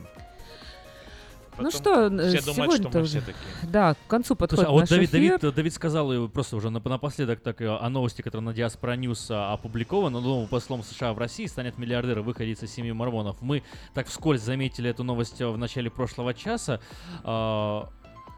[1.56, 3.36] Потом ну что, сегодня думают, что мы все такие.
[3.64, 5.40] Да, к концу подходит Слушай, а вот Давид, эфир.
[5.40, 9.28] Давид, Давид сказал э, просто уже напоследок так э, о новости, которая на Диаспора News
[9.30, 10.20] а, опубликована.
[10.20, 13.38] Ну, Новым послом США в России станет миллиардер выходец из семьи мормонов.
[13.42, 13.64] Мы
[13.94, 16.80] так вскользь заметили эту новость э, в начале прошлого часа.
[17.24, 17.90] А,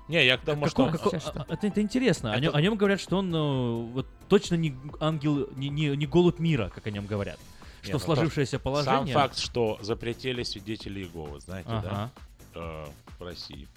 [0.09, 0.87] не, я к тому, что...
[0.87, 2.27] Какой, какой, это, это интересно.
[2.29, 2.37] Это...
[2.37, 6.39] О, нем, о нем говорят, что он вот, точно не ангел, не, не, не голубь
[6.39, 7.39] мира, как о нем говорят.
[7.81, 9.13] Что не, ну, сложившееся положение...
[9.13, 12.11] Сам факт, что запретили свидетели Иеговы, знаете, ага.
[12.53, 12.85] да?
[13.19, 13.67] в России.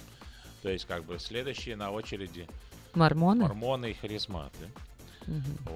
[0.63, 2.49] То есть, как бы следующие на очереди
[2.95, 3.43] Мормоны?
[3.45, 4.71] мормоны и харизматы.
[5.27, 5.75] Угу.